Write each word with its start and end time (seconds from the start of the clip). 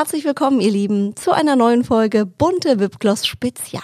Herzlich 0.00 0.24
willkommen, 0.24 0.62
ihr 0.62 0.70
Lieben, 0.70 1.14
zu 1.14 1.30
einer 1.30 1.56
neuen 1.56 1.84
Folge 1.84 2.24
Bunte 2.24 2.80
Wipgloss 2.80 3.26
Spezial. 3.26 3.82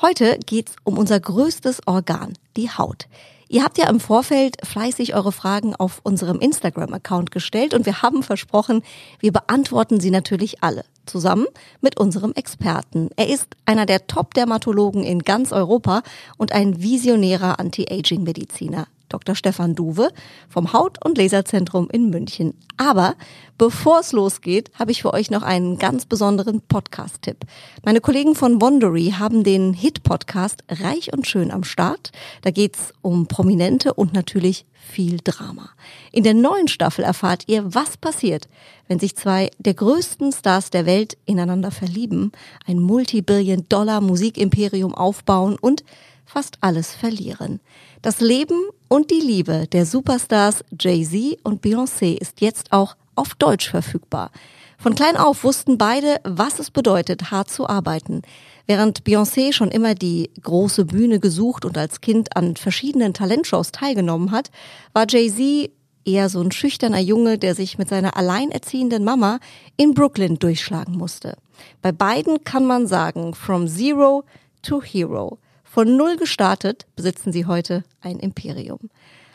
Heute 0.00 0.38
geht's 0.46 0.76
um 0.84 0.96
unser 0.96 1.18
größtes 1.18 1.80
Organ, 1.86 2.34
die 2.56 2.70
Haut. 2.70 3.08
Ihr 3.48 3.64
habt 3.64 3.76
ja 3.76 3.88
im 3.88 3.98
Vorfeld 3.98 4.58
fleißig 4.64 5.16
eure 5.16 5.32
Fragen 5.32 5.74
auf 5.74 6.02
unserem 6.04 6.38
Instagram-Account 6.38 7.32
gestellt 7.32 7.74
und 7.74 7.84
wir 7.84 8.00
haben 8.00 8.22
versprochen, 8.22 8.82
wir 9.18 9.32
beantworten 9.32 9.98
sie 9.98 10.12
natürlich 10.12 10.62
alle, 10.62 10.84
zusammen 11.04 11.46
mit 11.80 11.98
unserem 11.98 12.32
Experten. 12.34 13.10
Er 13.16 13.28
ist 13.28 13.48
einer 13.66 13.86
der 13.86 14.06
Top-Dermatologen 14.06 15.02
in 15.02 15.18
ganz 15.18 15.50
Europa 15.50 16.04
und 16.38 16.52
ein 16.52 16.80
visionärer 16.80 17.58
Anti-Aging-Mediziner. 17.58 18.86
Dr. 19.10 19.34
Stefan 19.34 19.74
Duwe 19.74 20.08
vom 20.48 20.72
Haut- 20.72 21.04
und 21.04 21.18
Laserzentrum 21.18 21.90
in 21.90 22.08
München. 22.08 22.54
Aber 22.78 23.14
bevor 23.58 24.00
es 24.00 24.12
losgeht, 24.12 24.70
habe 24.78 24.90
ich 24.90 25.02
für 25.02 25.12
euch 25.12 25.30
noch 25.30 25.42
einen 25.42 25.78
ganz 25.78 26.06
besonderen 26.06 26.62
Podcast-Tipp. 26.62 27.44
Meine 27.84 28.00
Kollegen 28.00 28.34
von 28.34 28.62
Wondery 28.62 29.16
haben 29.18 29.44
den 29.44 29.74
Hit-Podcast 29.74 30.64
Reich 30.70 31.12
und 31.12 31.26
Schön 31.26 31.50
am 31.50 31.64
Start. 31.64 32.12
Da 32.40 32.50
geht's 32.50 32.94
um 33.02 33.26
Prominente 33.26 33.92
und 33.92 34.14
natürlich 34.14 34.64
viel 34.90 35.18
Drama. 35.22 35.70
In 36.10 36.24
der 36.24 36.34
neuen 36.34 36.66
Staffel 36.68 37.04
erfahrt 37.04 37.44
ihr, 37.46 37.74
was 37.74 37.96
passiert, 37.96 38.48
wenn 38.88 38.98
sich 38.98 39.16
zwei 39.16 39.50
der 39.58 39.72
größten 39.74 40.32
Stars 40.32 40.70
der 40.70 40.84
Welt 40.86 41.16
ineinander 41.26 41.70
verlieben, 41.70 42.32
ein 42.66 42.80
Multibillion-Dollar-Musikimperium 42.80 44.94
aufbauen 44.94 45.56
und 45.60 45.84
fast 46.26 46.58
alles 46.60 46.92
verlieren. 46.94 47.60
Das 48.02 48.20
Leben 48.22 48.58
und 48.88 49.10
die 49.10 49.20
Liebe 49.20 49.66
der 49.66 49.84
Superstars 49.84 50.64
Jay-Z 50.80 51.38
und 51.42 51.62
Beyoncé 51.62 52.16
ist 52.18 52.40
jetzt 52.40 52.72
auch 52.72 52.96
auf 53.14 53.34
Deutsch 53.34 53.68
verfügbar. 53.68 54.30
Von 54.78 54.94
klein 54.94 55.18
auf 55.18 55.44
wussten 55.44 55.76
beide, 55.76 56.18
was 56.24 56.58
es 56.58 56.70
bedeutet, 56.70 57.30
hart 57.30 57.50
zu 57.50 57.68
arbeiten. 57.68 58.22
Während 58.66 59.02
Beyoncé 59.02 59.52
schon 59.52 59.70
immer 59.70 59.94
die 59.94 60.30
große 60.40 60.86
Bühne 60.86 61.20
gesucht 61.20 61.66
und 61.66 61.76
als 61.76 62.00
Kind 62.00 62.34
an 62.38 62.56
verschiedenen 62.56 63.12
Talentshows 63.12 63.70
teilgenommen 63.70 64.30
hat, 64.30 64.50
war 64.94 65.04
Jay-Z 65.06 65.70
eher 66.06 66.30
so 66.30 66.40
ein 66.40 66.52
schüchterner 66.52 67.00
Junge, 67.00 67.36
der 67.36 67.54
sich 67.54 67.76
mit 67.76 67.90
seiner 67.90 68.16
alleinerziehenden 68.16 69.04
Mama 69.04 69.40
in 69.76 69.92
Brooklyn 69.92 70.38
durchschlagen 70.38 70.96
musste. 70.96 71.36
Bei 71.82 71.92
beiden 71.92 72.44
kann 72.44 72.64
man 72.64 72.86
sagen, 72.86 73.34
from 73.34 73.68
zero 73.68 74.24
to 74.62 74.80
hero. 74.80 75.38
Von 75.72 75.96
null 75.96 76.16
gestartet 76.16 76.86
besitzen 76.96 77.32
sie 77.32 77.46
heute 77.46 77.84
ein 78.00 78.18
Imperium. 78.18 78.90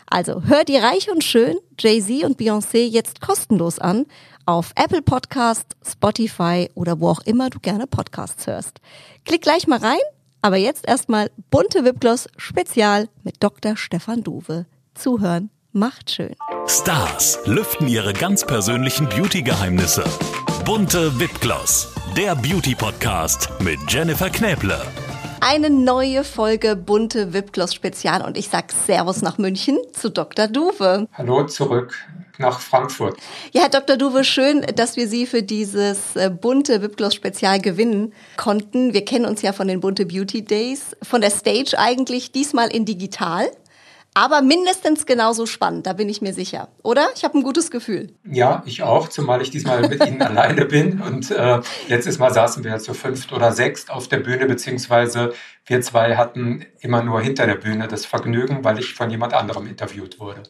Also 0.06 0.44
hört 0.44 0.70
ihr 0.70 0.84
reich 0.84 1.10
und 1.10 1.24
schön 1.24 1.56
Jay-Z 1.80 2.26
und 2.26 2.38
Beyoncé 2.38 2.86
jetzt 2.86 3.22
kostenlos 3.22 3.80
an 3.80 4.06
auf 4.46 4.74
Apple 4.76 5.02
Podcast, 5.02 5.78
Spotify 5.82 6.70
oder 6.76 7.00
wo 7.00 7.08
auch 7.08 7.22
immer 7.22 7.50
du 7.50 7.60
gerne 7.60 7.88
Podcasts 7.88 8.48
hörst. 8.48 8.82
Klick 9.24 9.44
gleich 9.44 9.66
mal 9.66 9.80
rein, 9.80 9.98
aber 10.42 10.58
jetzt 10.58 10.86
erstmal 10.86 11.32
bunte 11.52 11.86
Wipgloss 11.86 12.28
Spezial 12.36 13.08
mit 13.24 13.42
Dr. 13.42 13.78
Stefan 13.78 14.22
Duwe. 14.22 14.66
Zuhören 14.94 15.50
macht 15.72 16.12
schön. 16.12 16.36
Stars 16.68 17.40
lüften 17.46 17.88
ihre 17.88 18.12
ganz 18.12 18.46
persönlichen 18.46 19.08
Beauty-Geheimnisse. 19.08 20.04
Bunte 20.66 21.18
Wipgloss, 21.18 21.94
der 22.18 22.36
Beauty-Podcast 22.36 23.52
mit 23.62 23.80
Jennifer 23.88 24.30
Knäble. 24.30 24.82
Eine 25.42 25.70
neue 25.70 26.24
Folge 26.24 26.76
bunte 26.76 27.34
Wipgloss 27.34 27.74
Spezial 27.74 28.22
und 28.22 28.38
ich 28.38 28.50
sag 28.50 28.72
Servus 28.72 29.22
nach 29.22 29.38
München 29.38 29.78
zu 29.94 30.10
Dr. 30.10 30.48
Duwe. 30.48 31.08
Hallo 31.14 31.46
zurück 31.46 31.96
nach 32.38 32.60
Frankfurt. 32.60 33.18
Ja, 33.52 33.62
Herr 33.62 33.70
Dr. 33.70 33.98
Duwe, 33.98 34.24
schön, 34.24 34.66
dass 34.76 34.98
wir 34.98 35.08
Sie 35.08 35.26
für 35.26 35.44
dieses 35.44 36.16
äh, 36.16 36.30
bunte 36.30 36.82
Wipgloss 36.82 37.16
Spezial 37.16 37.60
gewinnen 37.60 38.14
konnten. 38.38 38.94
Wir 38.94 39.06
kennen 39.06 39.26
uns 39.26 39.42
ja 39.42 39.54
von 39.54 39.68
den 39.68 39.80
bunte 39.80 40.06
Beauty 40.06 40.44
Days, 40.44 40.96
von 41.02 41.22
der 41.22 41.32
Stage 41.32 41.78
eigentlich, 41.78 42.32
diesmal 42.32 42.68
in 42.68 42.86
digital 42.86 43.50
aber 44.16 44.42
mindestens 44.42 45.06
genauso 45.06 45.46
spannend, 45.46 45.86
da 45.86 45.94
bin 45.94 46.08
ich 46.08 46.22
mir 46.22 46.34
sicher. 46.34 46.70
Oder? 46.84 47.10
Ich 47.16 47.26
habe 47.26 47.38
ein 47.38 47.44
gutes 47.44 47.70
Gefühl. 47.70 48.14
Ja, 48.24 48.64
ich 48.66 48.82
auch, 48.82 49.10
zumal 49.10 49.42
ich 49.42 49.52
diesmal 49.52 49.82
mit 49.82 50.04
Ihnen 50.06 50.22
alleine 50.22 50.66
bin. 50.66 51.02
Und 51.02 51.30
äh, 51.32 51.60
letztes 51.90 52.18
Mal 52.18 52.34
saßen 52.34 52.64
wir 52.64 52.80
zu 52.80 52.94
fünft 52.94 53.34
oder 53.34 53.52
sechst 53.52 53.92
auf 53.92 54.08
der 54.08 54.20
Bühne, 54.20 54.46
beziehungsweise 54.46 55.34
wir 55.66 55.82
zwei 55.82 56.16
hatten 56.16 56.66
immer 56.80 57.04
nur 57.04 57.20
hinter 57.22 57.46
der 57.46 57.56
Bühne 57.56 57.90
das 57.90 58.06
Vergnügen, 58.06 58.64
weil 58.64 58.80
ich 58.80 58.94
von 58.94 59.10
jemand 59.10 59.34
anderem 59.34 59.68
interviewt 59.68 60.18
wurde. 60.20 60.44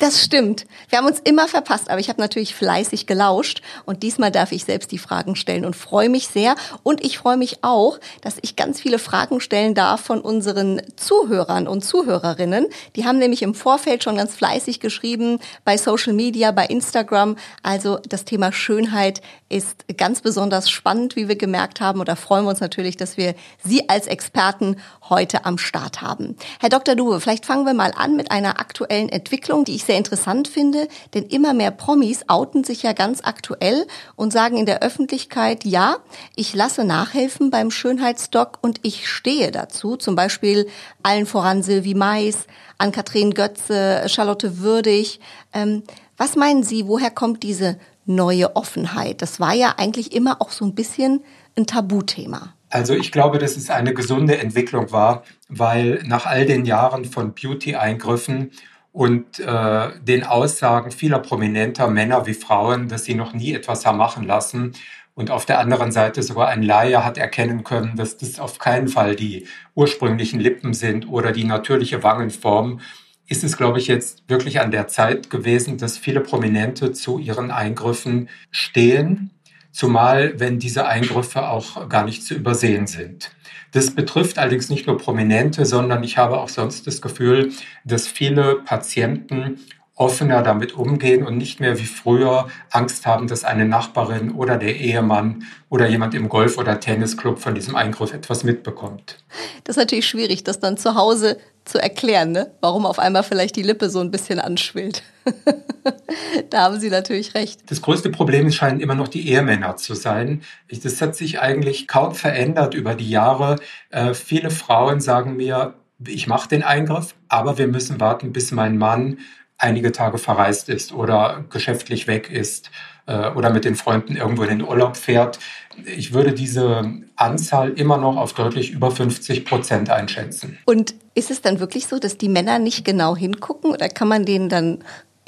Das 0.00 0.24
stimmt. 0.24 0.64
Wir 0.88 0.96
haben 0.96 1.06
uns 1.06 1.20
immer 1.20 1.46
verpasst, 1.46 1.90
aber 1.90 2.00
ich 2.00 2.08
habe 2.08 2.22
natürlich 2.22 2.54
fleißig 2.54 3.06
gelauscht 3.06 3.60
und 3.84 4.02
diesmal 4.02 4.30
darf 4.30 4.50
ich 4.50 4.64
selbst 4.64 4.92
die 4.92 4.98
Fragen 4.98 5.36
stellen 5.36 5.66
und 5.66 5.76
freue 5.76 6.08
mich 6.08 6.28
sehr. 6.28 6.54
Und 6.82 7.04
ich 7.04 7.18
freue 7.18 7.36
mich 7.36 7.58
auch, 7.60 7.98
dass 8.22 8.38
ich 8.40 8.56
ganz 8.56 8.80
viele 8.80 8.98
Fragen 8.98 9.40
stellen 9.40 9.74
darf 9.74 10.00
von 10.00 10.22
unseren 10.22 10.80
Zuhörern 10.96 11.68
und 11.68 11.84
Zuhörerinnen. 11.84 12.66
Die 12.96 13.04
haben 13.04 13.18
nämlich 13.18 13.42
im 13.42 13.52
Vorfeld 13.52 14.02
schon 14.02 14.16
ganz 14.16 14.34
fleißig 14.34 14.80
geschrieben 14.80 15.38
bei 15.66 15.76
Social 15.76 16.14
Media, 16.14 16.50
bei 16.50 16.64
Instagram. 16.64 17.36
Also 17.62 17.98
das 18.08 18.24
Thema 18.24 18.52
Schönheit 18.52 19.20
ist 19.50 19.84
ganz 19.98 20.22
besonders 20.22 20.70
spannend, 20.70 21.14
wie 21.14 21.28
wir 21.28 21.36
gemerkt 21.36 21.82
haben. 21.82 22.00
Und 22.00 22.08
da 22.08 22.16
freuen 22.16 22.46
wir 22.46 22.50
uns 22.50 22.60
natürlich, 22.60 22.96
dass 22.96 23.18
wir 23.18 23.34
Sie 23.62 23.88
als 23.90 24.06
Experten 24.06 24.76
heute 25.10 25.44
am 25.44 25.58
Start 25.58 26.00
haben. 26.00 26.36
Herr 26.60 26.70
Dr. 26.70 26.94
Duwe, 26.94 27.20
vielleicht 27.20 27.44
fangen 27.44 27.66
wir 27.66 27.74
mal 27.74 27.92
an 27.94 28.16
mit 28.16 28.30
einer 28.30 28.60
aktuellen 28.60 29.10
Entwicklung, 29.10 29.64
die 29.64 29.74
ich 29.74 29.84
sehr 29.90 29.98
interessant 29.98 30.46
finde, 30.46 30.86
denn 31.14 31.24
immer 31.24 31.52
mehr 31.52 31.72
Promis 31.72 32.22
outen 32.28 32.62
sich 32.62 32.84
ja 32.84 32.92
ganz 32.92 33.22
aktuell 33.24 33.88
und 34.14 34.32
sagen 34.32 34.56
in 34.56 34.64
der 34.64 34.84
Öffentlichkeit, 34.84 35.64
ja, 35.64 35.96
ich 36.36 36.54
lasse 36.54 36.84
nachhelfen 36.84 37.50
beim 37.50 37.72
Schönheitsdoc 37.72 38.58
und 38.60 38.78
ich 38.84 39.08
stehe 39.08 39.50
dazu. 39.50 39.96
Zum 39.96 40.14
Beispiel 40.14 40.68
allen 41.02 41.26
voran 41.26 41.64
Sylvie 41.64 41.96
Mais, 41.96 42.46
Ann-Kathrin 42.78 43.34
Götze, 43.34 44.04
Charlotte 44.06 44.60
Würdig. 44.60 45.18
Ähm, 45.52 45.82
was 46.16 46.36
meinen 46.36 46.62
Sie, 46.62 46.86
woher 46.86 47.10
kommt 47.10 47.42
diese 47.42 47.76
neue 48.06 48.54
Offenheit? 48.54 49.22
Das 49.22 49.40
war 49.40 49.54
ja 49.54 49.74
eigentlich 49.76 50.14
immer 50.14 50.40
auch 50.40 50.52
so 50.52 50.64
ein 50.64 50.76
bisschen 50.76 51.24
ein 51.56 51.66
Tabuthema. 51.66 52.54
Also 52.68 52.94
ich 52.94 53.10
glaube, 53.10 53.38
dass 53.38 53.56
es 53.56 53.70
eine 53.70 53.92
gesunde 53.92 54.38
Entwicklung 54.38 54.92
war, 54.92 55.24
weil 55.48 56.00
nach 56.04 56.26
all 56.26 56.46
den 56.46 56.64
Jahren 56.64 57.04
von 57.04 57.34
Beauty-Eingriffen 57.34 58.52
und 58.92 59.38
äh, 59.38 59.90
den 60.02 60.24
Aussagen 60.24 60.90
vieler 60.90 61.20
prominenter 61.20 61.88
Männer 61.88 62.26
wie 62.26 62.34
Frauen, 62.34 62.88
dass 62.88 63.04
sie 63.04 63.14
noch 63.14 63.32
nie 63.32 63.54
etwas 63.54 63.86
haben 63.86 63.98
machen 63.98 64.26
lassen. 64.26 64.72
Und 65.14 65.30
auf 65.30 65.44
der 65.44 65.58
anderen 65.58 65.92
Seite 65.92 66.22
sogar 66.22 66.48
ein 66.48 66.62
Laie 66.62 67.04
hat 67.04 67.18
erkennen 67.18 67.62
können, 67.62 67.96
dass 67.96 68.16
das 68.16 68.40
auf 68.40 68.58
keinen 68.58 68.88
Fall 68.88 69.16
die 69.16 69.46
ursprünglichen 69.74 70.40
Lippen 70.40 70.72
sind 70.72 71.08
oder 71.08 71.32
die 71.32 71.44
natürliche 71.44 72.02
Wangenform, 72.02 72.80
ist 73.28 73.44
es, 73.44 73.56
glaube 73.56 73.78
ich, 73.78 73.86
jetzt 73.86 74.24
wirklich 74.28 74.60
an 74.60 74.72
der 74.72 74.88
Zeit 74.88 75.30
gewesen, 75.30 75.78
dass 75.78 75.96
viele 75.96 76.20
Prominente 76.20 76.92
zu 76.92 77.18
ihren 77.18 77.52
Eingriffen 77.52 78.28
stehen, 78.50 79.30
zumal 79.70 80.40
wenn 80.40 80.58
diese 80.58 80.86
Eingriffe 80.86 81.48
auch 81.48 81.88
gar 81.88 82.04
nicht 82.04 82.24
zu 82.24 82.34
übersehen 82.34 82.88
sind. 82.88 83.30
Das 83.72 83.92
betrifft 83.92 84.38
allerdings 84.38 84.68
nicht 84.68 84.86
nur 84.86 84.98
Prominente, 84.98 85.64
sondern 85.64 86.02
ich 86.02 86.16
habe 86.18 86.38
auch 86.38 86.48
sonst 86.48 86.86
das 86.86 87.00
Gefühl, 87.00 87.52
dass 87.84 88.08
viele 88.08 88.56
Patienten 88.56 89.60
offener 90.00 90.42
damit 90.42 90.72
umgehen 90.72 91.26
und 91.26 91.36
nicht 91.36 91.60
mehr 91.60 91.78
wie 91.78 91.84
früher 91.84 92.48
Angst 92.70 93.04
haben, 93.04 93.28
dass 93.28 93.44
eine 93.44 93.66
Nachbarin 93.66 94.30
oder 94.30 94.56
der 94.56 94.76
Ehemann 94.76 95.44
oder 95.68 95.88
jemand 95.88 96.14
im 96.14 96.30
Golf- 96.30 96.56
oder 96.56 96.80
Tennisclub 96.80 97.38
von 97.38 97.54
diesem 97.54 97.76
Eingriff 97.76 98.14
etwas 98.14 98.42
mitbekommt. 98.42 99.18
Das 99.64 99.76
ist 99.76 99.80
natürlich 99.80 100.08
schwierig, 100.08 100.42
das 100.42 100.58
dann 100.58 100.78
zu 100.78 100.94
Hause 100.94 101.36
zu 101.66 101.78
erklären, 101.78 102.32
ne? 102.32 102.50
warum 102.62 102.86
auf 102.86 102.98
einmal 102.98 103.22
vielleicht 103.22 103.56
die 103.56 103.62
Lippe 103.62 103.90
so 103.90 104.00
ein 104.00 104.10
bisschen 104.10 104.40
anschwillt. 104.40 105.02
da 106.50 106.62
haben 106.62 106.80
Sie 106.80 106.88
natürlich 106.88 107.34
recht. 107.34 107.70
Das 107.70 107.82
größte 107.82 108.08
Problem 108.08 108.50
scheinen 108.50 108.80
immer 108.80 108.94
noch 108.94 109.08
die 109.08 109.28
Ehemänner 109.28 109.76
zu 109.76 109.94
sein. 109.94 110.40
Das 110.82 111.02
hat 111.02 111.14
sich 111.14 111.40
eigentlich 111.40 111.86
kaum 111.88 112.14
verändert 112.14 112.72
über 112.72 112.94
die 112.94 113.10
Jahre. 113.10 113.56
Äh, 113.90 114.14
viele 114.14 114.50
Frauen 114.50 115.00
sagen 115.00 115.36
mir, 115.36 115.74
ich 116.06 116.26
mache 116.26 116.48
den 116.48 116.62
Eingriff, 116.62 117.14
aber 117.28 117.58
wir 117.58 117.68
müssen 117.68 118.00
warten, 118.00 118.32
bis 118.32 118.50
mein 118.50 118.78
Mann 118.78 119.18
einige 119.60 119.92
Tage 119.92 120.18
verreist 120.18 120.68
ist 120.68 120.92
oder 120.92 121.44
geschäftlich 121.50 122.06
weg 122.06 122.30
ist 122.30 122.70
äh, 123.06 123.30
oder 123.30 123.50
mit 123.50 123.64
den 123.64 123.76
Freunden 123.76 124.16
irgendwo 124.16 124.42
in 124.42 124.48
den 124.48 124.62
Urlaub 124.62 124.96
fährt. 124.96 125.38
Ich 125.84 126.12
würde 126.12 126.32
diese 126.32 126.92
Anzahl 127.16 127.70
immer 127.70 127.98
noch 127.98 128.16
auf 128.16 128.32
deutlich 128.32 128.70
über 128.70 128.90
50 128.90 129.44
Prozent 129.44 129.90
einschätzen. 129.90 130.58
Und 130.64 130.94
ist 131.14 131.30
es 131.30 131.42
dann 131.42 131.60
wirklich 131.60 131.86
so, 131.86 131.98
dass 131.98 132.16
die 132.16 132.28
Männer 132.28 132.58
nicht 132.58 132.84
genau 132.84 133.16
hingucken 133.16 133.70
oder 133.70 133.88
kann 133.88 134.08
man 134.08 134.24
denen 134.24 134.48
dann 134.48 134.78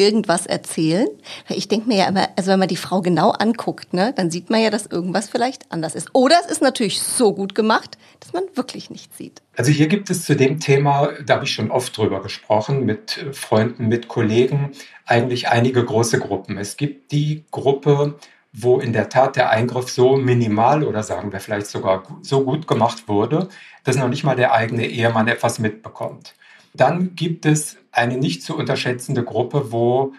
irgendwas 0.02 0.46
erzählen? 0.46 1.08
Weil 1.48 1.58
ich 1.58 1.68
denke 1.68 1.88
mir 1.88 1.98
ja 1.98 2.08
immer, 2.08 2.28
also 2.36 2.50
wenn 2.50 2.58
man 2.58 2.68
die 2.68 2.76
Frau 2.76 3.00
genau 3.00 3.30
anguckt, 3.30 3.94
ne, 3.94 4.12
dann 4.16 4.30
sieht 4.30 4.50
man 4.50 4.60
ja, 4.60 4.70
dass 4.70 4.86
irgendwas 4.86 5.28
vielleicht 5.28 5.70
anders 5.70 5.94
ist. 5.94 6.10
Oder 6.12 6.36
es 6.44 6.50
ist 6.50 6.62
natürlich 6.62 7.00
so 7.00 7.32
gut 7.32 7.54
gemacht, 7.54 7.96
dass 8.20 8.32
man 8.32 8.44
wirklich 8.54 8.90
nichts 8.90 9.16
sieht. 9.16 9.42
Also 9.56 9.70
hier 9.70 9.86
gibt 9.86 10.10
es 10.10 10.24
zu 10.24 10.34
dem 10.34 10.60
Thema, 10.60 11.10
da 11.24 11.34
habe 11.34 11.44
ich 11.44 11.52
schon 11.52 11.70
oft 11.70 11.96
drüber 11.96 12.22
gesprochen, 12.22 12.84
mit 12.84 13.24
Freunden, 13.32 13.88
mit 13.88 14.08
Kollegen, 14.08 14.72
eigentlich 15.06 15.48
einige 15.48 15.84
große 15.84 16.18
Gruppen. 16.18 16.58
Es 16.58 16.76
gibt 16.76 17.12
die 17.12 17.44
Gruppe, 17.50 18.16
wo 18.52 18.78
in 18.80 18.92
der 18.92 19.08
Tat 19.08 19.36
der 19.36 19.50
Eingriff 19.50 19.90
so 19.90 20.16
minimal 20.16 20.84
oder 20.84 21.02
sagen 21.02 21.32
wir 21.32 21.40
vielleicht 21.40 21.66
sogar 21.66 22.02
so 22.20 22.44
gut 22.44 22.66
gemacht 22.66 23.08
wurde, 23.08 23.48
dass 23.84 23.96
noch 23.96 24.08
nicht 24.08 24.24
mal 24.24 24.36
der 24.36 24.52
eigene 24.52 24.86
Ehemann 24.86 25.28
etwas 25.28 25.58
mitbekommt. 25.58 26.34
Dann 26.74 27.14
gibt 27.14 27.46
es 27.46 27.76
eine 27.90 28.16
nicht 28.16 28.42
zu 28.42 28.56
unterschätzende 28.56 29.22
Gruppe, 29.24 29.72
wo 29.72 30.14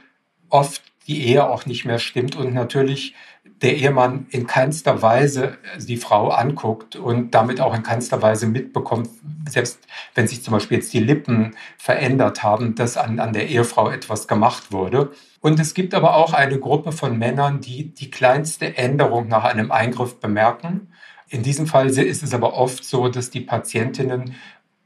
oft 0.49 0.81
die 1.07 1.25
Ehe 1.27 1.49
auch 1.49 1.65
nicht 1.65 1.85
mehr 1.85 1.99
stimmt 1.99 2.35
und 2.35 2.53
natürlich 2.53 3.15
der 3.61 3.75
Ehemann 3.75 4.27
in 4.29 4.45
keinster 4.45 5.01
Weise 5.01 5.57
die 5.79 5.97
Frau 5.97 6.29
anguckt 6.29 6.95
und 6.95 7.33
damit 7.33 7.61
auch 7.61 7.73
in 7.73 7.83
keinster 7.83 8.21
Weise 8.21 8.45
mitbekommt, 8.45 9.09
selbst 9.49 9.79
wenn 10.15 10.27
sich 10.27 10.43
zum 10.43 10.53
Beispiel 10.53 10.77
jetzt 10.77 10.93
die 10.93 10.99
Lippen 10.99 11.55
verändert 11.77 12.43
haben, 12.43 12.75
dass 12.75 12.97
an, 12.97 13.19
an 13.19 13.33
der 13.33 13.47
Ehefrau 13.47 13.89
etwas 13.89 14.27
gemacht 14.27 14.71
wurde. 14.71 15.11
Und 15.39 15.59
es 15.59 15.73
gibt 15.73 15.93
aber 15.93 16.15
auch 16.15 16.33
eine 16.33 16.59
Gruppe 16.59 16.91
von 16.91 17.17
Männern, 17.17 17.61
die 17.61 17.93
die 17.93 18.11
kleinste 18.11 18.77
Änderung 18.77 19.27
nach 19.27 19.45
einem 19.45 19.71
Eingriff 19.71 20.19
bemerken. 20.19 20.89
In 21.29 21.41
diesem 21.43 21.67
Fall 21.67 21.89
ist 21.89 22.23
es 22.23 22.33
aber 22.33 22.53
oft 22.53 22.83
so, 22.83 23.07
dass 23.07 23.29
die 23.29 23.41
Patientinnen 23.41 24.35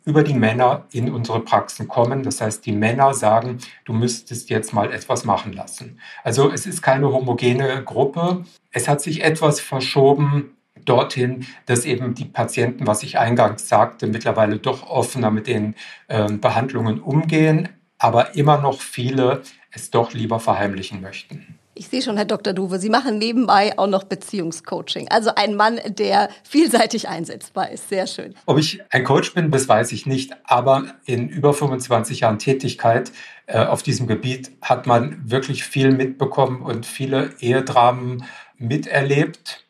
über 0.07 0.23
die 0.23 0.33
Männer 0.33 0.85
in 0.91 1.11
unsere 1.11 1.41
Praxen 1.41 1.89
kommen. 1.89 2.23
Das 2.23 2.39
heißt, 2.39 2.65
die 2.65 2.71
Männer 2.71 3.13
sagen, 3.13 3.57
du 3.83 3.91
müsstest 3.91 4.49
jetzt 4.49 4.73
mal 4.73 4.91
etwas 4.93 5.25
machen 5.25 5.51
lassen. 5.51 5.99
Also 6.23 6.49
es 6.49 6.65
ist 6.65 6.81
keine 6.81 7.11
homogene 7.11 7.83
Gruppe. 7.83 8.45
Es 8.71 8.87
hat 8.87 9.01
sich 9.01 9.21
etwas 9.23 9.59
verschoben 9.59 10.55
dorthin, 10.85 11.45
dass 11.65 11.83
eben 11.83 12.15
die 12.15 12.23
Patienten, 12.25 12.87
was 12.87 13.03
ich 13.03 13.19
eingangs 13.19 13.67
sagte, 13.67 14.07
mittlerweile 14.07 14.59
doch 14.59 14.89
offener 14.89 15.29
mit 15.29 15.45
den 15.45 15.75
äh, 16.07 16.31
Behandlungen 16.31 17.01
umgehen, 17.01 17.67
aber 17.97 18.35
immer 18.35 18.59
noch 18.59 18.79
viele 18.81 19.41
es 19.71 19.91
doch 19.91 20.13
lieber 20.13 20.39
verheimlichen 20.39 21.01
möchten. 21.01 21.56
Ich 21.77 21.89
sehe 21.89 22.01
schon, 22.01 22.17
Herr 22.17 22.25
Dr. 22.25 22.53
Duwe, 22.53 22.79
Sie 22.79 22.89
machen 22.89 23.19
nebenbei 23.19 23.77
auch 23.77 23.87
noch 23.87 24.03
Beziehungscoaching. 24.03 25.09
Also 25.09 25.31
ein 25.35 25.55
Mann, 25.55 25.79
der 25.87 26.29
vielseitig 26.43 27.07
einsetzbar 27.07 27.71
ist. 27.71 27.89
Sehr 27.89 28.07
schön. 28.07 28.33
Ob 28.47 28.57
ich 28.57 28.81
ein 28.89 29.03
Coach 29.03 29.33
bin, 29.33 29.51
das 29.51 29.69
weiß 29.69 29.91
ich 29.91 30.05
nicht. 30.05 30.33
Aber 30.43 30.95
in 31.05 31.29
über 31.29 31.53
25 31.53 32.21
Jahren 32.21 32.39
Tätigkeit 32.39 33.11
äh, 33.45 33.59
auf 33.63 33.83
diesem 33.83 34.07
Gebiet 34.07 34.51
hat 34.61 34.87
man 34.87 35.21
wirklich 35.29 35.65
viel 35.65 35.91
mitbekommen 35.91 36.63
und 36.63 36.85
viele 36.85 37.35
Ehedramen 37.39 38.25
miterlebt 38.57 39.66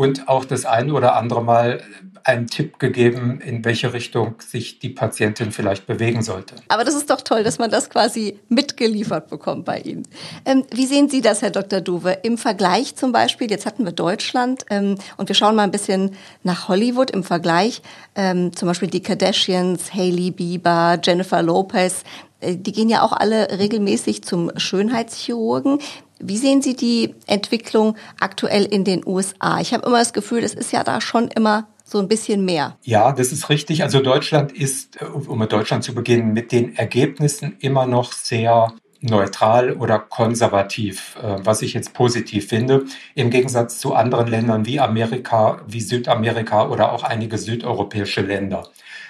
und 0.00 0.30
auch 0.30 0.46
das 0.46 0.64
ein 0.64 0.90
oder 0.92 1.14
andere 1.14 1.44
Mal 1.44 1.82
einen 2.24 2.46
Tipp 2.46 2.78
gegeben, 2.78 3.38
in 3.42 3.62
welche 3.66 3.92
Richtung 3.92 4.36
sich 4.38 4.78
die 4.78 4.88
Patientin 4.88 5.52
vielleicht 5.52 5.86
bewegen 5.86 6.22
sollte. 6.22 6.54
Aber 6.68 6.84
das 6.84 6.94
ist 6.94 7.10
doch 7.10 7.20
toll, 7.20 7.44
dass 7.44 7.58
man 7.58 7.70
das 7.70 7.90
quasi 7.90 8.40
mitgeliefert 8.48 9.28
bekommt 9.28 9.66
bei 9.66 9.80
Ihnen. 9.80 10.04
Ähm, 10.46 10.64
wie 10.72 10.86
sehen 10.86 11.10
Sie 11.10 11.20
das, 11.20 11.42
Herr 11.42 11.50
Dr. 11.50 11.82
Duwe, 11.82 12.16
im 12.22 12.38
Vergleich 12.38 12.96
zum 12.96 13.12
Beispiel, 13.12 13.50
jetzt 13.50 13.66
hatten 13.66 13.84
wir 13.84 13.92
Deutschland 13.92 14.64
ähm, 14.70 14.94
und 15.18 15.28
wir 15.28 15.34
schauen 15.34 15.54
mal 15.54 15.64
ein 15.64 15.70
bisschen 15.70 16.12
nach 16.44 16.68
Hollywood 16.68 17.10
im 17.10 17.22
Vergleich, 17.22 17.82
ähm, 18.14 18.56
zum 18.56 18.68
Beispiel 18.68 18.88
die 18.88 19.02
Kardashians, 19.02 19.92
Hailey 19.92 20.30
Bieber, 20.30 20.98
Jennifer 21.04 21.42
Lopez, 21.42 22.04
äh, 22.40 22.56
die 22.56 22.72
gehen 22.72 22.88
ja 22.88 23.02
auch 23.02 23.12
alle 23.12 23.58
regelmäßig 23.58 24.22
zum 24.24 24.50
Schönheitschirurgen. 24.56 25.78
Wie 26.20 26.36
sehen 26.36 26.62
Sie 26.62 26.74
die 26.74 27.14
Entwicklung 27.26 27.96
aktuell 28.20 28.64
in 28.64 28.84
den 28.84 29.06
USA? 29.06 29.60
Ich 29.60 29.72
habe 29.72 29.86
immer 29.86 29.98
das 29.98 30.12
Gefühl, 30.12 30.44
es 30.44 30.54
ist 30.54 30.72
ja 30.72 30.84
da 30.84 31.00
schon 31.00 31.28
immer 31.28 31.68
so 31.84 31.98
ein 31.98 32.08
bisschen 32.08 32.44
mehr. 32.44 32.76
Ja, 32.84 33.12
das 33.12 33.32
ist 33.32 33.48
richtig. 33.48 33.82
Also 33.82 34.00
Deutschland 34.00 34.52
ist, 34.52 35.02
um 35.02 35.38
mit 35.38 35.52
Deutschland 35.52 35.82
zu 35.82 35.94
beginnen, 35.94 36.32
mit 36.32 36.52
den 36.52 36.76
Ergebnissen 36.76 37.56
immer 37.60 37.86
noch 37.86 38.12
sehr 38.12 38.72
neutral 39.00 39.72
oder 39.72 39.98
konservativ, 39.98 41.16
äh, 41.22 41.36
was 41.42 41.62
ich 41.62 41.72
jetzt 41.72 41.94
positiv 41.94 42.48
finde, 42.48 42.84
im 43.14 43.30
Gegensatz 43.30 43.78
zu 43.78 43.94
anderen 43.94 44.26
Ländern 44.26 44.66
wie 44.66 44.78
Amerika, 44.78 45.62
wie 45.66 45.80
Südamerika 45.80 46.68
oder 46.68 46.92
auch 46.92 47.02
einige 47.02 47.38
südeuropäische 47.38 48.20
Länder. 48.20 48.68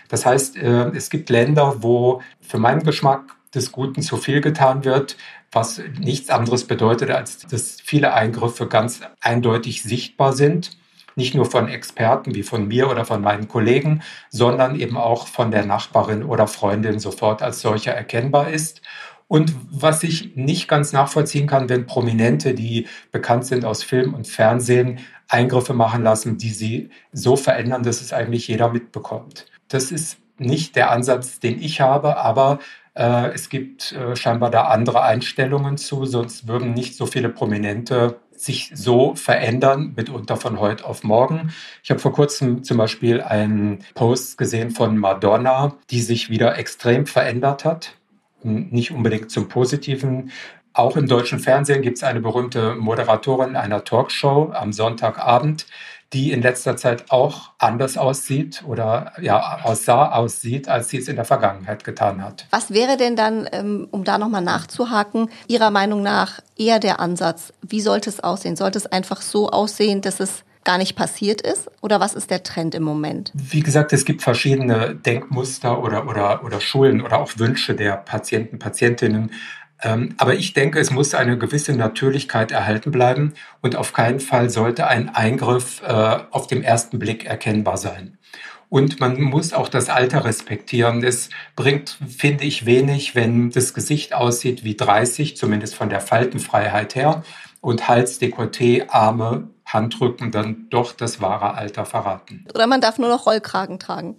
Das 0.08 0.24
heißt, 0.24 0.56
äh, 0.56 0.90
es 0.90 1.10
gibt 1.10 1.28
Länder, 1.28 1.82
wo 1.82 2.22
für 2.40 2.58
meinen 2.58 2.84
Geschmack 2.84 3.36
des 3.55 3.73
Guten 3.73 4.02
zu 4.02 4.17
viel 4.17 4.41
getan 4.41 4.85
wird, 4.85 5.17
was 5.52 5.82
nichts 5.99 6.31
anderes 6.31 6.64
bedeutet, 6.64 7.11
als 7.11 7.38
dass 7.38 7.81
viele 7.82 8.14
Eingriffe 8.14 8.67
ganz 8.67 9.00
eindeutig 9.20 9.82
sichtbar 9.82 10.32
sind. 10.32 10.79
Nicht 11.17 11.35
nur 11.35 11.44
von 11.44 11.69
Experten 11.69 12.35
wie 12.35 12.44
von 12.44 12.69
mir 12.69 12.88
oder 12.88 13.05
von 13.05 13.20
meinen 13.20 13.49
Kollegen, 13.49 14.02
sondern 14.31 14.79
eben 14.79 14.97
auch 14.97 15.26
von 15.26 15.50
der 15.50 15.67
Nachbarin 15.67 16.23
oder 16.23 16.47
Freundin 16.47 17.00
sofort 17.00 17.43
als 17.43 17.61
solcher 17.61 17.93
erkennbar 17.93 18.50
ist. 18.50 18.81
Und 19.26 19.55
was 19.70 20.02
ich 20.02 20.35
nicht 20.35 20.67
ganz 20.67 20.93
nachvollziehen 20.93 21.47
kann, 21.47 21.69
wenn 21.69 21.87
Prominente, 21.87 22.55
die 22.55 22.88
bekannt 23.12 23.47
sind 23.47 23.64
aus 23.64 23.82
Film 23.82 24.14
und 24.14 24.26
Fernsehen, 24.26 25.00
Eingriffe 25.29 25.73
machen 25.73 26.02
lassen, 26.02 26.38
die 26.38 26.50
sie 26.50 26.91
so 27.12 27.37
verändern, 27.37 27.82
dass 27.82 28.00
es 28.00 28.12
eigentlich 28.12 28.49
jeder 28.49 28.70
mitbekommt. 28.70 29.47
Das 29.69 29.93
ist 29.93 30.19
nicht 30.38 30.75
der 30.75 30.91
Ansatz, 30.91 31.38
den 31.38 31.62
ich 31.62 31.81
habe, 31.81 32.17
aber 32.17 32.58
es 32.94 33.48
gibt 33.48 33.92
äh, 33.92 34.16
scheinbar 34.16 34.50
da 34.50 34.64
andere 34.64 35.02
Einstellungen 35.02 35.76
zu, 35.76 36.04
sonst 36.06 36.48
würden 36.48 36.75
nicht 36.75 36.96
so 36.96 37.06
viele 37.06 37.28
Prominente 37.28 38.20
sich 38.40 38.72
so 38.75 39.14
verändern, 39.14 39.92
mitunter 39.96 40.37
von 40.37 40.58
heute 40.60 40.87
auf 40.87 41.04
morgen. 41.04 41.52
Ich 41.82 41.90
habe 41.90 42.00
vor 42.00 42.12
kurzem 42.12 42.64
zum 42.64 42.78
Beispiel 42.78 43.20
einen 43.20 43.84
Post 43.94 44.38
gesehen 44.38 44.70
von 44.70 44.96
Madonna, 44.96 45.76
die 45.90 46.00
sich 46.00 46.31
wieder 46.31 46.56
extrem 46.58 47.06
verändert 47.06 47.64
hat. 47.64 47.94
Nicht 48.42 48.92
unbedingt 48.92 49.31
zum 49.31 49.48
Positiven. 49.48 50.31
Auch 50.72 50.96
im 50.96 51.06
deutschen 51.06 51.38
Fernsehen 51.38 51.82
gibt 51.82 51.98
es 51.98 52.02
eine 52.02 52.20
berühmte 52.20 52.76
Moderatorin 52.76 53.56
einer 53.56 53.84
Talkshow 53.84 54.52
am 54.54 54.72
Sonntagabend, 54.72 55.66
die 56.12 56.32
in 56.32 56.42
letzter 56.42 56.76
Zeit 56.76 57.10
auch 57.10 57.50
anders 57.58 57.96
aussieht 57.96 58.64
oder 58.66 59.12
ja 59.20 59.60
aussah, 59.62 60.12
aussieht, 60.12 60.68
als 60.68 60.88
sie 60.88 60.98
es 60.98 61.08
in 61.08 61.16
der 61.16 61.24
Vergangenheit 61.24 61.84
getan 61.84 62.24
hat. 62.24 62.46
Was 62.50 62.72
wäre 62.72 62.96
denn 62.96 63.14
dann, 63.14 63.48
ähm, 63.52 63.86
um 63.90 64.04
da 64.04 64.18
nochmal 64.18 64.42
nachzuhaken, 64.42 65.30
Ihrer 65.46 65.70
Meinung 65.70 66.02
nach 66.02 66.40
eher 66.56 66.80
der 66.80 66.98
Ansatz? 66.98 67.52
Wie 67.62 67.80
sollte 67.80 68.10
es 68.10 68.20
aussehen? 68.20 68.56
Sollte 68.56 68.78
es 68.78 68.86
einfach 68.86 69.22
so 69.22 69.50
aussehen, 69.50 70.00
dass 70.00 70.18
es 70.18 70.44
gar 70.64 70.78
nicht 70.78 70.96
passiert 70.96 71.40
ist? 71.40 71.70
Oder 71.80 72.00
was 72.00 72.14
ist 72.14 72.30
der 72.30 72.42
Trend 72.42 72.74
im 72.74 72.82
Moment? 72.82 73.30
Wie 73.34 73.60
gesagt, 73.60 73.92
es 73.92 74.04
gibt 74.04 74.22
verschiedene 74.22 74.94
Denkmuster 74.94 75.82
oder, 75.82 76.06
oder, 76.06 76.44
oder 76.44 76.60
Schulen 76.60 77.00
oder 77.00 77.18
auch 77.18 77.32
Wünsche 77.36 77.74
der 77.74 77.96
Patienten, 77.96 78.58
Patientinnen. 78.58 79.30
Ähm, 79.82 80.14
aber 80.18 80.34
ich 80.34 80.52
denke, 80.52 80.78
es 80.78 80.90
muss 80.90 81.14
eine 81.14 81.38
gewisse 81.38 81.72
Natürlichkeit 81.72 82.52
erhalten 82.52 82.90
bleiben 82.90 83.34
und 83.60 83.76
auf 83.76 83.92
keinen 83.92 84.20
Fall 84.20 84.50
sollte 84.50 84.86
ein 84.86 85.08
Eingriff 85.08 85.82
äh, 85.82 86.18
auf 86.30 86.46
den 86.46 86.62
ersten 86.62 86.98
Blick 86.98 87.24
erkennbar 87.24 87.76
sein. 87.76 88.18
Und 88.68 89.00
man 89.00 89.20
muss 89.20 89.52
auch 89.52 89.68
das 89.68 89.88
Alter 89.88 90.25
respektieren. 90.25 91.02
Es 91.02 91.28
bringt, 91.56 91.99
finde 92.06 92.44
ich, 92.44 92.66
wenig, 92.66 93.16
wenn 93.16 93.50
das 93.50 93.75
Gesicht 93.75 94.14
aussieht 94.14 94.62
wie 94.62 94.76
30, 94.76 95.37
zumindest 95.37 95.75
von 95.75 95.90
der 95.90 96.00
Faltenfreiheit 96.00 96.94
her, 96.94 97.25
und 97.60 97.88
Hals, 97.88 98.20
Dekolleté, 98.20 98.88
Arme, 98.88 99.50
Handrücken 99.66 100.30
dann 100.30 100.66
doch 100.70 100.92
das 100.92 101.20
wahre 101.20 101.54
Alter 101.54 101.84
verraten. 101.84 102.46
Oder 102.54 102.66
man 102.66 102.80
darf 102.80 102.99
nur 102.99 103.08
noch 103.08 103.26
Rollkragen 103.26 103.78
tragen. 103.78 104.16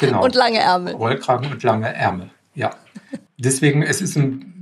genau. 0.00 0.22
Und 0.24 0.34
lange 0.34 0.58
Ärmel. 0.58 0.94
Rollkragen 0.94 1.50
und 1.50 1.62
lange 1.62 1.92
Ärmel, 1.92 2.30
ja. 2.54 2.70
Deswegen, 3.38 3.82
es 3.82 4.00
ist 4.00 4.16
ein 4.16 4.57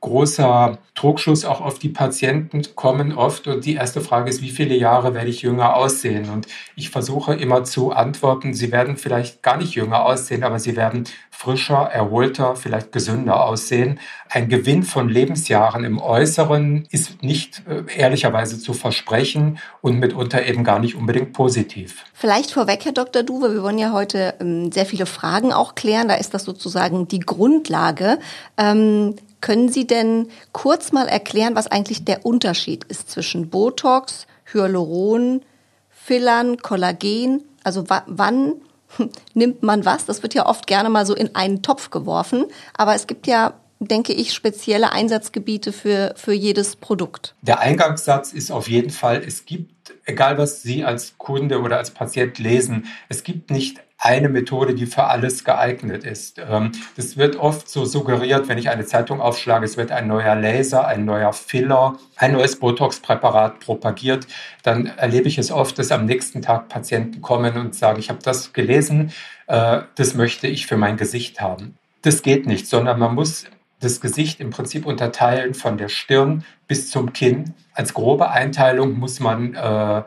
großer 0.00 0.78
Druckschuss 0.94 1.44
auch 1.44 1.60
auf 1.60 1.78
die 1.78 1.88
Patienten 1.88 2.62
kommen 2.74 3.12
oft 3.12 3.46
und 3.46 3.64
die 3.64 3.74
erste 3.74 4.00
Frage 4.00 4.30
ist, 4.30 4.42
wie 4.42 4.50
viele 4.50 4.74
Jahre 4.74 5.14
werde 5.14 5.28
ich 5.28 5.42
jünger 5.42 5.76
aussehen? 5.76 6.30
Und 6.30 6.46
ich 6.74 6.90
versuche 6.90 7.34
immer 7.34 7.64
zu 7.64 7.92
antworten, 7.92 8.54
sie 8.54 8.72
werden 8.72 8.96
vielleicht 8.96 9.42
gar 9.42 9.56
nicht 9.56 9.74
jünger 9.74 10.04
aussehen, 10.04 10.42
aber 10.42 10.58
sie 10.58 10.76
werden 10.76 11.04
frischer, 11.30 11.88
erholter, 11.90 12.54
vielleicht 12.54 12.92
gesünder 12.92 13.44
aussehen. 13.44 13.98
Ein 14.28 14.48
Gewinn 14.48 14.82
von 14.82 15.08
Lebensjahren 15.08 15.84
im 15.84 15.98
Äußeren 15.98 16.86
ist 16.90 17.22
nicht 17.22 17.62
äh, 17.66 17.82
ehrlicherweise 17.96 18.58
zu 18.58 18.74
versprechen 18.74 19.58
und 19.80 19.98
mitunter 19.98 20.46
eben 20.46 20.64
gar 20.64 20.78
nicht 20.78 20.96
unbedingt 20.96 21.32
positiv. 21.32 22.04
Vielleicht 22.12 22.52
vorweg, 22.52 22.84
Herr 22.84 22.92
Dr. 22.92 23.22
Duwe, 23.22 23.54
wir 23.54 23.62
wollen 23.62 23.78
ja 23.78 23.92
heute 23.92 24.34
ähm, 24.40 24.70
sehr 24.70 24.84
viele 24.84 25.06
Fragen 25.06 25.52
auch 25.52 25.74
klären. 25.74 26.08
Da 26.08 26.14
ist 26.14 26.34
das 26.34 26.44
sozusagen 26.44 27.08
die 27.08 27.20
Grundlage. 27.20 28.18
Ähm, 28.58 29.14
können 29.40 29.68
Sie 29.68 29.86
denn 29.86 30.28
kurz 30.52 30.92
mal 30.92 31.08
erklären, 31.08 31.56
was 31.56 31.66
eigentlich 31.66 32.04
der 32.04 32.26
Unterschied 32.26 32.84
ist 32.84 33.10
zwischen 33.10 33.50
Botox, 33.50 34.26
Hyaluron, 34.52 35.42
Fillern, 35.88 36.58
Kollagen? 36.58 37.42
Also 37.64 37.84
wann 37.88 38.54
nimmt 39.34 39.62
man 39.62 39.84
was? 39.84 40.06
Das 40.06 40.22
wird 40.22 40.34
ja 40.34 40.46
oft 40.46 40.66
gerne 40.66 40.90
mal 40.90 41.06
so 41.06 41.14
in 41.14 41.34
einen 41.34 41.62
Topf 41.62 41.90
geworfen, 41.90 42.46
aber 42.76 42.94
es 42.94 43.06
gibt 43.06 43.26
ja 43.26 43.54
denke 43.80 44.12
ich, 44.12 44.34
spezielle 44.34 44.92
Einsatzgebiete 44.92 45.72
für, 45.72 46.12
für 46.16 46.34
jedes 46.34 46.76
Produkt. 46.76 47.34
Der 47.40 47.60
Eingangssatz 47.60 48.32
ist 48.32 48.52
auf 48.52 48.68
jeden 48.68 48.90
Fall, 48.90 49.22
es 49.26 49.46
gibt, 49.46 49.94
egal 50.04 50.36
was 50.36 50.62
Sie 50.62 50.84
als 50.84 51.16
Kunde 51.16 51.60
oder 51.60 51.78
als 51.78 51.90
Patient 51.90 52.38
lesen, 52.38 52.86
es 53.08 53.24
gibt 53.24 53.50
nicht 53.50 53.80
eine 54.02 54.30
Methode, 54.30 54.74
die 54.74 54.86
für 54.86 55.04
alles 55.04 55.44
geeignet 55.44 56.04
ist. 56.04 56.38
Ähm, 56.38 56.72
das 56.96 57.18
wird 57.18 57.36
oft 57.36 57.68
so 57.68 57.84
suggeriert, 57.84 58.48
wenn 58.48 58.56
ich 58.56 58.70
eine 58.70 58.86
Zeitung 58.86 59.20
aufschlage, 59.20 59.66
es 59.66 59.76
wird 59.76 59.92
ein 59.92 60.08
neuer 60.08 60.34
Laser, 60.34 60.86
ein 60.86 61.04
neuer 61.04 61.34
Filler, 61.34 61.98
ein 62.16 62.32
neues 62.32 62.58
Botox-Präparat 62.58 63.60
propagiert. 63.60 64.26
Dann 64.62 64.86
erlebe 64.86 65.28
ich 65.28 65.36
es 65.36 65.52
oft, 65.52 65.78
dass 65.78 65.92
am 65.92 66.06
nächsten 66.06 66.40
Tag 66.40 66.70
Patienten 66.70 67.20
kommen 67.20 67.58
und 67.58 67.74
sagen, 67.74 68.00
ich 68.00 68.08
habe 68.08 68.20
das 68.22 68.54
gelesen, 68.54 69.12
äh, 69.48 69.82
das 69.96 70.14
möchte 70.14 70.48
ich 70.48 70.66
für 70.66 70.78
mein 70.78 70.96
Gesicht 70.96 71.42
haben. 71.42 71.76
Das 72.00 72.22
geht 72.22 72.46
nicht, 72.46 72.66
sondern 72.66 72.98
man 72.98 73.14
muss 73.14 73.44
das 73.80 74.00
Gesicht 74.00 74.40
im 74.40 74.50
Prinzip 74.50 74.86
unterteilen 74.86 75.52
von 75.52 75.76
der 75.76 75.88
Stirn 75.88 76.44
bis 76.66 76.90
zum 76.90 77.12
Kinn. 77.12 77.54
Als 77.74 77.92
grobe 77.92 78.30
Einteilung 78.30 78.98
muss 78.98 79.20
man 79.20 79.54
äh, 79.54 80.02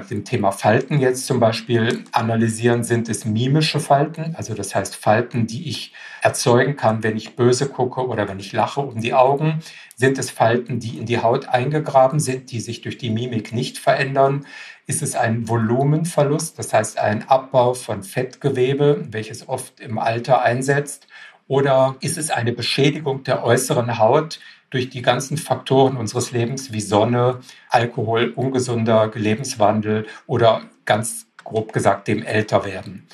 bei 0.00 0.08
dem 0.08 0.24
Thema 0.24 0.52
Falten 0.52 0.98
jetzt 0.98 1.26
zum 1.26 1.38
Beispiel 1.38 2.04
analysieren, 2.12 2.82
sind 2.84 3.08
es 3.08 3.24
mimische 3.24 3.80
Falten, 3.80 4.34
also 4.36 4.54
das 4.54 4.74
heißt 4.74 4.96
Falten, 4.96 5.46
die 5.46 5.68
ich 5.68 5.92
erzeugen 6.22 6.76
kann, 6.76 7.02
wenn 7.02 7.16
ich 7.16 7.36
böse 7.36 7.68
gucke 7.68 8.06
oder 8.06 8.28
wenn 8.28 8.38
ich 8.38 8.52
lache 8.52 8.80
um 8.80 9.00
die 9.00 9.14
Augen. 9.14 9.60
Sind 9.96 10.18
es 10.18 10.30
Falten, 10.30 10.80
die 10.80 10.98
in 10.98 11.06
die 11.06 11.18
Haut 11.18 11.48
eingegraben 11.48 12.20
sind, 12.20 12.50
die 12.50 12.60
sich 12.60 12.80
durch 12.80 12.96
die 12.96 13.10
Mimik 13.10 13.52
nicht 13.52 13.78
verändern? 13.78 14.46
Ist 14.86 15.02
es 15.02 15.14
ein 15.14 15.48
Volumenverlust, 15.48 16.58
das 16.58 16.72
heißt 16.72 16.98
ein 16.98 17.28
Abbau 17.28 17.74
von 17.74 18.02
Fettgewebe, 18.02 19.06
welches 19.10 19.48
oft 19.48 19.80
im 19.80 19.98
Alter 19.98 20.42
einsetzt? 20.42 21.06
Oder 21.48 21.96
ist 22.00 22.18
es 22.18 22.30
eine 22.30 22.52
Beschädigung 22.52 23.24
der 23.24 23.44
äußeren 23.44 23.98
Haut 23.98 24.40
durch 24.72 24.90
die 24.90 25.02
ganzen 25.02 25.36
Faktoren 25.36 25.96
unseres 25.96 26.32
Lebens 26.32 26.72
wie 26.72 26.80
Sonne, 26.80 27.40
Alkohol, 27.68 28.32
ungesunder 28.34 29.10
Lebenswandel 29.14 30.06
oder 30.26 30.62
ganz 30.84 31.26
grob 31.44 31.72
gesagt 31.72 32.08
dem 32.08 32.22
Älterwerden? 32.22 33.06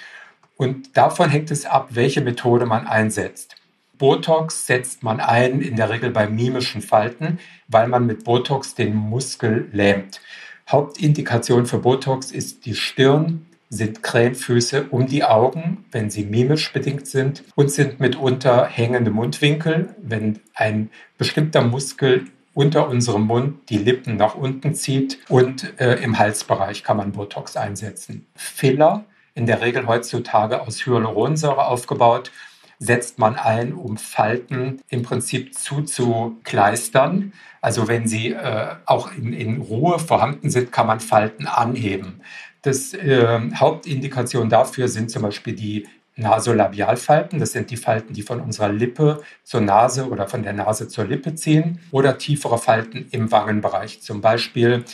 Und 0.57 0.97
davon 0.97 1.31
hängt 1.31 1.51
es 1.51 1.67
ab, 1.67 1.89
welche 1.91 2.21
Methode 2.21 2.65
man 2.65 2.87
einsetzt. 2.87 3.57
Botox 3.99 4.67
setzt 4.67 5.03
man 5.03 5.19
ein 5.19 5.61
in 5.61 5.77
der 5.77 5.91
Regel 5.91 6.11
bei 6.11 6.29
mimischen 6.29 6.81
Falten, 6.81 7.39
weil 7.67 7.89
man 7.89 8.07
mit 8.07 8.25
Botox 8.25 8.77
den 8.77 8.95
Muskel 8.95 9.69
lähmt. 9.73 10.21
Hauptindikation 10.69 11.67
für 11.67 11.79
Botox 11.79 12.31
ist 12.31 12.65
die 12.67 12.75
Stirn, 12.75 13.47
sind 13.71 14.03
Krähenfüße 14.03 14.87
um 14.91 15.07
die 15.07 15.25
Augen, 15.25 15.85
wenn 15.93 16.11
sie 16.11 16.25
mimisch 16.25 16.73
bedingt 16.73 17.07
sind, 17.07 17.45
und 17.55 17.71
sind 17.71 18.01
mitunter 18.01 18.67
hängende 18.67 19.11
Mundwinkel, 19.11 19.95
wenn 20.03 20.41
ein 20.55 20.91
bestimmter 21.19 21.63
Muskel 21.63 22.27
unter 22.55 22.89
unserem 22.89 23.23
Mund 23.23 23.69
die 23.69 23.79
Lippen 23.79 24.17
nach 24.17 24.35
unten 24.35 24.75
zieht 24.75 25.19
und 25.29 25.79
äh, 25.81 25.95
im 26.03 26.19
Halsbereich 26.19 26.83
kann 26.83 26.97
man 26.97 27.13
Botox 27.13 27.57
einsetzen. 27.57 28.27
Filler, 28.35 29.05
in 29.35 29.47
der 29.47 29.61
Regel 29.61 29.87
heutzutage 29.87 30.61
aus 30.63 30.85
Hyaluronsäure 30.85 31.67
aufgebaut, 31.67 32.33
setzt 32.81 33.19
man 33.19 33.37
ein, 33.37 33.73
um 33.73 33.97
Falten 33.97 34.81
im 34.89 35.03
Prinzip 35.03 35.55
zuzukleistern. 35.55 37.33
Also 37.61 37.89
wenn 37.89 38.07
sie 38.07 38.33
äh, 38.33 38.77
auch 38.87 39.13
in, 39.13 39.33
in 39.33 39.61
Ruhe 39.61 39.99
vorhanden 39.99 40.51
sind, 40.51 40.71
kann 40.71 40.87
man 40.87 41.01
Falten 41.01 41.47
anheben. 41.47 42.23
Das 42.69 42.93
äh, 42.93 43.41
Hauptindikation 43.55 44.51
dafür 44.51 44.89
sind 44.89 45.11
zum 45.11 45.23
Beispiel 45.23 45.55
die 45.55 45.89
Nasolabialfalten. 46.17 47.39
Das 47.39 47.53
sind 47.53 47.71
die 47.71 47.79
Falten, 47.79 48.13
die 48.13 48.21
von 48.21 48.43
unserer 48.43 48.69
Lippe 48.69 49.23
zur 49.43 49.63
Nase 49.63 50.07
oder 50.07 50.29
von 50.29 50.43
der 50.43 50.53
Nase 50.53 50.87
zur 50.87 51.07
Lippe 51.07 51.35
ziehen. 51.35 51.79
Oder 51.93 52.19
tiefere 52.19 52.59
Falten 52.59 53.09
im 53.11 53.33
Wangenbereich. 53.33 54.03
Zum 54.03 54.21
Beispiel 54.21 54.85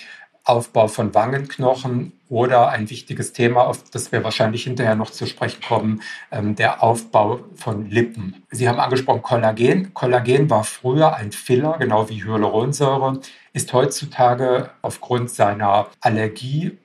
Aufbau 0.44 0.86
von 0.86 1.14
Wangenknochen 1.14 2.12
oder 2.28 2.68
ein 2.68 2.90
wichtiges 2.90 3.32
Thema, 3.32 3.62
auf 3.62 3.90
das 3.90 4.12
wir 4.12 4.22
wahrscheinlich 4.22 4.64
hinterher 4.64 4.94
noch 4.94 5.10
zu 5.10 5.26
sprechen 5.26 5.62
kommen, 5.66 6.02
ähm, 6.30 6.54
der 6.54 6.80
Aufbau 6.82 7.40
von 7.56 7.90
Lippen. 7.90 8.42
Sie 8.50 8.68
haben 8.68 8.78
angesprochen 8.78 9.22
Kollagen. 9.22 9.94
Kollagen 9.94 10.48
war 10.50 10.62
früher 10.62 11.16
ein 11.16 11.32
Filler, 11.32 11.76
genau 11.78 12.08
wie 12.08 12.22
Hyaluronsäure, 12.22 13.20
ist 13.52 13.72
heutzutage 13.72 14.70
aufgrund 14.82 15.30
seiner 15.30 15.88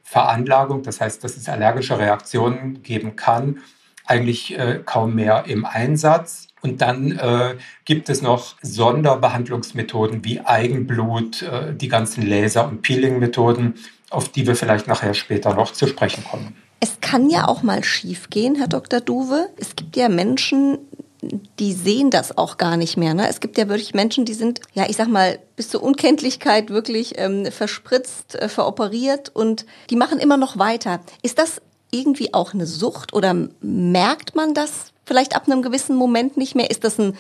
Allergieveranlagung, 0.10 0.84
das 0.84 1.02
heißt, 1.02 1.24
dass 1.24 1.38
es 1.38 1.50
allergische 1.50 1.98
Reaktionen 1.98 2.82
geben 2.84 3.16
kann, 3.16 3.62
eigentlich 4.06 4.58
äh, 4.58 4.82
kaum 4.84 5.16
mehr 5.16 5.46
im 5.48 5.66
Einsatz. 5.66 6.48
Und 6.62 6.82
dann 6.82 7.12
äh, 7.18 7.56
gibt 7.86 8.10
es 8.10 8.22
noch 8.22 8.56
Sonderbehandlungsmethoden 8.62 10.26
wie 10.26 10.42
Eigenblut, 10.42 11.44
äh, 11.44 11.74
die 11.74 11.88
ganzen 11.88 12.28
Laser- 12.28 12.68
und 12.68 12.82
Peeling-Methoden, 12.82 13.76
auf 14.10 14.30
die 14.30 14.46
wir 14.46 14.56
vielleicht 14.56 14.88
nachher 14.88 15.14
später 15.14 15.54
noch 15.54 15.72
zu 15.72 15.88
sprechen 15.88 16.24
kommen. 16.30 16.56
Es 16.82 17.00
kann 17.02 17.30
ja 17.30 17.48
auch 17.48 17.62
mal 17.62 17.84
schief 17.84 18.30
gehen, 18.30 18.56
Herr 18.56 18.68
Dr. 18.68 19.02
Duwe. 19.02 19.50
Es 19.58 19.76
gibt 19.76 19.96
ja 19.96 20.10
Menschen, 20.10 20.78
die 21.22 21.74
sehen 21.74 22.10
das 22.12 22.38
auch 22.38 22.58
gar 22.58 22.78
nicht 22.78 22.98
mehr. 22.98 23.14
Ne? 23.14 23.28
Es 23.28 23.40
gibt 23.40 23.58
ja 23.58 23.68
wirklich 23.68 23.94
Menschen, 23.94 24.26
die 24.26 24.34
sind, 24.34 24.62
ja, 24.74 24.86
ich 24.90 24.96
sag 24.96 25.10
mal, 25.10 25.40
bis 25.56 25.70
zur 25.70 25.84
Unkenntlichkeit 25.84 26.70
wirklich 26.70 27.14
ähm, 27.18 27.52
verspritzt, 27.52 28.36
äh, 28.36 28.48
veroperiert 28.48 29.30
und 29.34 29.66
die 29.90 29.96
machen 29.96 30.20
immer 30.20 30.38
noch 30.38 30.58
weiter. 30.58 31.02
Ist 31.22 31.38
das 31.40 31.62
irgendwie 31.92 32.34
auch 32.34 32.54
eine 32.54 32.66
Sucht 32.66 33.14
oder 33.14 33.36
merkt 33.62 34.36
man 34.36 34.54
das 34.54 34.94
vielleicht 35.06 35.36
ab 35.36 35.48
einem 35.48 35.62
gewissen 35.62 35.96
Moment 35.96 36.38
nicht 36.38 36.56
mehr? 36.56 36.70
Ist 36.70 36.84
das 36.84 37.00
ein 37.00 37.18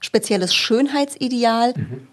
spezielles 0.00 0.54
Schönheitsideal? 0.54 1.74
Mhm. 1.76 2.06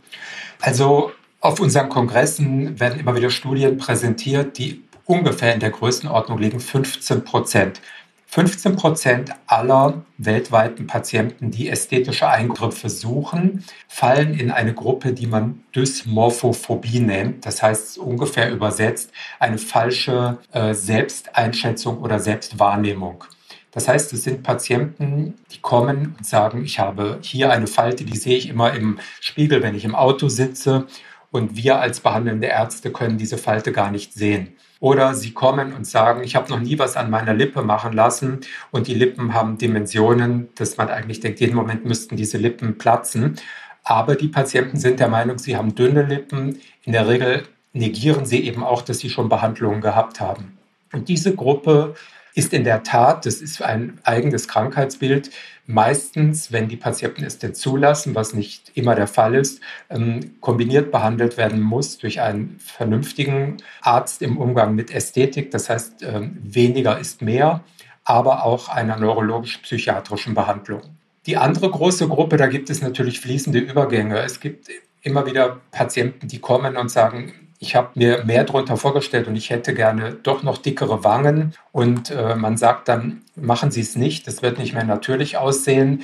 Also 0.62 1.12
auf 1.39 1.60
unseren 1.60 1.89
Kongressen 1.89 2.79
werden 2.79 3.00
immer 3.00 3.15
wieder 3.15 3.29
Studien 3.29 3.77
präsentiert, 3.77 4.58
die 4.58 4.84
ungefähr 5.06 5.53
in 5.53 5.60
der 5.60 5.70
Größenordnung 5.70 6.39
liegen 6.39 6.60
15 6.60 7.24
Prozent. 7.24 7.82
15 8.30 8.76
Prozent 8.76 9.32
aller 9.48 10.04
weltweiten 10.18 10.86
Patienten, 10.86 11.50
die 11.50 11.70
ästhetische 11.70 12.28
Eingriffe 12.28 12.90
suchen, 12.90 13.64
fallen 13.88 14.38
in 14.38 14.52
eine 14.52 14.74
Gruppe, 14.74 15.14
die 15.14 15.28
man 15.28 15.64
Dysmorphophobie 15.74 17.00
nennt. 17.00 17.46
Das 17.46 17.64
heißt 17.64 17.98
ungefähr 17.98 18.52
übersetzt 18.52 19.12
eine 19.40 19.58
falsche 19.58 20.40
äh, 20.52 20.74
Selbsteinschätzung 20.74 22.00
oder 22.00 22.20
Selbstwahrnehmung. 22.20 23.24
Das 23.72 23.88
heißt, 23.88 24.12
es 24.14 24.24
sind 24.24 24.44
Patienten, 24.44 25.36
die 25.52 25.62
kommen 25.62 26.16
und 26.18 26.26
sagen, 26.26 26.64
ich 26.66 26.80
habe 26.80 27.20
hier 27.22 27.52
eine 27.52 27.68
Falte, 27.68 28.04
die 28.04 28.18
sehe 28.18 28.38
ich 28.38 28.50
immer 28.50 28.74
im 28.74 29.00
Spiegel, 29.22 29.64
wenn 29.64 29.76
ich 29.76 29.86
im 29.86 29.96
Auto 29.96 30.28
sitze. 30.28 30.88
Und 31.32 31.56
wir 31.56 31.80
als 31.80 32.00
behandelnde 32.02 32.48
Ärzte 32.48 32.92
können 32.92 33.18
diese 33.18 33.38
Falte 33.38 33.72
gar 33.72 33.92
nicht 33.92 34.14
sehen. 34.14 34.56
Oder 34.80 35.14
sie 35.16 35.32
kommen 35.32 35.74
und 35.74 35.86
sagen, 35.88 36.24
ich 36.24 36.36
habe 36.36 36.50
noch 36.52 36.60
nie 36.60 36.78
was 36.78 36.98
an 36.98 37.10
meiner 37.10 37.34
Lippe 37.34 37.64
machen 37.64 37.94
lassen 37.94 38.42
und 38.72 38.88
die 38.88 38.94
Lippen 38.94 39.34
haben 39.34 39.58
Dimensionen, 39.58 40.50
dass 40.56 40.78
man 40.78 40.90
eigentlich 40.90 41.20
denkt, 41.20 41.40
jeden 41.40 41.56
Moment 41.56 41.86
müssten 41.86 42.16
diese 42.16 42.38
Lippen 42.38 42.78
platzen. 42.78 43.38
Aber 43.84 44.16
die 44.16 44.28
Patienten 44.28 44.78
sind 44.78 45.00
der 45.00 45.08
Meinung, 45.08 45.38
sie 45.40 45.56
haben 45.56 45.74
dünne 45.74 46.04
Lippen. 46.04 46.60
In 46.84 46.92
der 46.92 47.08
Regel 47.08 47.44
negieren 47.74 48.26
sie 48.26 48.44
eben 48.44 48.64
auch, 48.64 48.82
dass 48.82 49.00
sie 49.00 49.10
schon 49.10 49.30
Behandlungen 49.30 49.82
gehabt 49.82 50.20
haben. 50.20 50.58
Und 50.92 51.10
diese 51.10 51.36
Gruppe 51.36 51.96
ist 52.38 52.53
in 52.53 52.63
der 52.63 52.84
Tat, 52.84 53.25
das 53.25 53.41
ist 53.41 53.63
ein 53.63 53.98
eigenes 54.03 54.48
Krankheitsbild, 54.48 55.32
meistens, 55.65 56.51
wenn 56.51 56.67
die 56.67 56.77
Patienten 56.77 57.24
es 57.24 57.39
denn 57.39 57.56
zulassen, 57.56 58.13
was 58.13 58.36
nicht 58.36 58.72
immer 58.75 58.94
der 58.94 59.08
Fall 59.08 59.34
ist, 59.34 59.60
ähm, 59.89 60.36
kombiniert 60.39 60.91
behandelt 60.91 61.36
werden 61.38 61.60
muss 61.60 61.98
durch 61.98 62.22
einen 62.22 62.60
vernünftigen 62.60 63.58
Arzt 63.82 64.22
im 64.22 64.38
Umgang 64.38 64.75
mit 64.75 64.91
Ästhetik. 64.91 65.50
Das 65.50 65.67
heißt, 65.67 66.03
ähm, 66.03 66.38
weniger 66.44 67.00
ist 67.00 67.24
mehr, 67.24 67.63
aber 68.03 68.46
auch 68.46 68.70
einer 68.70 68.98
neurologisch-psychiatrischen 68.98 70.36
Behandlung. 70.36 70.82
Die 71.25 71.38
andere 71.38 71.72
große 71.72 72.08
Gruppe, 72.08 72.38
da 72.38 72.46
gibt 72.46 72.70
es 72.70 72.84
natürlich 72.84 73.20
fließende 73.20 73.58
Übergänge. 73.58 74.20
Es 74.20 74.39
gibt 74.39 74.70
immer 75.01 75.25
wieder 75.25 75.60
Patienten, 75.72 76.27
die 76.27 76.39
kommen 76.39 76.77
und 76.77 76.91
sagen, 76.91 77.47
ich 77.60 77.76
habe 77.76 77.90
mir 77.96 78.24
mehr 78.24 78.44
darunter 78.44 78.78
vorgestellt 78.78 79.28
und 79.28 79.36
ich 79.36 79.50
hätte 79.50 79.74
gerne 79.74 80.14
doch 80.14 80.44
noch 80.44 80.58
dickere 80.58 81.04
Wangen. 81.04 81.56
Und 81.72 82.12
äh, 82.12 82.36
man 82.36 82.58
sagt 82.58 82.88
dann, 82.88 83.22
machen 83.36 83.72
Sie 83.72 83.82
es 83.82 83.96
nicht, 83.96 84.28
das 84.28 84.42
wird 84.42 84.60
nicht 84.60 84.74
mehr 84.74 84.84
natürlich 84.84 85.38
aussehen. 85.38 86.04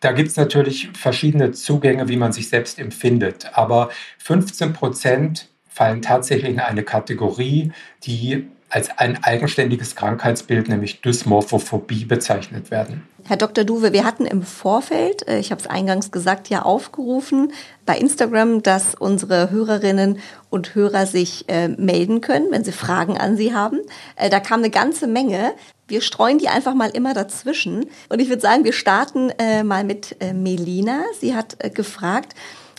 Da 0.00 0.12
gibt 0.12 0.28
es 0.28 0.36
natürlich 0.36 0.90
verschiedene 0.94 1.52
Zugänge, 1.52 2.08
wie 2.08 2.16
man 2.16 2.32
sich 2.32 2.48
selbst 2.48 2.78
empfindet. 2.78 3.50
Aber 3.54 3.90
15 4.18 4.72
Prozent 4.72 5.48
fallen 5.68 6.00
tatsächlich 6.00 6.50
in 6.50 6.60
eine 6.60 6.82
Kategorie, 6.82 7.72
die 8.04 8.48
als 8.68 8.90
ein 8.98 9.22
eigenständiges 9.22 9.94
Krankheitsbild, 9.94 10.68
nämlich 10.68 11.00
Dysmorphophobie, 11.00 12.04
bezeichnet 12.04 12.70
werden. 12.70 13.06
Herr 13.24 13.36
Dr. 13.36 13.64
Duwe, 13.64 13.92
wir 13.92 14.04
hatten 14.04 14.24
im 14.24 14.42
Vorfeld, 14.42 15.26
äh, 15.26 15.38
ich 15.38 15.50
habe 15.50 15.60
es 15.60 15.66
eingangs 15.66 16.12
gesagt, 16.12 16.48
ja 16.48 16.62
aufgerufen 16.62 17.52
bei 17.84 17.98
Instagram, 17.98 18.62
dass 18.62 18.94
unsere 18.94 19.50
Hörerinnen 19.50 20.18
und 20.50 20.74
Hörer 20.74 21.06
sich 21.06 21.48
äh, 21.48 21.68
melden 21.68 22.20
können, 22.20 22.46
wenn 22.50 22.64
sie 22.64 22.72
Fragen 22.72 23.18
an 23.18 23.36
Sie 23.36 23.54
haben. 23.54 23.80
Äh, 24.14 24.30
da 24.30 24.40
kam 24.40 24.60
eine 24.60 24.70
ganze 24.70 25.06
Menge. 25.06 25.54
Wir 25.88 26.02
streuen 26.02 26.38
die 26.38 26.48
einfach 26.48 26.74
mal 26.74 26.90
immer 26.90 27.14
dazwischen. 27.14 27.86
Und 28.08 28.20
ich 28.20 28.28
würde 28.28 28.42
sagen, 28.42 28.64
wir 28.64 28.72
starten 28.72 29.30
äh, 29.38 29.64
mal 29.64 29.84
mit 29.84 30.16
äh, 30.20 30.32
Melina. 30.32 31.02
Sie 31.18 31.34
hat 31.34 31.56
äh, 31.58 31.70
gefragt, 31.70 32.34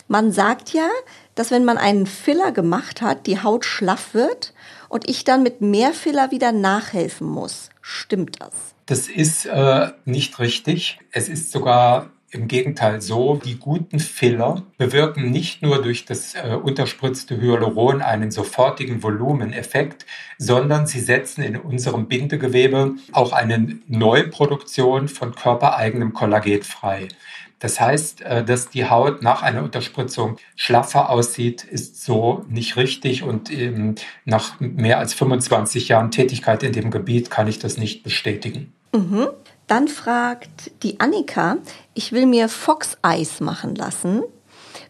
man 0.06 0.32
sagt 0.32 0.72
ja, 0.72 0.88
dass 1.34 1.50
wenn 1.50 1.66
man 1.66 1.76
einen 1.76 2.06
Filler 2.06 2.52
gemacht 2.52 3.02
hat, 3.02 3.26
die 3.26 3.42
Haut 3.42 3.66
schlaff 3.66 4.14
wird 4.14 4.54
und 4.88 5.08
ich 5.08 5.24
dann 5.24 5.42
mit 5.42 5.60
mehr 5.60 5.92
Filler 5.92 6.30
wieder 6.30 6.52
nachhelfen 6.52 7.26
muss. 7.26 7.70
Stimmt 7.80 8.40
das? 8.40 8.52
Das 8.86 9.08
ist 9.08 9.46
äh, 9.46 9.88
nicht 10.04 10.38
richtig. 10.38 10.98
Es 11.12 11.28
ist 11.28 11.52
sogar 11.52 12.10
im 12.30 12.46
Gegenteil 12.46 13.00
so, 13.00 13.36
die 13.36 13.58
guten 13.58 14.00
Filler 14.00 14.62
bewirken 14.76 15.30
nicht 15.30 15.62
nur 15.62 15.80
durch 15.80 16.04
das 16.04 16.34
äh, 16.34 16.58
unterspritzte 16.62 17.40
Hyaluron 17.40 18.02
einen 18.02 18.30
sofortigen 18.30 19.02
Volumeneffekt, 19.02 20.04
sondern 20.36 20.86
sie 20.86 21.00
setzen 21.00 21.42
in 21.42 21.56
unserem 21.56 22.06
Bindegewebe 22.06 22.96
auch 23.12 23.32
eine 23.32 23.78
Neuproduktion 23.86 25.08
von 25.08 25.34
körpereigenem 25.34 26.12
Kollagen 26.12 26.62
frei. 26.62 27.08
Das 27.58 27.80
heißt, 27.80 28.22
äh, 28.22 28.44
dass 28.44 28.70
die 28.70 28.88
Haut 28.88 29.22
nach 29.22 29.42
einer 29.42 29.62
Unterspritzung 29.62 30.36
schlaffer 30.54 31.10
aussieht, 31.10 31.64
ist 31.64 32.04
so 32.04 32.44
nicht 32.48 32.76
richtig. 32.76 33.22
Und 33.22 33.50
ähm, 33.50 33.96
nach 34.24 34.60
mehr 34.60 34.98
als 34.98 35.14
25 35.14 35.88
Jahren 35.88 36.10
Tätigkeit 36.10 36.62
in 36.62 36.72
dem 36.72 36.90
Gebiet 36.90 37.30
kann 37.30 37.48
ich 37.48 37.58
das 37.58 37.76
nicht 37.76 38.02
bestätigen. 38.02 38.72
Mhm. 38.92 39.28
Dann 39.66 39.88
fragt 39.88 40.70
die 40.82 40.98
Annika, 41.00 41.58
ich 41.94 42.12
will 42.12 42.26
mir 42.26 42.48
Fox 42.48 42.96
Eis 43.02 43.40
machen 43.40 43.74
lassen, 43.74 44.22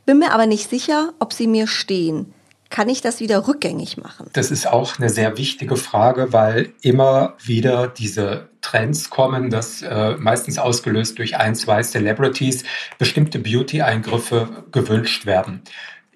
bin 0.06 0.20
mir 0.20 0.32
aber 0.32 0.46
nicht 0.46 0.70
sicher, 0.70 1.12
ob 1.18 1.32
sie 1.32 1.46
mir 1.46 1.66
stehen. 1.66 2.32
Kann 2.70 2.88
ich 2.88 3.00
das 3.00 3.20
wieder 3.20 3.48
rückgängig 3.48 3.96
machen? 3.96 4.28
Das 4.34 4.50
ist 4.50 4.66
auch 4.66 4.98
eine 4.98 5.08
sehr 5.08 5.38
wichtige 5.38 5.76
Frage, 5.76 6.32
weil 6.32 6.72
immer 6.82 7.34
wieder 7.42 7.88
diese 7.88 8.48
Trends 8.60 9.08
kommen, 9.08 9.48
dass 9.48 9.82
äh, 9.82 10.16
meistens 10.18 10.58
ausgelöst 10.58 11.18
durch 11.18 11.36
ein, 11.36 11.54
zwei 11.54 11.82
Celebrities 11.82 12.64
bestimmte 12.98 13.38
Beauty-Eingriffe 13.38 14.64
gewünscht 14.70 15.24
werden. 15.24 15.62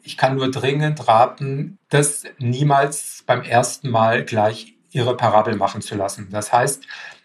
Ich 0.02 0.16
kann 0.16 0.36
nur 0.36 0.50
dringend 0.50 1.08
raten, 1.08 1.78
das 1.88 2.24
niemals 2.38 3.22
beim 3.26 3.42
ersten 3.42 3.88
Mal 3.88 4.24
gleich 4.24 4.74
irreparabel 4.90 5.56
machen 5.56 5.80
zu 5.80 5.94
lassen. 5.94 6.28
Das 6.30 6.52
heißt, 6.52 6.84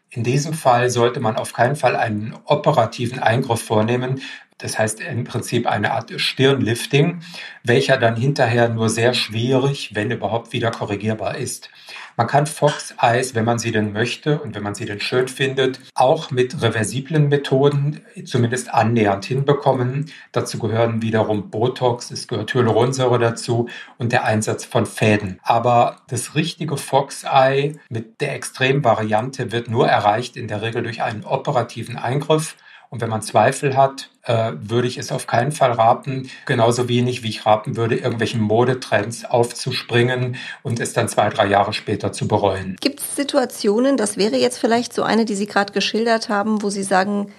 in 0.09 0.23
diesem 0.23 0.53
Fall 0.53 0.89
sollte 0.89 1.19
man 1.19 1.35
auf 1.35 1.53
keinen 1.53 1.75
Fall 1.75 1.95
einen 1.95 2.35
operativen 2.45 3.19
Eingriff 3.19 3.61
vornehmen. 3.61 4.21
Das 4.59 4.79
heißt 4.79 5.01
im 5.01 5.23
Prinzip 5.23 5.67
eine 5.67 5.91
Art 5.91 6.11
Stirnlifting, 6.19 7.19
welcher 7.63 7.97
dann 7.97 8.15
hinterher 8.15 8.69
nur 8.69 8.89
sehr 8.89 9.13
schwierig, 9.13 9.91
wenn 9.93 10.09
überhaupt, 10.09 10.51
wieder 10.51 10.71
korrigierbar 10.71 11.37
ist. 11.37 11.69
Man 12.15 12.25
kann 12.25 12.47
Fox 12.47 12.95
Eyes, 12.99 13.35
wenn 13.35 13.45
man 13.45 13.59
sie 13.59 13.71
denn 13.71 13.93
möchte 13.93 14.39
und 14.39 14.55
wenn 14.55 14.63
man 14.63 14.73
sie 14.73 14.85
denn 14.85 14.99
schön 14.99 15.27
findet, 15.27 15.79
auch 15.93 16.31
mit 16.31 16.63
reversiblen 16.63 17.29
Methoden 17.29 18.01
zumindest 18.25 18.73
annähernd 18.73 19.25
hinbekommen. 19.25 20.11
Dazu 20.31 20.57
gehören 20.57 21.03
wiederum 21.03 21.51
Botox, 21.51 22.09
es 22.09 22.27
gehört 22.27 22.51
Hyaluronsäure 22.55 23.19
dazu 23.19 23.69
und 23.99 24.11
der 24.11 24.23
Einsatz 24.23 24.65
von 24.65 24.87
Fäden. 24.87 25.39
Aber 25.43 26.01
das 26.07 26.33
richtige 26.33 26.77
Fox 26.77 27.23
Eye 27.23 27.79
mit 27.89 28.19
der 28.19 28.33
Extremvariante 28.33 29.51
wird 29.51 29.69
nur 29.69 29.87
erreicht 29.87 30.35
in 30.35 30.47
der 30.47 30.63
Regel 30.63 30.81
durch 30.81 31.03
einen 31.03 31.23
operativen 31.23 31.97
Eingriff 31.97 32.55
und 32.89 33.01
wenn 33.01 33.09
man 33.09 33.21
Zweifel 33.21 33.75
hat, 33.75 34.09
äh, 34.23 34.53
würde 34.59 34.87
ich 34.87 34.97
es 34.97 35.11
auf 35.11 35.27
keinen 35.27 35.51
Fall 35.51 35.71
raten, 35.71 36.29
genauso 36.45 36.87
wenig 36.87 37.23
wie 37.23 37.29
ich 37.29 37.45
raten 37.45 37.75
würde, 37.75 37.95
irgendwelchen 37.95 38.41
Modetrends 38.41 39.25
aufzuspringen 39.25 40.37
und 40.63 40.79
es 40.79 40.93
dann 40.93 41.07
zwei, 41.07 41.29
drei 41.29 41.47
Jahre 41.47 41.73
später 41.73 42.11
zu 42.11 42.27
bereuen. 42.27 42.77
Gibt 42.79 42.99
es 42.99 43.15
Situationen, 43.15 43.97
das 43.97 44.17
wäre 44.17 44.37
jetzt 44.37 44.59
vielleicht 44.59 44.93
so 44.93 45.03
eine, 45.03 45.25
die 45.25 45.35
Sie 45.35 45.47
gerade 45.47 45.73
geschildert 45.73 46.29
haben, 46.29 46.61
wo 46.61 46.69
Sie 46.69 46.83
sagen, 46.83 47.31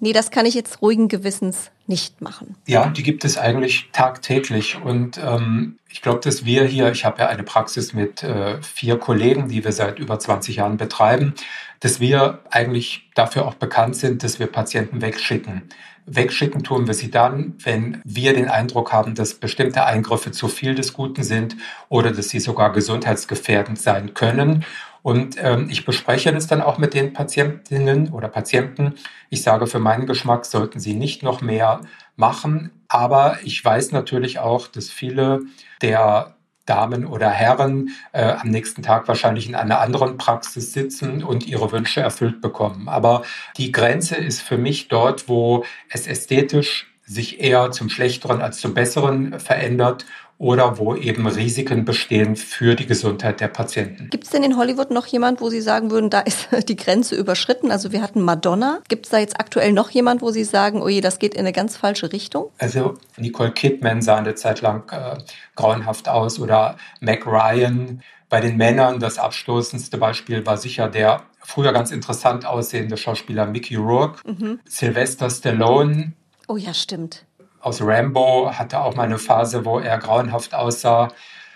nee, 0.00 0.12
das 0.12 0.30
kann 0.30 0.46
ich 0.46 0.54
jetzt 0.54 0.82
ruhigen 0.82 1.08
Gewissens 1.08 1.70
nicht 1.86 2.20
machen. 2.20 2.54
Ja, 2.66 2.88
die 2.88 3.02
gibt 3.02 3.24
es 3.24 3.38
eigentlich 3.38 3.88
tagtäglich. 3.92 4.78
Und 4.82 5.18
ähm, 5.18 5.78
ich 5.88 6.02
glaube, 6.02 6.20
dass 6.20 6.44
wir 6.44 6.64
hier, 6.64 6.92
ich 6.92 7.04
habe 7.04 7.22
ja 7.22 7.28
eine 7.28 7.42
Praxis 7.42 7.94
mit 7.94 8.22
äh, 8.22 8.60
vier 8.62 8.98
Kollegen, 8.98 9.48
die 9.48 9.64
wir 9.64 9.72
seit 9.72 9.98
über 9.98 10.18
20 10.18 10.56
Jahren 10.56 10.76
betreiben, 10.76 11.34
dass 11.80 12.00
wir 12.00 12.40
eigentlich 12.50 13.08
dafür 13.14 13.46
auch 13.46 13.54
bekannt 13.54 13.96
sind, 13.96 14.22
dass 14.22 14.38
wir 14.38 14.46
Patienten 14.46 15.00
wegschicken. 15.00 15.62
Wegschicken 16.06 16.62
tun 16.62 16.86
wir 16.86 16.94
sie 16.94 17.10
dann, 17.10 17.54
wenn 17.62 18.00
wir 18.04 18.32
den 18.32 18.48
Eindruck 18.48 18.92
haben, 18.92 19.14
dass 19.14 19.34
bestimmte 19.34 19.84
Eingriffe 19.84 20.32
zu 20.32 20.48
viel 20.48 20.74
des 20.74 20.94
Guten 20.94 21.22
sind 21.22 21.56
oder 21.88 22.10
dass 22.12 22.30
sie 22.30 22.40
sogar 22.40 22.72
gesundheitsgefährdend 22.72 23.78
sein 23.78 24.14
können. 24.14 24.64
Und 25.02 25.36
ähm, 25.38 25.68
ich 25.70 25.84
bespreche 25.84 26.32
das 26.32 26.46
dann 26.46 26.60
auch 26.60 26.78
mit 26.78 26.94
den 26.94 27.12
Patientinnen 27.12 28.10
oder 28.10 28.28
Patienten. 28.28 28.94
Ich 29.30 29.42
sage, 29.42 29.66
für 29.66 29.78
meinen 29.78 30.06
Geschmack 30.06 30.44
sollten 30.44 30.80
sie 30.80 30.94
nicht 30.94 31.22
noch 31.22 31.40
mehr 31.40 31.82
machen. 32.16 32.70
Aber 32.88 33.38
ich 33.44 33.64
weiß 33.64 33.92
natürlich 33.92 34.38
auch, 34.38 34.66
dass 34.66 34.90
viele 34.90 35.42
der 35.82 36.37
Damen 36.68 37.06
oder 37.06 37.30
Herren 37.30 37.90
äh, 38.12 38.22
am 38.22 38.48
nächsten 38.48 38.82
Tag 38.82 39.08
wahrscheinlich 39.08 39.48
in 39.48 39.54
einer 39.54 39.80
anderen 39.80 40.18
Praxis 40.18 40.72
sitzen 40.72 41.22
und 41.22 41.46
ihre 41.46 41.72
Wünsche 41.72 42.00
erfüllt 42.00 42.40
bekommen. 42.40 42.88
Aber 42.88 43.22
die 43.56 43.72
Grenze 43.72 44.16
ist 44.16 44.42
für 44.42 44.58
mich 44.58 44.88
dort, 44.88 45.28
wo 45.28 45.64
es 45.90 46.06
ästhetisch 46.06 46.86
sich 47.04 47.40
eher 47.40 47.70
zum 47.70 47.88
Schlechteren 47.88 48.42
als 48.42 48.58
zum 48.58 48.74
Besseren 48.74 49.40
verändert 49.40 50.04
oder 50.38 50.78
wo 50.78 50.94
eben 50.94 51.26
Risiken 51.26 51.84
bestehen 51.84 52.36
für 52.36 52.76
die 52.76 52.86
Gesundheit 52.86 53.40
der 53.40 53.48
Patienten. 53.48 54.08
Gibt 54.10 54.24
es 54.24 54.30
denn 54.30 54.44
in 54.44 54.56
Hollywood 54.56 54.92
noch 54.92 55.06
jemand, 55.06 55.40
wo 55.40 55.50
Sie 55.50 55.60
sagen 55.60 55.90
würden, 55.90 56.10
da 56.10 56.20
ist 56.20 56.48
die 56.68 56.76
Grenze 56.76 57.16
überschritten? 57.16 57.72
Also 57.72 57.90
wir 57.90 58.02
hatten 58.02 58.22
Madonna. 58.22 58.80
Gibt 58.88 59.06
es 59.06 59.10
da 59.10 59.18
jetzt 59.18 59.40
aktuell 59.40 59.72
noch 59.72 59.90
jemand, 59.90 60.22
wo 60.22 60.30
Sie 60.30 60.44
sagen, 60.44 60.80
oh 60.80 60.88
je, 60.88 61.00
das 61.00 61.18
geht 61.18 61.34
in 61.34 61.40
eine 61.40 61.52
ganz 61.52 61.76
falsche 61.76 62.12
Richtung? 62.12 62.50
Also 62.58 62.94
Nicole 63.16 63.50
Kidman 63.50 64.00
sah 64.00 64.16
eine 64.16 64.36
Zeit 64.36 64.60
lang 64.60 64.88
äh, 64.92 65.18
grauenhaft 65.56 66.08
aus 66.08 66.38
oder 66.38 66.76
Mac 67.00 67.26
Ryan. 67.26 68.02
Bei 68.28 68.40
den 68.40 68.56
Männern 68.56 69.00
das 69.00 69.18
abstoßendste 69.18 69.98
Beispiel 69.98 70.46
war 70.46 70.56
sicher 70.56 70.88
der 70.88 71.22
früher 71.40 71.72
ganz 71.72 71.90
interessant 71.90 72.46
aussehende 72.46 72.96
Schauspieler 72.96 73.46
Mickey 73.46 73.74
Rourke. 73.74 74.20
Mhm. 74.28 74.60
Sylvester 74.68 75.30
Stallone. 75.30 76.12
Oh 76.46 76.56
ja, 76.56 76.74
stimmt 76.74 77.24
aus 77.60 77.80
Rambo 77.82 78.50
hatte 78.52 78.80
auch 78.80 78.94
mal 78.94 79.04
eine 79.04 79.18
Phase, 79.18 79.64
wo 79.64 79.78
er 79.78 79.98
grauenhaft 79.98 80.54
aussah. 80.54 81.08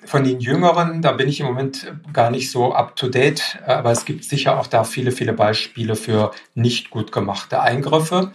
Von 0.04 0.24
den 0.24 0.40
Jüngeren, 0.40 1.00
da 1.00 1.12
bin 1.12 1.28
ich 1.28 1.38
im 1.38 1.46
Moment 1.46 1.92
gar 2.12 2.30
nicht 2.30 2.50
so 2.50 2.74
up 2.74 2.96
to 2.96 3.08
date, 3.08 3.58
aber 3.66 3.92
es 3.92 4.04
gibt 4.04 4.24
sicher 4.24 4.58
auch 4.58 4.66
da 4.66 4.82
viele, 4.82 5.12
viele 5.12 5.32
Beispiele 5.32 5.94
für 5.94 6.32
nicht 6.54 6.90
gut 6.90 7.12
gemachte 7.12 7.60
Eingriffe. 7.60 8.32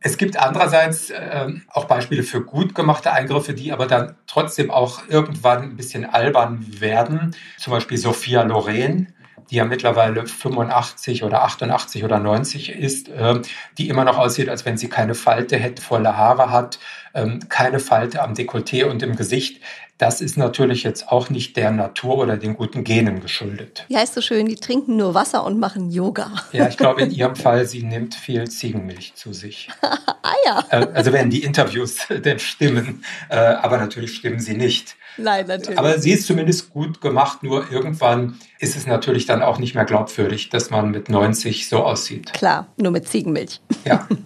Es 0.00 0.18
gibt 0.18 0.38
andererseits 0.38 1.08
äh, 1.08 1.46
auch 1.68 1.86
Beispiele 1.86 2.22
für 2.22 2.42
gut 2.42 2.74
gemachte 2.74 3.10
Eingriffe, 3.10 3.54
die 3.54 3.72
aber 3.72 3.86
dann 3.86 4.16
trotzdem 4.26 4.70
auch 4.70 5.08
irgendwann 5.08 5.62
ein 5.62 5.76
bisschen 5.76 6.04
albern 6.04 6.66
werden. 6.78 7.34
Zum 7.58 7.70
Beispiel 7.70 7.96
Sophia 7.96 8.42
Loren, 8.42 9.13
die 9.50 9.56
ja 9.56 9.64
mittlerweile 9.64 10.26
85 10.26 11.24
oder 11.24 11.42
88 11.42 12.04
oder 12.04 12.18
90 12.18 12.70
ist, 12.70 13.08
äh, 13.08 13.40
die 13.78 13.88
immer 13.88 14.04
noch 14.04 14.18
aussieht, 14.18 14.48
als 14.48 14.64
wenn 14.64 14.76
sie 14.76 14.88
keine 14.88 15.14
Falte 15.14 15.56
hätte, 15.56 15.82
volle 15.82 16.16
Haare 16.16 16.50
hat, 16.50 16.78
ähm, 17.14 17.40
keine 17.48 17.80
Falte 17.80 18.22
am 18.22 18.34
Dekolleté 18.34 18.84
und 18.84 19.02
im 19.02 19.16
Gesicht. 19.16 19.60
Das 19.98 20.20
ist 20.20 20.36
natürlich 20.36 20.82
jetzt 20.82 21.08
auch 21.08 21.30
nicht 21.30 21.56
der 21.56 21.70
Natur 21.70 22.18
oder 22.18 22.36
den 22.36 22.56
guten 22.56 22.82
Genen 22.82 23.20
geschuldet. 23.20 23.84
Wie 23.88 23.96
heißt 23.96 24.14
so 24.14 24.20
schön, 24.20 24.46
die 24.46 24.56
trinken 24.56 24.96
nur 24.96 25.14
Wasser 25.14 25.44
und 25.44 25.60
machen 25.60 25.90
Yoga. 25.90 26.32
Ja, 26.50 26.66
ich 26.66 26.76
glaube 26.76 27.02
in 27.02 27.10
ihrem 27.12 27.36
Fall, 27.36 27.66
sie 27.66 27.84
nimmt 27.84 28.16
viel 28.16 28.50
Ziegenmilch 28.50 29.14
zu 29.14 29.32
sich. 29.32 29.68
ah 29.82 30.34
ja. 30.44 30.64
Äh, 30.70 30.88
also 30.94 31.12
wenn 31.12 31.30
die 31.30 31.44
Interviews 31.44 31.98
denn 32.08 32.40
stimmen, 32.40 33.04
äh, 33.28 33.36
aber 33.36 33.78
natürlich 33.78 34.16
stimmen 34.16 34.40
sie 34.40 34.56
nicht. 34.56 34.96
Nein, 35.16 35.46
natürlich. 35.46 35.78
Aber 35.78 35.98
sie 35.98 36.12
ist 36.12 36.26
zumindest 36.26 36.70
gut 36.70 37.00
gemacht, 37.00 37.42
nur 37.42 37.70
irgendwann 37.70 38.38
ist 38.58 38.76
es 38.76 38.86
natürlich 38.86 39.26
dann 39.26 39.42
auch 39.42 39.58
nicht 39.58 39.74
mehr 39.74 39.84
glaubwürdig, 39.84 40.48
dass 40.48 40.70
man 40.70 40.90
mit 40.90 41.08
90 41.08 41.68
so 41.68 41.78
aussieht. 41.78 42.32
Klar, 42.32 42.68
nur 42.76 42.90
mit 42.92 43.08
Ziegenmilch. 43.08 43.60
Ja. 43.84 44.08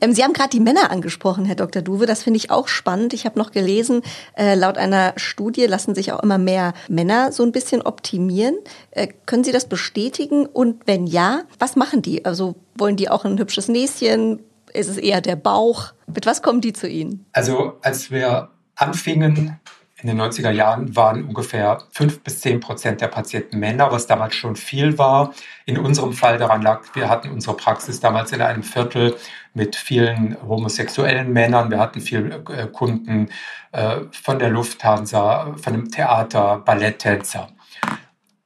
Ähm, 0.00 0.12
sie 0.12 0.22
haben 0.22 0.32
gerade 0.32 0.50
die 0.50 0.60
Männer 0.60 0.90
angesprochen, 0.90 1.44
Herr 1.44 1.56
Dr. 1.56 1.82
Duwe. 1.82 2.06
Das 2.06 2.22
finde 2.22 2.38
ich 2.38 2.50
auch 2.50 2.68
spannend. 2.68 3.12
Ich 3.12 3.24
habe 3.24 3.38
noch 3.38 3.50
gelesen, 3.50 4.02
äh, 4.36 4.54
laut 4.54 4.78
einer 4.78 5.14
Studie 5.16 5.66
lassen 5.66 5.94
sich 5.94 6.12
auch 6.12 6.22
immer 6.22 6.38
mehr 6.38 6.74
Männer 6.88 7.32
so 7.32 7.42
ein 7.42 7.52
bisschen 7.52 7.82
optimieren. 7.82 8.56
Äh, 8.90 9.08
können 9.26 9.44
Sie 9.44 9.52
das 9.52 9.68
bestätigen? 9.68 10.46
Und 10.46 10.86
wenn 10.86 11.06
ja, 11.06 11.42
was 11.58 11.76
machen 11.76 12.02
die? 12.02 12.24
Also 12.24 12.54
wollen 12.76 12.96
die 12.96 13.08
auch 13.08 13.24
ein 13.24 13.38
hübsches 13.38 13.68
Näschen? 13.68 14.40
Ist 14.72 14.88
es 14.88 14.96
eher 14.96 15.20
der 15.20 15.36
Bauch? 15.36 15.92
Mit 16.06 16.26
was 16.26 16.42
kommen 16.42 16.60
die 16.60 16.72
zu 16.72 16.88
Ihnen? 16.88 17.26
Also 17.32 17.78
als 17.82 18.10
wir 18.10 18.50
anfingen, 18.74 19.58
in 20.00 20.06
den 20.06 20.20
90er 20.20 20.50
Jahren 20.50 20.94
waren 20.94 21.24
ungefähr 21.24 21.82
fünf 21.90 22.20
bis 22.20 22.40
zehn 22.40 22.60
Prozent 22.60 23.00
der 23.00 23.08
Patienten 23.08 23.58
Männer, 23.58 23.90
was 23.90 24.06
damals 24.06 24.34
schon 24.34 24.54
viel 24.54 24.96
war. 24.96 25.34
In 25.66 25.76
unserem 25.76 26.12
Fall 26.12 26.38
daran 26.38 26.62
lag, 26.62 26.82
wir 26.94 27.08
hatten 27.08 27.30
unsere 27.30 27.56
Praxis 27.56 27.98
damals 27.98 28.30
in 28.30 28.40
einem 28.40 28.62
Viertel 28.62 29.16
mit 29.54 29.74
vielen 29.74 30.36
homosexuellen 30.40 31.32
Männern. 31.32 31.70
Wir 31.70 31.80
hatten 31.80 32.00
viele 32.00 32.36
äh, 32.48 32.68
Kunden 32.68 33.30
äh, 33.72 34.02
von 34.12 34.38
der 34.38 34.50
Lufthansa, 34.50 35.54
von 35.60 35.72
dem 35.72 35.90
Theater, 35.90 36.58
Balletttänzer. 36.58 37.48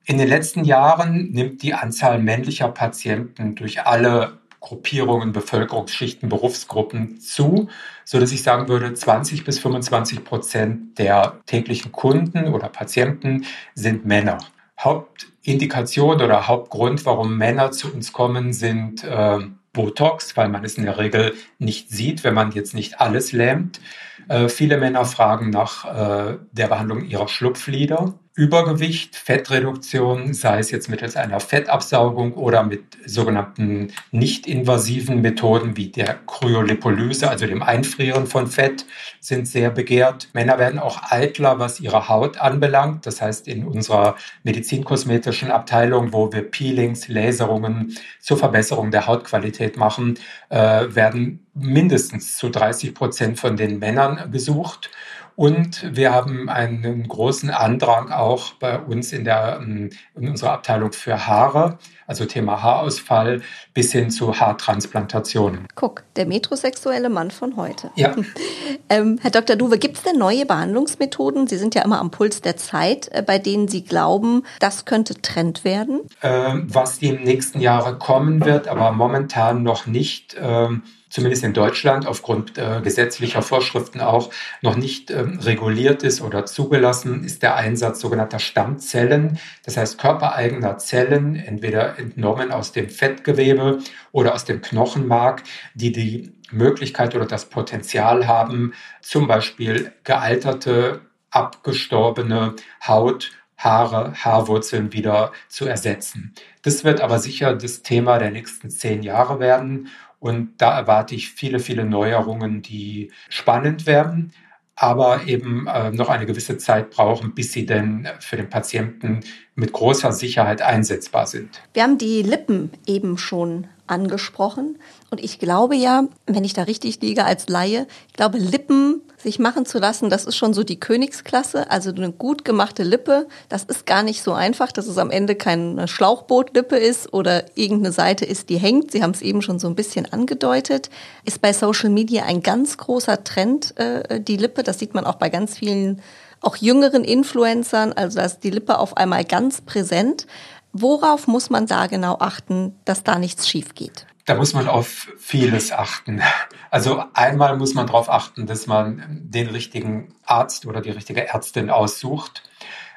In 0.04 0.18
den 0.18 0.28
letzten 0.28 0.64
Jahren 0.64 1.32
nimmt 1.32 1.62
die 1.62 1.74
Anzahl 1.74 2.18
männlicher 2.18 2.68
Patienten 2.68 3.54
durch 3.54 3.86
alle 3.86 4.41
Gruppierungen, 4.62 5.33
Bevölkerungsschichten, 5.33 6.31
Berufsgruppen 6.31 7.20
zu, 7.20 7.68
so 8.05 8.18
dass 8.18 8.33
ich 8.33 8.42
sagen 8.42 8.68
würde, 8.68 8.94
20 8.94 9.44
bis 9.44 9.59
25 9.59 10.25
Prozent 10.25 10.98
der 10.98 11.40
täglichen 11.46 11.92
Kunden 11.92 12.48
oder 12.55 12.68
Patienten 12.68 13.44
sind 13.75 14.07
Männer. 14.07 14.38
Hauptindikation 14.81 16.22
oder 16.22 16.48
Hauptgrund, 16.48 17.05
warum 17.05 17.37
Männer 17.37 17.72
zu 17.72 17.92
uns 17.92 18.12
kommen, 18.12 18.53
sind 18.53 19.05
äh, 19.05 19.38
Botox, 19.72 20.37
weil 20.37 20.48
man 20.48 20.64
es 20.64 20.79
in 20.79 20.85
der 20.85 20.98
Regel 20.98 21.35
nicht 21.59 21.90
sieht, 21.90 22.25
wenn 22.25 22.35
man 22.35 22.53
jetzt 22.53 22.75
nicht 22.75 23.01
alles 23.01 23.33
lähmt. 23.33 23.81
Äh, 24.29 24.48
viele 24.48 24.79
Männer 24.79 25.05
fragen 25.05 25.51
nach 25.51 25.85
äh, 25.85 26.38
der 26.53 26.68
Behandlung 26.68 27.05
ihrer 27.05 27.29
Schlupflider. 27.29 28.14
Übergewicht, 28.35 29.14
Fettreduktion, 29.14 30.33
sei 30.33 30.59
es 30.59 30.71
jetzt 30.71 30.88
mittels 30.88 31.16
einer 31.16 31.38
Fettabsaugung 31.38 32.33
oder 32.33 32.62
mit 32.62 32.97
sogenannten 33.05 33.92
nicht-invasiven 34.11 35.21
Methoden 35.21 35.77
wie 35.77 35.88
der 35.88 36.18
Kryolipolyse, 36.27 37.29
also 37.29 37.47
dem 37.47 37.62
Einfrieren 37.62 38.27
von 38.27 38.47
Fett, 38.47 38.87
sind 39.21 39.47
sehr 39.47 39.71
begehrt. 39.71 40.31
Männer 40.33 40.59
werden 40.59 40.79
auch 40.79 41.11
eitler, 41.11 41.59
was 41.59 41.79
ihre 41.81 42.09
Haut 42.09 42.38
anbelangt. 42.38 43.05
Das 43.05 43.21
heißt, 43.21 43.47
in 43.49 43.66
unserer 43.66 44.16
medizinkosmetischen 44.45 45.51
Abteilung, 45.51 46.14
wo 46.14 46.33
wir 46.33 46.42
Peelings, 46.42 47.09
Laserungen 47.09 47.99
zur 48.18 48.38
Verbesserung 48.38 48.90
der 48.90 49.07
Hautqualität 49.07 49.77
machen, 49.77 50.18
äh, 50.49 50.87
werden 50.88 51.47
mindestens 51.53 52.38
zu 52.38 52.49
30 52.49 52.95
Prozent 52.95 53.38
von 53.38 53.59
den 53.59 53.79
Männern 53.79 54.31
gesucht. 54.31 54.88
Und 55.37 55.97
wir 55.97 56.12
haben 56.12 56.49
einen 56.49 57.09
großen 57.09 57.51
Andrang 57.51 58.11
auch 58.11 58.53
bei 58.55 58.79
uns 58.79 59.12
in, 59.12 59.25
der, 59.25 59.61
ähm, 59.62 59.90
in 60.14 60.29
unserer 60.29 60.53
Abteilung 60.53 60.92
für 60.92 61.27
Haare, 61.27 61.79
also 62.07 62.25
Thema 62.27 62.62
Haarausfall 62.62 63.42
bis 63.73 63.92
hin 63.92 64.11
zu 64.11 64.38
Haartransplantationen. 64.38 65.66
Guck, 65.75 66.03
der 66.16 66.27
metrosexuelle 66.27 67.09
Mann 67.09 67.31
von 67.31 67.57
heute. 67.57 67.90
Ja. 67.95 68.14
ähm, 68.88 69.18
Herr 69.23 69.31
Dr. 69.31 69.57
Duwe, 69.57 69.79
gibt 69.79 69.97
es 69.97 70.03
denn 70.03 70.18
neue 70.18 70.45
Behandlungsmethoden? 70.45 71.47
Sie 71.47 71.57
sind 71.57 71.75
ja 71.75 71.83
immer 71.83 72.01
am 72.01 72.11
Puls 72.11 72.42
der 72.42 72.57
Zeit, 72.57 73.09
äh, 73.12 73.23
bei 73.23 73.38
denen 73.38 73.68
Sie 73.68 73.85
glauben, 73.85 74.45
das 74.61 74.85
könnte 74.85 75.21
Trend 75.23 75.64
werden? 75.64 76.01
Ähm, 76.23 76.66
was 76.68 76.99
die 76.99 77.09
im 77.09 77.23
nächsten 77.23 77.61
Jahre 77.61 77.97
kommen 77.99 78.45
wird, 78.45 78.68
aber 78.68 78.92
momentan 78.92 79.62
noch 79.62 79.87
nicht. 79.87 80.37
Ähm, 80.38 80.83
zumindest 81.12 81.44
in 81.44 81.53
Deutschland 81.53 82.07
aufgrund 82.07 82.57
äh, 82.57 82.81
gesetzlicher 82.83 83.42
Vorschriften 83.42 84.01
auch 84.01 84.31
noch 84.62 84.77
nicht 84.77 85.11
ähm, 85.11 85.38
reguliert 85.40 86.03
ist 86.03 86.22
oder 86.22 86.46
zugelassen, 86.46 87.22
ist 87.22 87.42
der 87.42 87.55
Einsatz 87.55 88.01
sogenannter 88.01 88.38
Stammzellen, 88.38 89.38
das 89.64 89.77
heißt 89.77 89.98
körpereigener 89.98 90.79
Zellen, 90.79 91.37
entweder 91.37 91.98
entnommen 91.98 92.51
aus 92.51 92.72
dem 92.72 92.88
Fettgewebe 92.88 93.81
oder 94.11 94.35
aus 94.35 94.46
dem 94.46 94.62
Knochenmark, 94.62 95.42
die 95.75 95.92
die 95.92 96.33
Möglichkeit 96.51 97.14
oder 97.14 97.27
das 97.27 97.44
Potenzial 97.44 98.27
haben, 98.27 98.72
zum 99.03 99.27
Beispiel 99.27 99.92
gealterte, 100.05 101.03
abgestorbene 101.31 102.57
Haut 102.87 103.33
Haare, 103.59 104.12
Haarwurzeln 104.16 104.92
wieder 104.92 105.31
zu 105.48 105.66
ersetzen. 105.66 106.35
Das 106.62 106.83
wird 106.83 107.01
aber 107.01 107.20
sicher 107.20 107.55
das 107.55 107.83
Thema 107.83 108.18
der 108.18 108.33
nächsten 108.33 108.70
zehn 108.70 109.05
Jahre 109.05 109.38
werden. 109.38 109.88
Und 110.22 110.62
da 110.62 110.78
erwarte 110.78 111.16
ich 111.16 111.32
viele, 111.32 111.58
viele 111.58 111.85
Neuerungen, 111.85 112.62
die 112.62 113.11
spannend 113.28 113.87
werden, 113.87 114.32
aber 114.76 115.24
eben 115.26 115.66
äh, 115.66 115.90
noch 115.90 116.08
eine 116.08 116.26
gewisse 116.26 116.58
Zeit 116.58 116.90
brauchen, 116.90 117.35
bis 117.35 117.50
sie 117.50 117.66
denn 117.66 118.06
für 118.20 118.37
den 118.37 118.48
Patienten 118.48 119.24
mit 119.56 119.72
großer 119.72 120.12
Sicherheit 120.12 120.62
einsetzbar 120.62 121.26
sind. 121.26 121.61
Wir 121.74 121.82
haben 121.82 121.98
die 121.98 122.22
Lippen 122.22 122.70
eben 122.87 123.18
schon 123.18 123.66
angesprochen. 123.92 124.78
Und 125.11 125.22
ich 125.22 125.38
glaube 125.38 125.76
ja, 125.76 126.05
wenn 126.26 126.42
ich 126.42 126.55
da 126.55 126.62
richtig 126.62 127.00
liege 127.00 127.24
als 127.24 127.48
Laie, 127.48 127.87
ich 128.09 128.14
glaube, 128.14 128.38
Lippen 128.38 129.02
sich 129.18 129.38
machen 129.38 129.66
zu 129.66 129.78
lassen, 129.78 130.11
das 130.11 130.24
ist 130.24 130.37
schon 130.37 130.55
so 130.55 130.64
die 130.64 130.81
Königsklasse. 130.81 131.70
Also 131.70 131.90
eine 131.90 132.11
gut 132.11 132.44
gemachte 132.44 132.83
Lippe, 132.83 133.28
das 133.48 133.64
ist 133.64 133.87
gar 133.87 134.02
nicht 134.02 134.22
so 134.22 134.33
einfach, 134.33 134.72
dass 134.72 134.87
es 134.87 134.98
am 134.98 135.11
Ende 135.11 135.37
keine 135.37 135.87
Schlauchbootlippe 135.87 136.76
ist 136.76 137.12
oder 137.12 137.44
irgendeine 137.57 137.92
Seite 137.92 138.24
ist, 138.24 138.48
die 138.48 138.57
hängt. 138.57 138.90
Sie 138.90 139.02
haben 139.02 139.12
es 139.12 139.22
eben 139.22 139.42
schon 139.42 139.59
so 139.59 139.68
ein 139.68 139.76
bisschen 139.76 140.12
angedeutet. 140.12 140.90
Ist 141.24 141.40
bei 141.40 141.52
Social 141.52 141.90
Media 141.90 142.24
ein 142.24 142.42
ganz 142.42 142.78
großer 142.78 143.22
Trend, 143.22 143.78
äh, 143.78 144.20
die 144.20 144.37
Lippe. 144.37 144.62
Das 144.62 144.78
sieht 144.78 144.94
man 144.94 145.05
auch 145.05 145.16
bei 145.16 145.28
ganz 145.28 145.59
vielen 145.59 146.02
auch 146.42 146.57
jüngeren 146.57 147.05
Influencern, 147.05 147.92
also 147.92 148.18
da 148.18 148.24
ist 148.24 148.40
die 148.40 148.50
Lippe 148.50 148.78
auf 148.78 148.96
einmal 148.96 149.24
ganz 149.24 149.61
präsent. 149.61 150.26
Worauf 150.72 151.26
muss 151.26 151.50
man 151.50 151.66
da 151.66 151.87
genau 151.87 152.16
achten, 152.18 152.74
dass 152.85 153.04
da 153.04 153.18
nichts 153.18 153.48
schief 153.48 153.74
geht? 153.74 154.06
Da 154.24 154.37
muss 154.37 154.54
man 154.54 154.68
auf 154.68 155.08
vieles 155.18 155.72
achten. 155.72 156.22
Also 156.70 157.04
einmal 157.12 157.56
muss 157.56 157.74
man 157.74 157.87
darauf 157.87 158.08
achten, 158.08 158.46
dass 158.46 158.66
man 158.66 159.02
den 159.08 159.48
richtigen 159.48 160.14
Arzt 160.24 160.64
oder 160.64 160.80
die 160.80 160.90
richtige 160.90 161.28
Ärztin 161.28 161.70
aussucht. 161.70 162.42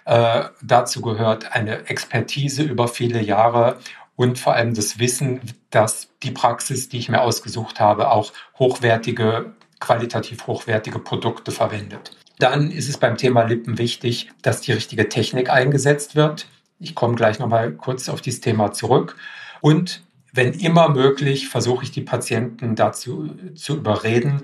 Äh, 0.06 0.46
dazu 0.62 1.02
gehört 1.02 1.56
eine 1.56 1.90
Expertise 1.90 2.62
über 2.62 2.88
viele 2.88 3.22
Jahre 3.22 3.80
und 4.16 4.38
vor 4.38 4.54
allem 4.54 4.76
das 4.76 5.00
Wissen, 5.00 5.42
dass 5.72 6.10
die 6.22 6.32
Praxis, 6.32 6.90
die 6.90 7.00
ich 7.00 7.10
mir 7.10 7.22
ausgesucht 7.22 7.80
habe, 7.80 8.12
auch 8.12 8.32
hochwertige, 8.60 9.56
qualitativ 9.80 10.46
hochwertige 10.48 11.00
Produkte 11.00 11.52
verwendet. 11.52 12.12
Dann 12.38 12.70
ist 12.70 12.88
es 12.88 12.98
beim 12.98 13.18
Thema 13.18 13.44
Lippen 13.44 13.78
wichtig, 13.78 14.32
dass 14.42 14.62
die 14.62 14.74
richtige 14.74 15.10
Technik 15.10 15.50
eingesetzt 15.50 16.16
wird. 16.16 16.48
Ich 16.80 16.96
komme 16.96 17.16
gleich 17.16 17.40
nochmal 17.40 17.72
kurz 17.72 18.10
auf 18.10 18.22
dieses 18.22 18.42
Thema 18.42 18.72
zurück. 18.72 19.16
Und 19.62 20.04
wenn 20.34 20.54
immer 20.54 20.90
möglich, 20.90 21.48
versuche 21.48 21.84
ich 21.86 21.92
die 21.92 22.02
Patienten 22.02 22.76
dazu 22.76 23.30
zu 23.56 23.78
überreden, 23.78 24.42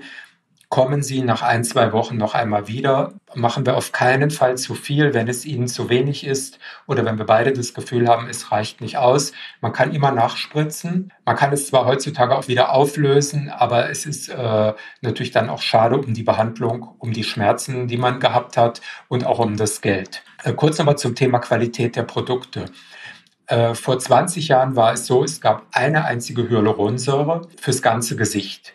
kommen 0.72 1.02
Sie 1.02 1.20
nach 1.20 1.42
ein, 1.42 1.64
zwei 1.64 1.92
Wochen 1.92 2.16
noch 2.16 2.32
einmal 2.34 2.66
wieder. 2.66 3.12
Machen 3.34 3.66
wir 3.66 3.76
auf 3.76 3.92
keinen 3.92 4.30
Fall 4.30 4.56
zu 4.56 4.74
viel, 4.74 5.12
wenn 5.12 5.28
es 5.28 5.44
Ihnen 5.44 5.68
zu 5.68 5.90
wenig 5.90 6.24
ist 6.24 6.58
oder 6.86 7.04
wenn 7.04 7.18
wir 7.18 7.26
beide 7.26 7.52
das 7.52 7.74
Gefühl 7.74 8.08
haben, 8.08 8.26
es 8.26 8.50
reicht 8.50 8.80
nicht 8.80 8.96
aus. 8.96 9.32
Man 9.60 9.74
kann 9.74 9.92
immer 9.92 10.12
nachspritzen. 10.12 11.12
Man 11.26 11.36
kann 11.36 11.52
es 11.52 11.66
zwar 11.66 11.84
heutzutage 11.84 12.34
auch 12.34 12.48
wieder 12.48 12.72
auflösen, 12.72 13.50
aber 13.50 13.90
es 13.90 14.06
ist 14.06 14.30
äh, 14.30 14.72
natürlich 15.02 15.30
dann 15.30 15.50
auch 15.50 15.60
schade 15.60 15.98
um 15.98 16.14
die 16.14 16.22
Behandlung, 16.22 16.94
um 16.98 17.12
die 17.12 17.24
Schmerzen, 17.24 17.86
die 17.86 17.98
man 17.98 18.18
gehabt 18.18 18.56
hat 18.56 18.80
und 19.08 19.26
auch 19.26 19.40
um 19.40 19.58
das 19.58 19.82
Geld. 19.82 20.24
Äh, 20.42 20.54
kurz 20.54 20.78
nochmal 20.78 20.96
zum 20.96 21.14
Thema 21.14 21.40
Qualität 21.40 21.96
der 21.96 22.04
Produkte. 22.04 22.64
Äh, 23.46 23.74
vor 23.74 23.98
20 23.98 24.48
Jahren 24.48 24.74
war 24.74 24.94
es 24.94 25.04
so, 25.04 25.22
es 25.22 25.42
gab 25.42 25.66
eine 25.72 26.06
einzige 26.06 26.48
Hyaluronsäure 26.48 27.42
fürs 27.60 27.82
ganze 27.82 28.16
Gesicht. 28.16 28.72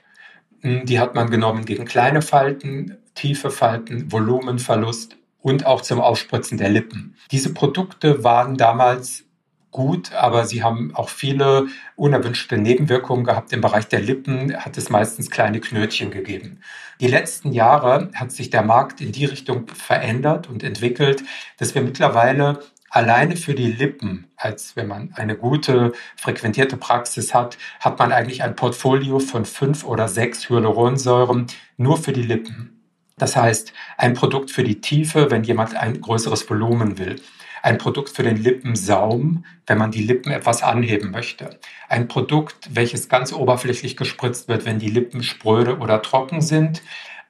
Die 0.64 1.00
hat 1.00 1.16
man 1.16 1.30
genommen 1.30 1.66
gegen 1.66 1.86
kleine 1.86 2.22
Falten, 2.22 2.98
tiefe 3.16 3.52
Falten, 3.52 4.12
Volumenverlust 4.12 5.18
und 5.40 5.66
auch 5.66 5.82
zum 5.82 6.02
Aufspritzen 6.02 6.58
der 6.58 6.70
Lippen. 6.70 7.16
Diese 7.32 7.54
Produkte 7.54 8.24
waren 8.24 8.58
damals 8.58 9.26
gut, 9.72 10.14
aber 10.14 10.46
sie 10.46 10.64
haben 10.64 10.96
auch 10.96 11.10
viele 11.10 11.68
unerwünschte 11.96 12.58
Nebenwirkungen 12.58 13.24
gehabt. 13.24 13.54
Im 13.54 13.62
Bereich 13.62 13.88
der 13.88 14.02
Lippen 14.02 14.56
hat 14.58 14.78
es 14.78 14.90
meistens 14.90 15.30
kleine 15.30 15.60
Knötchen 15.60 16.10
gegeben. 16.10 16.62
Die 17.00 17.08
letzten 17.08 17.52
Jahre 17.52 18.10
hat 18.16 18.32
sich 18.32 18.50
der 18.50 18.64
Markt 18.64 19.02
in 19.02 19.12
die 19.12 19.26
Richtung 19.26 19.68
verändert 19.68 20.50
und 20.50 20.64
entwickelt, 20.64 21.24
dass 21.58 21.76
wir 21.76 21.84
mittlerweile 21.84 22.60
alleine 22.90 23.36
für 23.36 23.54
die 23.54 23.72
Lippen, 23.72 24.28
als 24.36 24.76
wenn 24.76 24.88
man 24.88 25.12
eine 25.16 25.36
gute, 25.36 25.94
frequentierte 26.16 26.78
Praxis 26.78 27.34
hat, 27.34 27.58
hat 27.80 28.00
man 28.00 28.12
eigentlich 28.12 28.44
ein 28.44 28.56
Portfolio 28.56 29.20
von 29.20 29.46
fünf 29.46 29.84
oder 29.84 30.08
sechs 30.08 30.50
Hyaluronsäuren 30.50 31.48
nur 31.78 31.98
für 31.98 32.14
die 32.14 32.24
Lippen. 32.24 32.78
Das 33.18 33.36
heißt, 33.36 33.74
ein 33.98 34.14
Produkt 34.14 34.52
für 34.52 34.64
die 34.64 34.80
Tiefe, 34.80 35.32
wenn 35.32 35.44
jemand 35.44 35.76
ein 35.76 36.02
größeres 36.02 36.50
Volumen 36.50 36.98
will. 36.98 37.20
Ein 37.64 37.80
Produkt 37.80 38.10
für 38.10 38.24
den 38.24 38.38
Lippensaum, 38.38 39.44
wenn 39.66 39.80
man 39.80 39.92
die 39.92 40.04
Lippen 40.04 40.32
etwas 40.32 40.62
anheben 40.62 41.10
möchte. 41.10 41.60
Ein 41.90 42.08
Produkt, 42.08 42.70
welches 42.76 43.10
ganz 43.10 43.34
oberflächlich 43.34 43.98
gespritzt 43.98 44.48
wird, 44.48 44.66
wenn 44.66 44.78
die 44.78 44.90
Lippen 44.90 45.24
spröde 45.24 45.80
oder 45.80 46.04
trocken 46.04 46.42
sind. 46.42 46.84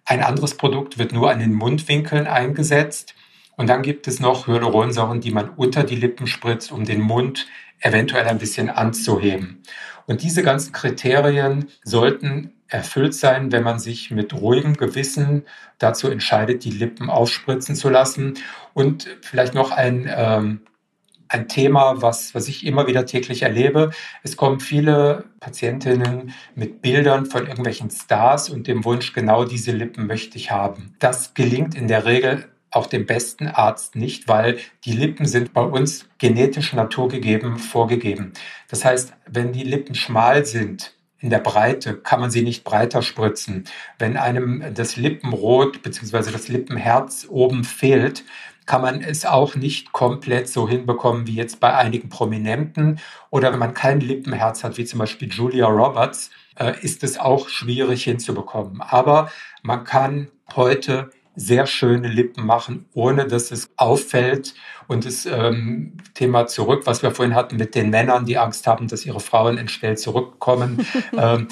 Ein 0.03 0.21
anderes 0.21 0.55
Produkt 0.55 0.97
wird 0.97 1.13
nur 1.13 1.31
an 1.31 1.39
den 1.39 1.53
Mundwinkeln 1.53 2.27
eingesetzt 2.27 3.15
und 3.57 3.67
dann 3.67 3.81
gibt 3.81 4.07
es 4.07 4.19
noch 4.19 4.47
Hyaluronsäuren, 4.47 5.19
die 5.19 5.31
man 5.31 5.49
unter 5.49 5.83
die 5.83 5.95
Lippen 5.95 6.27
spritzt, 6.27 6.71
um 6.71 6.85
den 6.85 7.01
Mund 7.01 7.47
eventuell 7.81 8.25
ein 8.27 8.37
bisschen 8.37 8.69
anzuheben. 8.69 9.63
Und 10.05 10.21
diese 10.23 10.43
ganzen 10.43 10.71
Kriterien 10.71 11.67
sollten 11.83 12.53
erfüllt 12.69 13.13
sein, 13.13 13.51
wenn 13.51 13.63
man 13.63 13.79
sich 13.79 14.11
mit 14.11 14.33
ruhigem 14.33 14.75
Gewissen 14.75 15.43
dazu 15.79 16.09
entscheidet, 16.09 16.63
die 16.63 16.71
Lippen 16.71 17.09
aufspritzen 17.09 17.75
zu 17.75 17.89
lassen. 17.89 18.35
Und 18.73 19.07
vielleicht 19.21 19.53
noch 19.53 19.71
ein, 19.71 20.09
ähm, 20.15 20.61
ein 21.27 21.47
Thema, 21.47 22.01
was, 22.01 22.35
was 22.35 22.47
ich 22.47 22.65
immer 22.65 22.87
wieder 22.87 23.05
täglich 23.05 23.41
erlebe. 23.41 23.91
Es 24.21 24.37
kommen 24.37 24.59
viele 24.59 25.25
Patientinnen 25.39 26.33
mit 26.55 26.81
Bildern 26.81 27.25
von 27.25 27.47
irgendwelchen 27.47 27.89
Stars 27.89 28.49
und 28.49 28.67
dem 28.67 28.85
Wunsch, 28.85 29.13
genau 29.13 29.45
diese 29.45 29.71
Lippen 29.71 30.07
möchte 30.07 30.37
ich 30.37 30.51
haben. 30.51 30.95
Das 30.99 31.33
gelingt 31.33 31.75
in 31.75 31.87
der 31.87 32.05
Regel 32.05 32.49
auch 32.71 32.87
dem 32.87 33.05
besten 33.05 33.47
Arzt 33.47 33.95
nicht, 33.95 34.27
weil 34.27 34.57
die 34.85 34.93
Lippen 34.93 35.25
sind 35.25 35.53
bei 35.53 35.61
uns 35.61 36.07
genetisch 36.17 36.73
naturgegeben 36.73 37.57
vorgegeben. 37.57 38.33
Das 38.69 38.83
heißt, 38.83 39.13
wenn 39.25 39.53
die 39.53 39.63
Lippen 39.63 39.95
schmal 39.95 40.45
sind, 40.45 40.93
in 41.19 41.29
der 41.29 41.39
Breite 41.39 41.95
kann 41.95 42.19
man 42.19 42.29
sie 42.29 42.43
nicht 42.43 42.63
breiter 42.63 43.01
spritzen. 43.01 43.65
Wenn 43.97 44.17
einem 44.17 44.63
das 44.73 44.97
Lippenrot 44.97 45.81
bzw. 45.81 46.31
das 46.31 46.47
Lippenherz 46.47 47.25
oben 47.29 47.63
fehlt, 47.63 48.23
kann 48.67 48.81
man 48.81 49.01
es 49.01 49.25
auch 49.25 49.55
nicht 49.55 49.93
komplett 49.93 50.49
so 50.49 50.69
hinbekommen 50.69 51.25
wie 51.25 51.35
jetzt 51.35 51.59
bei 51.59 51.73
einigen 51.73 52.09
Prominenten. 52.09 52.99
Oder 53.29 53.51
wenn 53.51 53.59
man 53.59 53.73
kein 53.73 54.01
Lippenherz 54.01 54.63
hat, 54.63 54.77
wie 54.77 54.85
zum 54.85 54.99
Beispiel 54.99 55.29
Julia 55.29 55.67
Roberts, 55.67 56.29
äh, 56.55 56.73
ist 56.81 57.03
es 57.03 57.17
auch 57.17 57.49
schwierig 57.49 58.03
hinzubekommen. 58.03 58.81
Aber 58.81 59.31
man 59.63 59.85
kann 59.85 60.29
heute 60.55 61.09
sehr 61.37 61.67
schöne 61.67 62.07
Lippen 62.07 62.45
machen, 62.45 62.85
ohne 62.93 63.27
dass 63.27 63.51
es 63.51 63.69
auffällt. 63.77 64.55
Und 64.87 65.05
das 65.05 65.25
ähm, 65.25 65.93
Thema 66.15 66.47
zurück, 66.47 66.81
was 66.85 67.03
wir 67.03 67.11
vorhin 67.11 67.35
hatten 67.35 67.57
mit 67.57 67.75
den 67.75 67.91
Männern, 67.91 68.25
die 68.25 68.37
Angst 68.37 68.65
haben, 68.65 68.87
dass 68.87 69.05
ihre 69.05 69.19
Frauen 69.19 69.57
entstellt 69.57 69.99
zurückkommen. 69.99 70.85
ähm, 71.17 71.47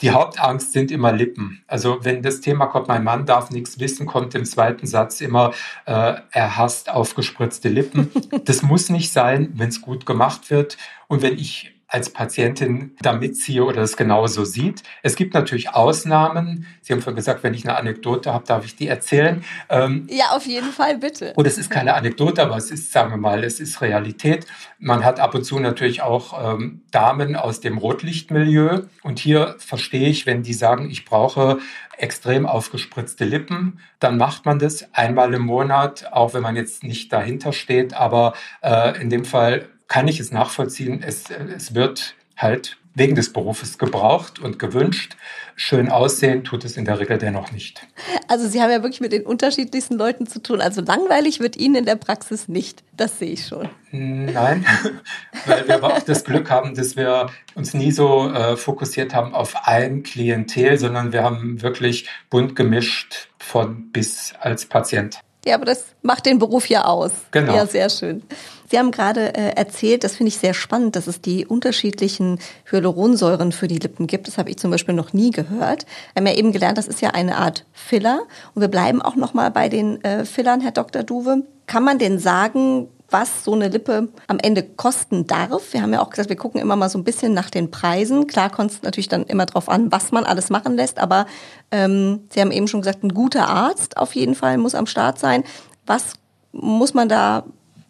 die 0.00 0.10
Hauptangst 0.10 0.72
sind 0.72 0.90
immer 0.90 1.12
Lippen. 1.12 1.62
Also 1.66 1.98
wenn 2.02 2.22
das 2.22 2.40
Thema 2.40 2.66
kommt, 2.66 2.88
mein 2.88 3.04
Mann 3.04 3.26
darf 3.26 3.50
nichts 3.50 3.80
wissen, 3.80 4.06
kommt 4.06 4.34
im 4.34 4.44
zweiten 4.44 4.86
Satz 4.86 5.20
immer, 5.20 5.52
äh, 5.86 6.14
er 6.30 6.56
hasst 6.56 6.90
aufgespritzte 6.90 7.68
Lippen. 7.68 8.10
Das 8.44 8.62
muss 8.62 8.88
nicht 8.88 9.12
sein, 9.12 9.52
wenn 9.54 9.68
es 9.68 9.80
gut 9.80 10.06
gemacht 10.06 10.50
wird. 10.50 10.76
Und 11.08 11.22
wenn 11.22 11.38
ich 11.38 11.73
als 11.86 12.10
Patientin 12.10 12.96
da 13.00 13.12
mitziehe 13.12 13.64
oder 13.64 13.82
es 13.82 13.96
genauso 13.96 14.44
sieht. 14.44 14.82
Es 15.02 15.16
gibt 15.16 15.34
natürlich 15.34 15.70
Ausnahmen. 15.70 16.66
Sie 16.80 16.92
haben 16.92 17.02
vorhin 17.02 17.16
gesagt, 17.16 17.42
wenn 17.42 17.54
ich 17.54 17.64
eine 17.64 17.76
Anekdote 17.76 18.32
habe, 18.32 18.46
darf 18.46 18.64
ich 18.64 18.76
die 18.76 18.88
erzählen. 18.88 19.44
Ähm, 19.68 20.06
ja, 20.10 20.30
auf 20.30 20.46
jeden 20.46 20.72
Fall, 20.72 20.98
bitte. 20.98 21.32
Und 21.36 21.46
es 21.46 21.58
ist 21.58 21.70
keine 21.70 21.94
Anekdote, 21.94 22.42
aber 22.42 22.56
es 22.56 22.70
ist, 22.70 22.92
sagen 22.92 23.10
wir 23.10 23.16
mal, 23.16 23.44
es 23.44 23.60
ist 23.60 23.80
Realität. 23.80 24.46
Man 24.78 25.04
hat 25.04 25.20
ab 25.20 25.34
und 25.34 25.44
zu 25.44 25.58
natürlich 25.58 26.02
auch 26.02 26.54
ähm, 26.54 26.82
Damen 26.90 27.36
aus 27.36 27.60
dem 27.60 27.78
Rotlichtmilieu. 27.78 28.82
Und 29.02 29.18
hier 29.18 29.56
verstehe 29.58 30.08
ich, 30.08 30.26
wenn 30.26 30.42
die 30.42 30.54
sagen, 30.54 30.90
ich 30.90 31.04
brauche 31.04 31.58
extrem 31.96 32.46
aufgespritzte 32.46 33.24
Lippen, 33.24 33.78
dann 34.00 34.16
macht 34.16 34.46
man 34.46 34.58
das 34.58 34.92
einmal 34.92 35.32
im 35.34 35.42
Monat, 35.42 36.12
auch 36.12 36.34
wenn 36.34 36.42
man 36.42 36.56
jetzt 36.56 36.82
nicht 36.82 37.12
dahinter 37.12 37.52
steht. 37.52 37.94
Aber 37.94 38.34
äh, 38.62 39.00
in 39.00 39.10
dem 39.10 39.24
Fall 39.24 39.68
kann 39.88 40.08
ich 40.08 40.20
es 40.20 40.32
nachvollziehen. 40.32 41.02
Es, 41.02 41.24
es 41.30 41.74
wird 41.74 42.14
halt 42.36 42.78
wegen 42.94 43.16
des 43.16 43.32
Berufes 43.32 43.78
gebraucht 43.78 44.38
und 44.38 44.58
gewünscht. 44.58 45.16
Schön 45.56 45.90
aussehen 45.90 46.44
tut 46.44 46.64
es 46.64 46.76
in 46.76 46.84
der 46.84 47.00
Regel 47.00 47.18
dennoch 47.18 47.50
nicht. 47.50 47.86
Also 48.28 48.48
Sie 48.48 48.62
haben 48.62 48.70
ja 48.70 48.82
wirklich 48.82 49.00
mit 49.00 49.12
den 49.12 49.26
unterschiedlichsten 49.26 49.94
Leuten 49.94 50.26
zu 50.28 50.40
tun. 50.40 50.60
Also 50.60 50.80
langweilig 50.80 51.40
wird 51.40 51.56
Ihnen 51.56 51.74
in 51.74 51.84
der 51.86 51.96
Praxis 51.96 52.46
nicht. 52.46 52.84
Das 52.96 53.18
sehe 53.18 53.32
ich 53.32 53.46
schon. 53.46 53.68
Nein, 53.90 54.64
weil 55.46 55.66
wir 55.66 55.74
aber 55.74 55.94
auch 55.94 56.02
das 56.02 56.24
Glück 56.24 56.50
haben, 56.50 56.74
dass 56.74 56.96
wir 56.96 57.30
uns 57.56 57.74
nie 57.74 57.90
so 57.90 58.30
äh, 58.30 58.56
fokussiert 58.56 59.12
haben 59.12 59.34
auf 59.34 59.66
ein 59.66 60.04
Klientel, 60.04 60.78
sondern 60.78 61.12
wir 61.12 61.24
haben 61.24 61.62
wirklich 61.62 62.08
bunt 62.30 62.54
gemischt 62.54 63.28
von 63.38 63.90
bis 63.90 64.34
als 64.40 64.66
Patient. 64.66 65.18
Ja, 65.44 65.56
aber 65.56 65.66
das 65.66 65.84
macht 66.02 66.26
den 66.26 66.38
Beruf 66.38 66.68
ja 66.68 66.84
aus. 66.84 67.12
Genau. 67.32 67.54
Ja, 67.54 67.66
sehr 67.66 67.90
schön. 67.90 68.22
Sie 68.70 68.78
haben 68.78 68.90
gerade 68.90 69.34
äh, 69.34 69.54
erzählt, 69.56 70.04
das 70.04 70.16
finde 70.16 70.28
ich 70.28 70.38
sehr 70.38 70.54
spannend, 70.54 70.96
dass 70.96 71.06
es 71.06 71.20
die 71.20 71.46
unterschiedlichen 71.46 72.38
Hyaluronsäuren 72.70 73.52
für 73.52 73.68
die 73.68 73.78
Lippen 73.78 74.06
gibt. 74.06 74.26
Das 74.26 74.38
habe 74.38 74.50
ich 74.50 74.58
zum 74.58 74.70
Beispiel 74.70 74.94
noch 74.94 75.12
nie 75.12 75.30
gehört. 75.30 75.86
Wir 76.12 76.20
haben 76.20 76.26
ja 76.26 76.34
eben 76.34 76.52
gelernt, 76.52 76.78
das 76.78 76.88
ist 76.88 77.00
ja 77.00 77.10
eine 77.10 77.36
Art 77.36 77.64
Filler. 77.72 78.20
Und 78.54 78.62
wir 78.62 78.68
bleiben 78.68 79.02
auch 79.02 79.16
noch 79.16 79.34
mal 79.34 79.50
bei 79.50 79.68
den 79.68 80.02
äh, 80.04 80.24
Fillern, 80.24 80.60
Herr 80.60 80.72
Dr. 80.72 81.02
Duwe. 81.02 81.44
Kann 81.66 81.84
man 81.84 81.98
denn 81.98 82.18
sagen, 82.18 82.88
was 83.10 83.44
so 83.44 83.52
eine 83.52 83.68
Lippe 83.68 84.08
am 84.26 84.38
Ende 84.40 84.62
kosten 84.62 85.26
darf. 85.26 85.72
Wir 85.72 85.82
haben 85.82 85.92
ja 85.92 86.00
auch 86.00 86.10
gesagt, 86.10 86.30
wir 86.30 86.36
gucken 86.36 86.60
immer 86.60 86.74
mal 86.74 86.88
so 86.88 86.98
ein 86.98 87.04
bisschen 87.04 87.32
nach 87.32 87.48
den 87.48 87.70
Preisen. 87.70 88.26
Klar 88.26 88.50
kommt 88.50 88.72
es 88.72 88.82
natürlich 88.82 89.08
dann 89.08 89.24
immer 89.24 89.46
darauf 89.46 89.68
an, 89.68 89.92
was 89.92 90.10
man 90.10 90.24
alles 90.24 90.50
machen 90.50 90.74
lässt, 90.74 90.98
aber 90.98 91.26
ähm, 91.70 92.24
Sie 92.32 92.40
haben 92.40 92.50
eben 92.50 92.66
schon 92.66 92.80
gesagt, 92.80 93.04
ein 93.04 93.14
guter 93.14 93.46
Arzt 93.46 93.98
auf 93.98 94.16
jeden 94.16 94.34
Fall 94.34 94.58
muss 94.58 94.74
am 94.74 94.86
Start 94.86 95.20
sein. 95.20 95.44
Was 95.86 96.14
muss 96.50 96.94
man 96.94 97.08
da 97.08 97.44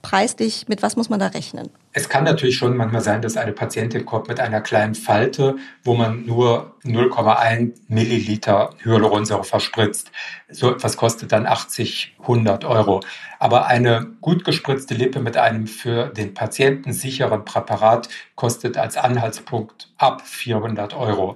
preislich, 0.04 0.68
mit 0.68 0.82
was 0.82 0.94
muss 0.96 1.08
man 1.08 1.18
da 1.18 1.28
rechnen? 1.28 1.70
Es 1.92 2.08
kann 2.08 2.24
natürlich 2.24 2.56
schon 2.56 2.76
manchmal 2.76 3.00
sein, 3.00 3.22
dass 3.22 3.36
eine 3.36 3.52
Patientin 3.52 4.04
kommt 4.04 4.28
mit 4.28 4.38
einer 4.38 4.60
kleinen 4.60 4.94
Falte, 4.94 5.56
wo 5.82 5.94
man 5.94 6.26
nur 6.26 6.76
0,1 6.84 7.72
Milliliter 7.88 8.70
Hyaluronsäure 8.84 9.44
verspritzt. 9.44 10.12
So 10.50 10.70
etwas 10.70 10.96
kostet 10.96 11.32
dann 11.32 11.46
80, 11.46 12.16
100 12.20 12.64
Euro. 12.64 13.00
Aber 13.38 13.66
eine 13.66 14.06
gut 14.20 14.44
gespritzte 14.44 14.94
Lippe 14.94 15.20
mit 15.20 15.36
einem 15.36 15.66
für 15.66 16.08
den 16.08 16.34
Patienten 16.34 16.92
sicheren 16.92 17.44
Präparat 17.44 18.08
kostet 18.34 18.76
als 18.76 18.96
Anhaltspunkt 18.96 19.88
ab 19.96 20.22
400 20.26 20.94
Euro. 20.94 21.34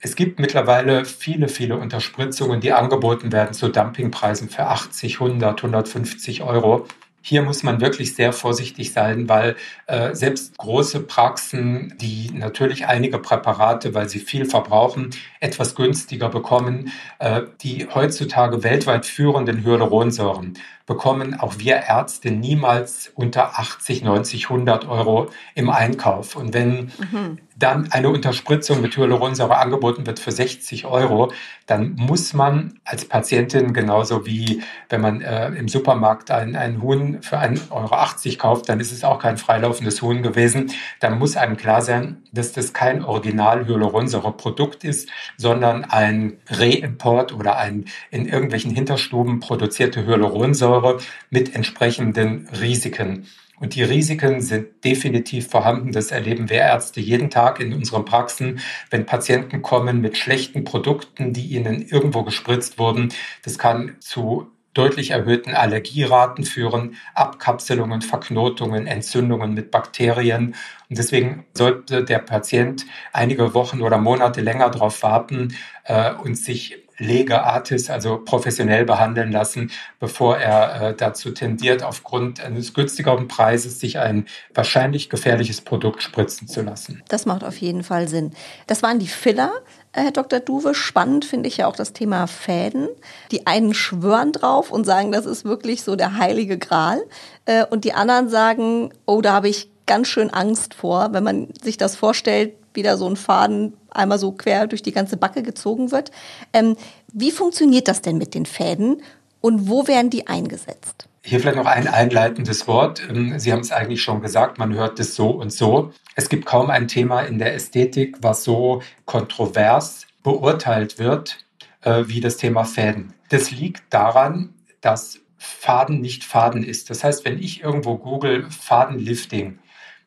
Es 0.00 0.16
gibt 0.16 0.38
mittlerweile 0.38 1.04
viele, 1.04 1.48
viele 1.48 1.76
Unterspritzungen, 1.76 2.60
die 2.60 2.72
angeboten 2.72 3.32
werden 3.32 3.52
zu 3.52 3.68
Dumpingpreisen 3.68 4.48
für 4.48 4.66
80, 4.66 5.20
100, 5.20 5.58
150 5.58 6.42
Euro. 6.42 6.86
Hier 7.20 7.42
muss 7.42 7.62
man 7.62 7.80
wirklich 7.80 8.14
sehr 8.14 8.32
vorsichtig 8.32 8.92
sein, 8.92 9.28
weil 9.28 9.56
äh, 9.86 10.14
selbst 10.14 10.56
große 10.56 11.00
Praxen, 11.00 11.94
die 12.00 12.30
natürlich 12.32 12.86
einige 12.86 13.18
Präparate, 13.18 13.94
weil 13.94 14.08
sie 14.08 14.20
viel 14.20 14.44
verbrauchen, 14.44 15.10
etwas 15.40 15.74
günstiger 15.74 16.28
bekommen, 16.28 16.92
äh, 17.18 17.42
die 17.62 17.86
heutzutage 17.92 18.62
weltweit 18.62 19.06
führenden 19.06 19.64
Hyaluronsäuren 19.64 20.54
bekommen 20.86 21.38
auch 21.38 21.58
wir 21.58 21.76
Ärzte 21.76 22.30
niemals 22.30 23.12
unter 23.14 23.58
80, 23.58 24.02
90, 24.02 24.44
100 24.44 24.88
Euro 24.88 25.28
im 25.54 25.68
Einkauf. 25.68 26.34
Und 26.34 26.54
wenn 26.54 26.90
mhm 27.12 27.38
dann 27.58 27.90
eine 27.90 28.10
Unterspritzung 28.10 28.80
mit 28.80 28.96
Hyaluronsäure 28.96 29.56
angeboten 29.56 30.06
wird 30.06 30.20
für 30.20 30.30
60 30.30 30.84
Euro, 30.86 31.32
dann 31.66 31.94
muss 31.96 32.32
man 32.32 32.78
als 32.84 33.04
Patientin 33.04 33.72
genauso 33.72 34.26
wie 34.26 34.62
wenn 34.88 35.00
man 35.00 35.20
äh, 35.20 35.48
im 35.48 35.68
Supermarkt 35.68 36.30
ein, 36.30 36.54
ein 36.54 36.80
Huhn 36.80 37.20
für 37.20 37.38
1,80 37.38 37.70
Euro 37.70 38.36
kauft, 38.38 38.68
dann 38.68 38.78
ist 38.78 38.92
es 38.92 39.02
auch 39.02 39.18
kein 39.18 39.38
freilaufendes 39.38 40.00
Huhn 40.02 40.22
gewesen. 40.22 40.70
Dann 41.00 41.18
muss 41.18 41.36
einem 41.36 41.56
klar 41.56 41.82
sein, 41.82 42.22
dass 42.32 42.52
das 42.52 42.72
kein 42.72 43.04
Original 43.04 43.66
Hyaluronsäure-Produkt 43.66 44.84
ist, 44.84 45.08
sondern 45.36 45.84
ein 45.84 46.38
Reimport 46.48 47.32
oder 47.32 47.58
ein 47.58 47.86
in 48.10 48.26
irgendwelchen 48.26 48.70
Hinterstuben 48.72 49.40
produzierte 49.40 50.06
Hyaluronsäure 50.06 50.98
mit 51.30 51.54
entsprechenden 51.56 52.48
Risiken. 52.60 53.26
Und 53.60 53.74
die 53.74 53.82
Risiken 53.82 54.40
sind 54.40 54.84
definitiv 54.84 55.48
vorhanden. 55.48 55.92
Das 55.92 56.10
erleben 56.10 56.48
wir 56.48 56.58
Ärzte 56.58 57.00
jeden 57.00 57.30
Tag 57.30 57.60
in 57.60 57.72
unseren 57.72 58.04
Praxen, 58.04 58.60
wenn 58.90 59.06
Patienten 59.06 59.62
kommen 59.62 60.00
mit 60.00 60.16
schlechten 60.16 60.64
Produkten, 60.64 61.32
die 61.32 61.46
ihnen 61.46 61.82
irgendwo 61.82 62.22
gespritzt 62.22 62.78
wurden. 62.78 63.12
Das 63.42 63.58
kann 63.58 63.96
zu 64.00 64.50
deutlich 64.74 65.10
erhöhten 65.10 65.54
Allergieraten 65.54 66.44
führen, 66.44 66.96
Abkapselungen, 67.14 68.02
Verknotungen, 68.02 68.86
Entzündungen 68.86 69.54
mit 69.54 69.70
Bakterien. 69.70 70.54
Und 70.88 70.98
deswegen 70.98 71.44
sollte 71.54 72.04
der 72.04 72.18
Patient 72.18 72.86
einige 73.12 73.54
Wochen 73.54 73.82
oder 73.82 73.98
Monate 73.98 74.40
länger 74.40 74.70
darauf 74.70 75.02
warten 75.02 75.54
äh, 75.84 76.12
und 76.14 76.36
sich 76.36 76.88
Lege 76.98 77.44
Artis, 77.44 77.90
also 77.90 78.18
professionell 78.18 78.84
behandeln 78.84 79.30
lassen, 79.30 79.70
bevor 80.00 80.36
er 80.36 80.88
äh, 80.88 80.94
dazu 80.96 81.30
tendiert, 81.30 81.84
aufgrund 81.84 82.40
eines 82.40 82.74
günstigeren 82.74 83.28
Preises 83.28 83.78
sich 83.78 84.00
ein 84.00 84.26
wahrscheinlich 84.52 85.08
gefährliches 85.08 85.60
Produkt 85.60 86.02
spritzen 86.02 86.48
zu 86.48 86.62
lassen. 86.62 87.02
Das 87.08 87.24
macht 87.24 87.44
auf 87.44 87.56
jeden 87.56 87.84
Fall 87.84 88.08
Sinn. 88.08 88.32
Das 88.66 88.82
waren 88.82 88.98
die 88.98 89.06
Filler. 89.06 89.52
Äh, 89.92 90.02
Herr 90.02 90.10
Dr. 90.12 90.40
Duwe, 90.40 90.74
spannend 90.74 91.24
finde 91.24 91.48
ich 91.48 91.58
ja 91.58 91.66
auch 91.66 91.76
das 91.76 91.92
Thema 91.92 92.26
Fäden. 92.26 92.88
Die 93.30 93.46
einen 93.46 93.74
schwören 93.74 94.32
drauf 94.32 94.70
und 94.70 94.84
sagen, 94.84 95.12
das 95.12 95.26
ist 95.26 95.44
wirklich 95.44 95.82
so 95.82 95.96
der 95.96 96.16
heilige 96.16 96.58
Gral. 96.58 97.00
Äh, 97.46 97.64
und 97.66 97.84
die 97.84 97.92
anderen 97.92 98.28
sagen, 98.28 98.92
oh, 99.06 99.20
da 99.20 99.32
habe 99.32 99.48
ich 99.48 99.70
ganz 99.86 100.08
schön 100.08 100.30
Angst 100.30 100.74
vor, 100.74 101.12
wenn 101.12 101.24
man 101.24 101.48
sich 101.62 101.76
das 101.76 101.96
vorstellt, 101.96 102.54
wieder 102.74 102.96
so 102.96 103.08
ein 103.08 103.16
Faden 103.16 103.74
einmal 103.90 104.18
so 104.18 104.32
quer 104.32 104.66
durch 104.66 104.82
die 104.82 104.92
ganze 104.92 105.16
Backe 105.16 105.42
gezogen 105.42 105.90
wird. 105.90 106.12
Ähm, 106.52 106.76
wie 107.12 107.30
funktioniert 107.30 107.88
das 107.88 108.02
denn 108.02 108.18
mit 108.18 108.34
den 108.34 108.46
Fäden 108.46 109.02
und 109.40 109.68
wo 109.68 109.88
werden 109.88 110.10
die 110.10 110.26
eingesetzt? 110.26 111.07
Hier 111.22 111.40
vielleicht 111.40 111.56
noch 111.56 111.66
ein 111.66 111.88
einleitendes 111.88 112.66
Wort. 112.66 113.02
Ähm, 113.08 113.38
Sie 113.38 113.52
haben 113.52 113.60
es 113.60 113.72
eigentlich 113.72 114.02
schon 114.02 114.20
gesagt, 114.20 114.58
man 114.58 114.74
hört 114.74 114.98
es 115.00 115.14
so 115.14 115.30
und 115.30 115.52
so. 115.52 115.92
Es 116.14 116.28
gibt 116.28 116.46
kaum 116.46 116.70
ein 116.70 116.88
Thema 116.88 117.22
in 117.22 117.38
der 117.38 117.54
Ästhetik, 117.54 118.18
was 118.20 118.44
so 118.44 118.82
kontrovers 119.04 120.06
beurteilt 120.22 120.98
wird 120.98 121.44
äh, 121.82 122.04
wie 122.06 122.20
das 122.20 122.36
Thema 122.36 122.64
Fäden. 122.64 123.14
Das 123.28 123.50
liegt 123.50 123.82
daran, 123.90 124.54
dass 124.80 125.20
Faden 125.36 126.00
nicht 126.00 126.24
Faden 126.24 126.64
ist. 126.64 126.90
Das 126.90 127.04
heißt, 127.04 127.24
wenn 127.24 127.38
ich 127.38 127.62
irgendwo 127.62 127.96
google 127.96 128.50
Fadenlifting, 128.50 129.58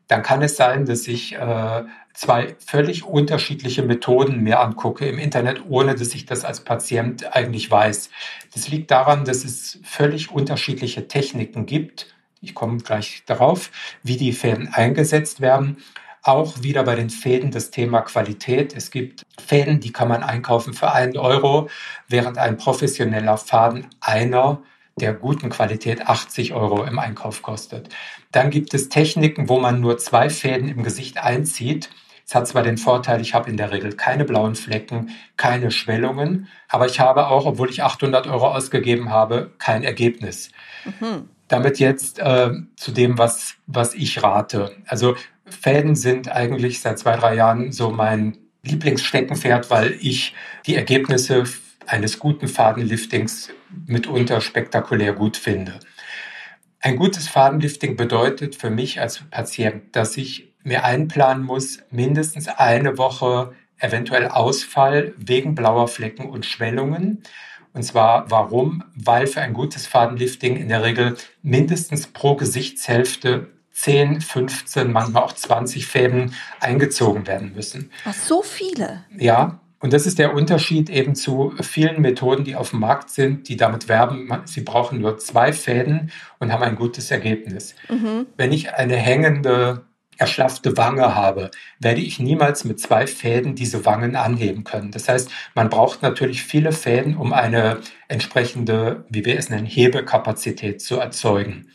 dann 0.07 0.23
kann 0.23 0.41
es 0.41 0.57
sein, 0.57 0.85
dass 0.85 1.07
ich 1.07 1.35
äh, 1.35 1.83
zwei 2.13 2.55
völlig 2.65 3.03
unterschiedliche 3.03 3.83
Methoden 3.83 4.41
mir 4.41 4.59
angucke 4.59 5.07
im 5.07 5.17
Internet, 5.17 5.63
ohne 5.67 5.95
dass 5.95 6.13
ich 6.13 6.25
das 6.25 6.45
als 6.45 6.61
Patient 6.61 7.35
eigentlich 7.35 7.69
weiß. 7.69 8.09
Das 8.53 8.67
liegt 8.67 8.91
daran, 8.91 9.25
dass 9.25 9.43
es 9.43 9.79
völlig 9.83 10.31
unterschiedliche 10.31 11.07
Techniken 11.07 11.65
gibt. 11.65 12.13
Ich 12.41 12.55
komme 12.55 12.77
gleich 12.77 13.23
darauf, 13.25 13.71
wie 14.03 14.17
die 14.17 14.33
Fäden 14.33 14.69
eingesetzt 14.73 15.41
werden. 15.41 15.77
Auch 16.23 16.61
wieder 16.61 16.83
bei 16.83 16.95
den 16.95 17.09
Fäden 17.09 17.51
das 17.51 17.71
Thema 17.71 18.01
Qualität. 18.01 18.75
Es 18.75 18.91
gibt 18.91 19.23
Fäden, 19.39 19.79
die 19.79 19.91
kann 19.91 20.07
man 20.07 20.21
einkaufen 20.21 20.73
für 20.73 20.91
einen 20.91 21.17
Euro, 21.17 21.69
während 22.07 22.37
ein 22.37 22.57
professioneller 22.57 23.37
Faden 23.37 23.87
einer 23.99 24.61
der 25.01 25.13
guten 25.13 25.49
Qualität 25.49 26.07
80 26.07 26.53
Euro 26.53 26.83
im 26.83 26.99
Einkauf 26.99 27.41
kostet. 27.41 27.89
Dann 28.31 28.49
gibt 28.49 28.73
es 28.73 28.89
Techniken, 28.89 29.49
wo 29.49 29.59
man 29.59 29.81
nur 29.81 29.97
zwei 29.97 30.29
Fäden 30.29 30.69
im 30.69 30.83
Gesicht 30.83 31.17
einzieht. 31.17 31.89
Es 32.25 32.35
hat 32.35 32.47
zwar 32.47 32.63
den 32.63 32.77
Vorteil, 32.77 33.19
ich 33.19 33.33
habe 33.33 33.49
in 33.49 33.57
der 33.57 33.71
Regel 33.71 33.93
keine 33.93 34.23
blauen 34.23 34.55
Flecken, 34.55 35.09
keine 35.35 35.71
Schwellungen, 35.71 36.47
aber 36.69 36.85
ich 36.85 36.99
habe 36.99 37.27
auch, 37.27 37.45
obwohl 37.45 37.69
ich 37.69 37.83
800 37.83 38.27
Euro 38.27 38.47
ausgegeben 38.47 39.09
habe, 39.09 39.51
kein 39.57 39.83
Ergebnis. 39.83 40.51
Mhm. 40.85 41.27
Damit 41.49 41.79
jetzt 41.79 42.19
äh, 42.19 42.51
zu 42.77 42.91
dem, 42.91 43.17
was, 43.17 43.55
was 43.67 43.93
ich 43.93 44.23
rate. 44.23 44.71
Also 44.85 45.15
Fäden 45.45 45.95
sind 45.95 46.31
eigentlich 46.31 46.79
seit 46.79 46.99
zwei, 46.99 47.17
drei 47.17 47.35
Jahren 47.35 47.73
so 47.73 47.91
mein 47.91 48.37
Lieblingssteckenpferd, 48.63 49.69
weil 49.69 49.97
ich 49.99 50.33
die 50.65 50.75
Ergebnisse 50.75 51.43
eines 51.87 52.19
guten 52.19 52.47
Fadenliftings 52.47 53.49
mitunter 53.85 54.41
spektakulär 54.41 55.13
gut 55.13 55.37
finde. 55.37 55.79
Ein 56.79 56.95
gutes 56.95 57.27
Fadenlifting 57.27 57.95
bedeutet 57.95 58.55
für 58.55 58.69
mich 58.69 58.99
als 58.99 59.21
Patient, 59.29 59.95
dass 59.95 60.17
ich 60.17 60.51
mir 60.63 60.83
einplanen 60.83 61.43
muss, 61.43 61.79
mindestens 61.91 62.47
eine 62.47 62.97
Woche 62.97 63.53
eventuell 63.77 64.27
Ausfall 64.27 65.13
wegen 65.17 65.55
blauer 65.55 65.87
Flecken 65.87 66.29
und 66.29 66.45
Schwellungen. 66.45 67.23
Und 67.73 67.83
zwar 67.83 68.29
warum? 68.29 68.83
Weil 68.95 69.27
für 69.27 69.41
ein 69.41 69.53
gutes 69.53 69.87
Fadenlifting 69.87 70.57
in 70.57 70.69
der 70.69 70.83
Regel 70.83 71.17
mindestens 71.41 72.07
pro 72.07 72.35
Gesichtshälfte 72.35 73.47
10, 73.73 74.21
15, 74.21 74.91
manchmal 74.91 75.23
auch 75.23 75.31
20 75.31 75.87
Fäden 75.87 76.35
eingezogen 76.59 77.25
werden 77.25 77.53
müssen. 77.55 77.89
Ach, 78.05 78.13
so 78.13 78.41
viele? 78.41 79.05
Ja, 79.17 79.60
und 79.81 79.93
das 79.93 80.05
ist 80.05 80.19
der 80.19 80.33
Unterschied 80.33 80.89
eben 80.89 81.15
zu 81.15 81.53
vielen 81.61 82.01
Methoden, 82.01 82.43
die 82.43 82.55
auf 82.55 82.69
dem 82.69 82.79
Markt 82.79 83.09
sind, 83.09 83.49
die 83.49 83.57
damit 83.57 83.89
werben, 83.89 84.29
sie 84.45 84.61
brauchen 84.61 85.01
nur 85.01 85.17
zwei 85.17 85.51
Fäden 85.51 86.11
und 86.39 86.53
haben 86.53 86.63
ein 86.63 86.75
gutes 86.75 87.09
Ergebnis. 87.09 87.75
Mhm. 87.89 88.27
Wenn 88.37 88.51
ich 88.51 88.73
eine 88.73 88.95
hängende 88.95 89.85
erschlaffte 90.17 90.77
Wange 90.77 91.15
habe, 91.15 91.49
werde 91.79 92.01
ich 92.01 92.19
niemals 92.19 92.63
mit 92.63 92.79
zwei 92.79 93.07
Fäden 93.07 93.55
diese 93.55 93.85
Wangen 93.85 94.15
anheben 94.15 94.63
können. 94.63 94.91
Das 94.91 95.09
heißt, 95.09 95.31
man 95.55 95.69
braucht 95.69 96.03
natürlich 96.03 96.43
viele 96.43 96.71
Fäden, 96.73 97.17
um 97.17 97.33
eine 97.33 97.79
entsprechende, 98.07 99.05
wie 99.09 99.25
wir 99.25 99.39
es 99.39 99.49
nennen, 99.49 99.65
Hebekapazität 99.65 100.79
zu 100.79 100.99
erzeugen. 100.99 101.71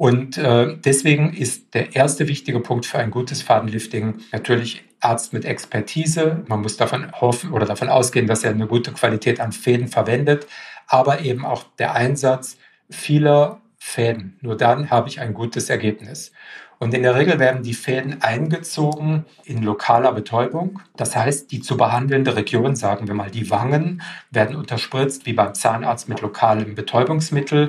Und 0.00 0.38
äh, 0.38 0.78
deswegen 0.82 1.34
ist 1.34 1.74
der 1.74 1.94
erste 1.94 2.26
wichtige 2.26 2.58
Punkt 2.60 2.86
für 2.86 2.98
ein 2.98 3.10
gutes 3.10 3.42
Fadenlifting 3.42 4.20
natürlich 4.32 4.82
Arzt 4.98 5.34
mit 5.34 5.44
Expertise. 5.44 6.42
Man 6.46 6.62
muss 6.62 6.78
davon 6.78 7.12
hoffen 7.12 7.52
oder 7.52 7.66
davon 7.66 7.90
ausgehen, 7.90 8.26
dass 8.26 8.42
er 8.42 8.52
eine 8.52 8.66
gute 8.66 8.92
Qualität 8.92 9.40
an 9.40 9.52
Fäden 9.52 9.88
verwendet, 9.88 10.46
aber 10.86 11.20
eben 11.20 11.44
auch 11.44 11.64
der 11.78 11.92
Einsatz 11.92 12.56
vieler 12.88 13.60
Fäden. 13.76 14.38
Nur 14.40 14.56
dann 14.56 14.90
habe 14.90 15.10
ich 15.10 15.20
ein 15.20 15.34
gutes 15.34 15.68
Ergebnis. 15.68 16.32
Und 16.78 16.94
in 16.94 17.02
der 17.02 17.14
Regel 17.14 17.38
werden 17.38 17.62
die 17.62 17.74
Fäden 17.74 18.22
eingezogen 18.22 19.26
in 19.44 19.62
lokaler 19.62 20.12
Betäubung. 20.12 20.80
Das 20.96 21.14
heißt, 21.14 21.52
die 21.52 21.60
zu 21.60 21.76
behandelnde 21.76 22.36
Region, 22.36 22.74
sagen 22.74 23.06
wir 23.06 23.14
mal 23.14 23.30
die 23.30 23.50
Wangen, 23.50 24.00
werden 24.30 24.56
unterspritzt 24.56 25.26
wie 25.26 25.34
beim 25.34 25.52
Zahnarzt 25.52 26.08
mit 26.08 26.22
lokalem 26.22 26.74
Betäubungsmittel. 26.74 27.68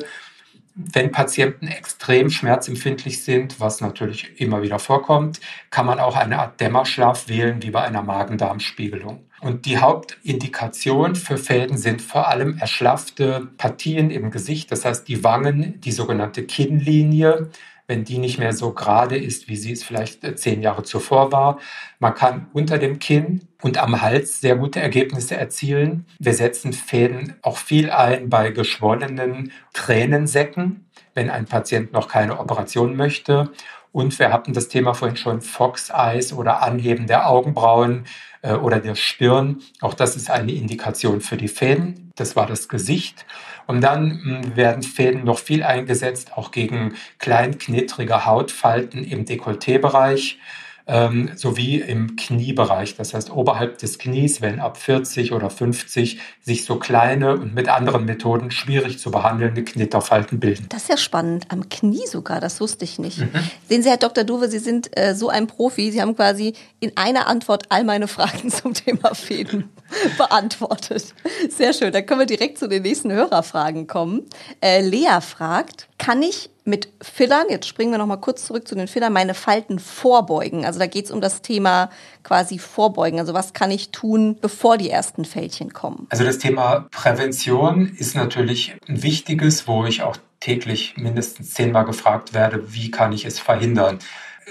Wenn 0.74 1.12
Patienten 1.12 1.68
extrem 1.68 2.30
schmerzempfindlich 2.30 3.24
sind, 3.24 3.60
was 3.60 3.82
natürlich 3.82 4.40
immer 4.40 4.62
wieder 4.62 4.80
vorkommt, 4.80 5.42
kann 5.70 5.86
man 5.86 6.00
auch 6.00 6.16
eine 6.16 6.40
Art 6.40 6.62
Dämmerschlaf 6.62 7.28
wählen, 7.28 7.62
wie 7.62 7.72
bei 7.72 7.82
einer 7.82 8.02
Magen-Darm-Spiegelung. 8.02 9.26
Und 9.42 9.66
die 9.66 9.80
Hauptindikation 9.80 11.16
für 11.16 11.38
Fäden 11.38 11.78
sind 11.78 12.02
vor 12.02 12.28
allem 12.28 12.58
erschlaffte 12.60 13.50
Partien 13.58 14.12
im 14.12 14.30
Gesicht, 14.30 14.72
das 14.72 14.86
heißt 14.86 15.08
die 15.08 15.24
Wangen, 15.24 15.82
die 15.82 15.92
sogenannte 15.92 16.44
Kinnlinie, 16.44 17.50
wenn 17.92 18.06
die 18.06 18.20
nicht 18.20 18.40
mehr 18.40 18.54
so 18.54 18.72
gerade 18.72 19.18
ist, 19.18 19.50
wie 19.50 19.58
sie 19.58 19.74
es 19.74 19.84
vielleicht 19.84 20.24
äh, 20.24 20.34
zehn 20.34 20.62
Jahre 20.62 20.84
zuvor 20.84 21.34
war. 21.34 21.60
Man 22.00 22.16
kann 22.16 22.48
unter 22.54 22.78
dem 22.78 23.00
Kinn 23.00 23.50
und 23.62 23.78
am 23.78 24.02
Hals 24.02 24.40
sehr 24.40 24.56
gute 24.56 24.80
Ergebnisse 24.80 25.36
erzielen. 25.36 26.06
Wir 26.18 26.34
setzen 26.34 26.72
Fäden 26.72 27.36
auch 27.42 27.58
viel 27.58 27.90
ein 27.90 28.30
bei 28.30 28.52
geschwollenen 28.52 29.52
Tränensäcken, 29.74 30.86
wenn 31.16 31.30
ein 31.30 31.46
Patient 31.46 31.92
noch 31.92 32.08
keine 32.08 32.40
Operation 32.40 32.96
möchte. 32.96 33.52
Und 33.92 34.18
wir 34.20 34.32
hatten 34.32 34.54
das 34.54 34.70
Thema 34.70 34.94
vorhin 34.94 35.18
schon 35.18 35.42
Fox 35.42 35.90
Eyes 35.90 36.32
oder 36.32 36.62
Anheben 36.62 37.08
der 37.08 37.30
Augenbrauen 37.30 38.06
äh, 38.42 38.54
oder 38.54 38.80
der 38.80 38.96
Stirn. 38.96 39.62
Auch 39.82 39.96
das 39.96 40.16
ist 40.16 40.32
eine 40.32 40.54
Indikation 40.54 41.20
für 41.20 41.36
die 41.36 41.50
Fäden. 41.50 42.10
Das 42.16 42.38
war 42.38 42.48
das 42.48 42.70
Gesicht. 42.70 43.26
Und 43.72 43.80
dann 43.80 44.20
hm, 44.22 44.56
werden 44.58 44.84
Fäden 44.84 45.24
noch 45.24 45.40
viel 45.40 45.64
eingesetzt, 45.64 46.34
auch 46.36 46.52
gegen 46.52 46.96
kleinknittrige 47.20 48.26
Hautfalten 48.26 49.06
im 49.06 49.24
Dekolletébereich 49.24 50.40
ähm, 50.88 51.30
sowie 51.36 51.78
im 51.78 52.18
Kniebereich. 52.18 52.98
Das 52.98 53.14
heißt, 53.14 53.32
oberhalb 53.32 53.78
des 53.78 53.98
Knies, 53.98 54.42
wenn 54.42 54.60
ab 54.60 54.76
40 54.76 55.32
oder 55.32 55.50
50 55.50 56.20
sich 56.42 56.66
so 56.66 56.80
kleine 56.80 57.36
und 57.38 57.56
mit 57.56 57.70
anderen 57.70 58.04
Methoden 58.04 58.52
schwierig 58.52 59.00
zu 59.00 59.10
behandelnde 59.10 59.64
Knitterfalten 59.64 60.42
bilden. 60.42 60.66
Das 60.68 60.82
ist 60.82 60.90
ja 60.90 60.98
spannend. 60.98 61.46
Am 61.48 61.70
Knie 61.70 62.06
sogar, 62.08 62.42
das 62.42 62.60
wusste 62.60 62.84
ich 62.84 63.00
nicht. 63.00 63.20
Mhm. 63.20 63.30
Sehen 63.70 63.84
Sie, 63.84 63.90
Herr 63.90 63.96
Dr. 63.96 64.26
Duwe, 64.26 64.50
Sie 64.50 64.60
sind 64.60 64.90
äh, 64.98 65.16
so 65.16 65.30
ein 65.30 65.48
Profi. 65.48 65.94
Sie 65.94 66.02
haben 66.02 66.18
quasi 66.18 66.56
in 66.82 66.92
einer 66.98 67.28
Antwort 67.28 67.68
all 67.70 67.86
meine 67.86 68.10
Fragen 68.10 68.50
zum 68.50 68.74
Thema 68.74 69.16
Fäden 69.16 69.70
beantwortet. 70.18 71.14
Sehr 71.50 71.74
schön. 71.74 71.92
Dann 71.92 72.06
können 72.06 72.20
wir 72.20 72.28
direkt 72.28 72.58
zu 72.58 72.68
den 72.68 72.84
nächsten 72.84 73.12
Hörerfragen 73.12 73.88
kommen. 73.88 74.24
Äh, 74.62 74.82
Lea 74.82 75.20
fragt, 75.22 75.88
kann 75.98 76.22
ich 76.22 76.50
mit 76.64 76.90
Fillern, 77.02 77.48
jetzt 77.50 77.68
springen 77.68 77.92
wir 77.92 77.98
noch 77.98 78.06
mal 78.06 78.18
kurz 78.18 78.46
zurück 78.46 78.68
zu 78.68 78.76
den 78.76 78.88
Fillern, 78.88 79.14
meine 79.14 79.34
Falten 79.34 79.80
vorbeugen? 79.80 80.66
Also 80.66 80.80
da 80.80 80.86
geht 80.86 81.06
es 81.06 81.12
um 81.12 81.22
das 81.22 81.42
Thema 81.42 81.90
quasi 82.24 82.60
vorbeugen. 82.60 83.20
Also 83.20 83.34
was 83.34 83.54
kann 83.54 83.72
ich 83.72 83.92
tun, 83.92 84.38
bevor 84.40 84.78
die 84.78 84.90
ersten 84.90 85.26
Fältchen 85.26 85.74
kommen? 85.74 86.08
Also 86.10 86.24
das 86.24 86.38
Thema 86.38 86.88
Prävention 86.92 87.92
ist 87.98 88.16
natürlich 88.16 88.76
ein 88.88 89.02
wichtiges, 89.02 89.68
wo 89.68 89.86
ich 89.86 90.04
auch 90.04 90.18
täglich 90.40 90.96
mindestens 90.98 91.54
zehnmal 91.54 91.86
gefragt 91.86 92.34
werde, 92.34 92.74
wie 92.74 92.92
kann 92.92 93.12
ich 93.14 93.26
es 93.26 93.40
verhindern? 93.40 94.00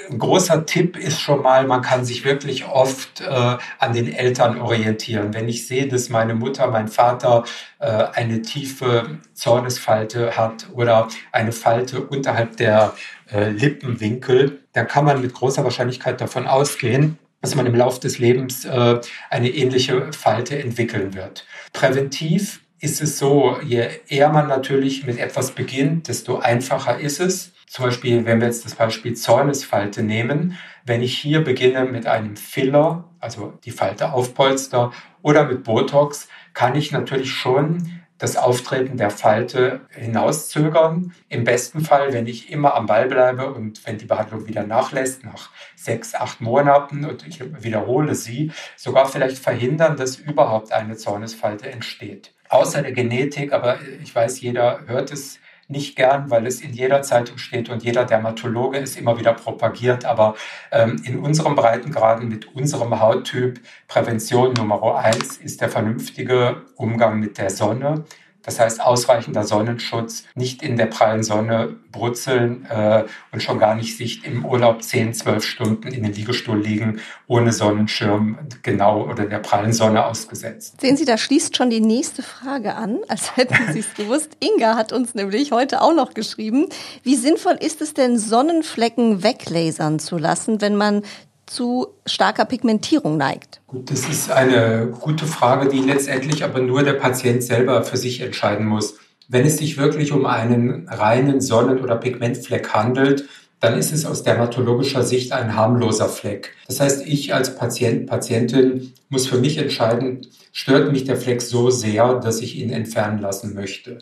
Ein 0.08 0.18
großer 0.18 0.66
Tipp 0.66 0.96
ist 0.96 1.20
schon 1.20 1.42
mal, 1.42 1.66
man 1.66 1.82
kann 1.82 2.04
sich 2.04 2.24
wirklich 2.24 2.66
oft 2.66 3.20
äh, 3.20 3.56
an 3.78 3.92
den 3.92 4.12
Eltern 4.12 4.60
orientieren. 4.60 5.34
Wenn 5.34 5.48
ich 5.48 5.66
sehe, 5.66 5.88
dass 5.88 6.08
meine 6.08 6.34
Mutter, 6.34 6.68
mein 6.68 6.88
Vater 6.88 7.44
äh, 7.78 7.86
eine 7.86 8.42
tiefe 8.42 9.18
Zornesfalte 9.34 10.36
hat 10.36 10.68
oder 10.72 11.08
eine 11.32 11.52
Falte 11.52 12.00
unterhalb 12.02 12.56
der 12.56 12.94
äh, 13.32 13.50
Lippenwinkel, 13.50 14.60
dann 14.72 14.86
kann 14.86 15.04
man 15.04 15.20
mit 15.20 15.34
großer 15.34 15.64
Wahrscheinlichkeit 15.64 16.20
davon 16.20 16.46
ausgehen, 16.46 17.18
dass 17.40 17.54
man 17.54 17.66
im 17.66 17.74
Laufe 17.74 18.00
des 18.00 18.18
Lebens 18.18 18.64
äh, 18.64 19.00
eine 19.30 19.48
ähnliche 19.48 20.12
Falte 20.12 20.58
entwickeln 20.58 21.14
wird. 21.14 21.46
Präventiv 21.72 22.60
ist 22.80 23.02
es 23.02 23.18
so, 23.18 23.58
je 23.62 23.88
eher 24.08 24.30
man 24.30 24.48
natürlich 24.48 25.04
mit 25.04 25.18
etwas 25.18 25.52
beginnt, 25.52 26.08
desto 26.08 26.38
einfacher 26.38 26.98
ist 26.98 27.20
es. 27.20 27.52
Zum 27.70 27.84
Beispiel, 27.84 28.26
wenn 28.26 28.40
wir 28.40 28.48
jetzt 28.48 28.64
das 28.64 28.74
Beispiel 28.74 29.14
Zornesfalte 29.14 30.02
nehmen, 30.02 30.58
wenn 30.84 31.02
ich 31.02 31.16
hier 31.16 31.44
beginne 31.44 31.84
mit 31.84 32.04
einem 32.04 32.36
Filler, 32.36 33.04
also 33.20 33.52
die 33.64 33.70
Falte 33.70 34.12
aufpolster 34.12 34.90
oder 35.22 35.44
mit 35.44 35.62
Botox, 35.62 36.28
kann 36.52 36.74
ich 36.74 36.90
natürlich 36.90 37.30
schon 37.30 38.00
das 38.18 38.36
Auftreten 38.36 38.96
der 38.96 39.10
Falte 39.10 39.82
hinauszögern. 39.90 41.14
Im 41.28 41.44
besten 41.44 41.80
Fall, 41.80 42.12
wenn 42.12 42.26
ich 42.26 42.50
immer 42.50 42.74
am 42.74 42.86
Ball 42.86 43.06
bleibe 43.06 43.54
und 43.54 43.86
wenn 43.86 43.98
die 43.98 44.06
Behandlung 44.06 44.48
wieder 44.48 44.66
nachlässt, 44.66 45.24
nach 45.24 45.50
sechs, 45.76 46.16
acht 46.16 46.40
Monaten 46.40 47.04
und 47.04 47.24
ich 47.24 47.40
wiederhole 47.62 48.16
sie, 48.16 48.50
sogar 48.76 49.06
vielleicht 49.06 49.38
verhindern, 49.38 49.96
dass 49.96 50.16
überhaupt 50.16 50.72
eine 50.72 50.96
Zornesfalte 50.96 51.70
entsteht. 51.70 52.34
Außer 52.48 52.82
der 52.82 52.90
Genetik, 52.90 53.52
aber 53.52 53.78
ich 54.02 54.12
weiß, 54.12 54.40
jeder 54.40 54.80
hört 54.88 55.12
es 55.12 55.38
nicht 55.70 55.96
gern, 55.96 56.30
weil 56.30 56.46
es 56.46 56.60
in 56.60 56.72
jeder 56.72 57.02
Zeitung 57.02 57.38
steht 57.38 57.68
und 57.68 57.82
jeder 57.82 58.04
Dermatologe 58.04 58.78
es 58.78 58.96
immer 58.96 59.18
wieder 59.18 59.32
propagiert. 59.32 60.04
Aber 60.04 60.34
ähm, 60.72 61.00
in 61.04 61.18
unserem 61.18 61.54
Breitengraden 61.54 62.28
mit 62.28 62.54
unserem 62.54 63.00
Hauttyp 63.00 63.60
Prävention 63.88 64.52
Nummer 64.54 64.96
eins 64.96 65.36
ist 65.38 65.60
der 65.60 65.68
vernünftige 65.68 66.62
Umgang 66.76 67.20
mit 67.20 67.38
der 67.38 67.50
Sonne. 67.50 68.04
Das 68.42 68.58
heißt, 68.58 68.80
ausreichender 68.80 69.44
Sonnenschutz, 69.44 70.24
nicht 70.34 70.62
in 70.62 70.76
der 70.76 70.86
prallen 70.86 71.22
Sonne 71.22 71.76
brutzeln 71.92 72.66
äh, 72.66 73.04
und 73.32 73.42
schon 73.42 73.58
gar 73.58 73.74
nicht 73.74 73.96
sich 73.96 74.24
im 74.24 74.44
Urlaub 74.44 74.82
10, 74.82 75.14
12 75.14 75.44
Stunden 75.44 75.88
in 75.88 76.02
den 76.02 76.12
Liegestuhl 76.12 76.58
liegen, 76.58 77.00
ohne 77.26 77.52
Sonnenschirm 77.52 78.38
genau 78.62 79.04
oder 79.04 79.26
der 79.26 79.38
prallen 79.38 79.72
Sonne 79.72 80.06
ausgesetzt. 80.06 80.80
Sehen 80.80 80.96
Sie, 80.96 81.04
da 81.04 81.18
schließt 81.18 81.56
schon 81.56 81.70
die 81.70 81.80
nächste 81.80 82.22
Frage 82.22 82.74
an, 82.74 82.98
als 83.08 83.36
hätten 83.36 83.72
Sie 83.72 83.80
es 83.80 83.94
gewusst. 83.94 84.36
Inga 84.40 84.76
hat 84.76 84.92
uns 84.92 85.14
nämlich 85.14 85.52
heute 85.52 85.82
auch 85.82 85.94
noch 85.94 86.14
geschrieben, 86.14 86.68
wie 87.02 87.16
sinnvoll 87.16 87.58
ist 87.60 87.82
es 87.82 87.94
denn, 87.94 88.18
Sonnenflecken 88.18 89.22
weglasern 89.22 89.98
zu 89.98 90.16
lassen, 90.16 90.60
wenn 90.60 90.76
man 90.76 91.02
zu 91.50 91.88
starker 92.06 92.44
Pigmentierung 92.44 93.16
neigt? 93.16 93.60
Gut, 93.66 93.90
das 93.90 94.08
ist 94.08 94.30
eine 94.30 94.86
gute 95.00 95.26
Frage, 95.26 95.68
die 95.68 95.80
letztendlich 95.80 96.44
aber 96.44 96.60
nur 96.60 96.84
der 96.84 96.92
Patient 96.92 97.42
selber 97.42 97.82
für 97.82 97.96
sich 97.96 98.20
entscheiden 98.20 98.66
muss. 98.66 98.94
Wenn 99.28 99.44
es 99.44 99.58
sich 99.58 99.76
wirklich 99.76 100.12
um 100.12 100.26
einen 100.26 100.88
reinen 100.88 101.40
Sonnen- 101.40 101.80
oder 101.80 101.96
Pigmentfleck 101.96 102.72
handelt, 102.72 103.28
dann 103.58 103.76
ist 103.76 103.92
es 103.92 104.06
aus 104.06 104.22
dermatologischer 104.22 105.02
Sicht 105.02 105.32
ein 105.32 105.54
harmloser 105.56 106.08
Fleck. 106.08 106.54
Das 106.66 106.80
heißt, 106.80 107.06
ich 107.06 107.34
als 107.34 107.54
Patient, 107.56 108.06
Patientin 108.06 108.94
muss 109.08 109.26
für 109.26 109.38
mich 109.38 109.58
entscheiden, 109.58 110.26
stört 110.52 110.92
mich 110.92 111.04
der 111.04 111.16
Fleck 111.16 111.42
so 111.42 111.70
sehr, 111.70 112.14
dass 112.14 112.40
ich 112.40 112.56
ihn 112.56 112.70
entfernen 112.70 113.18
lassen 113.18 113.54
möchte. 113.54 113.98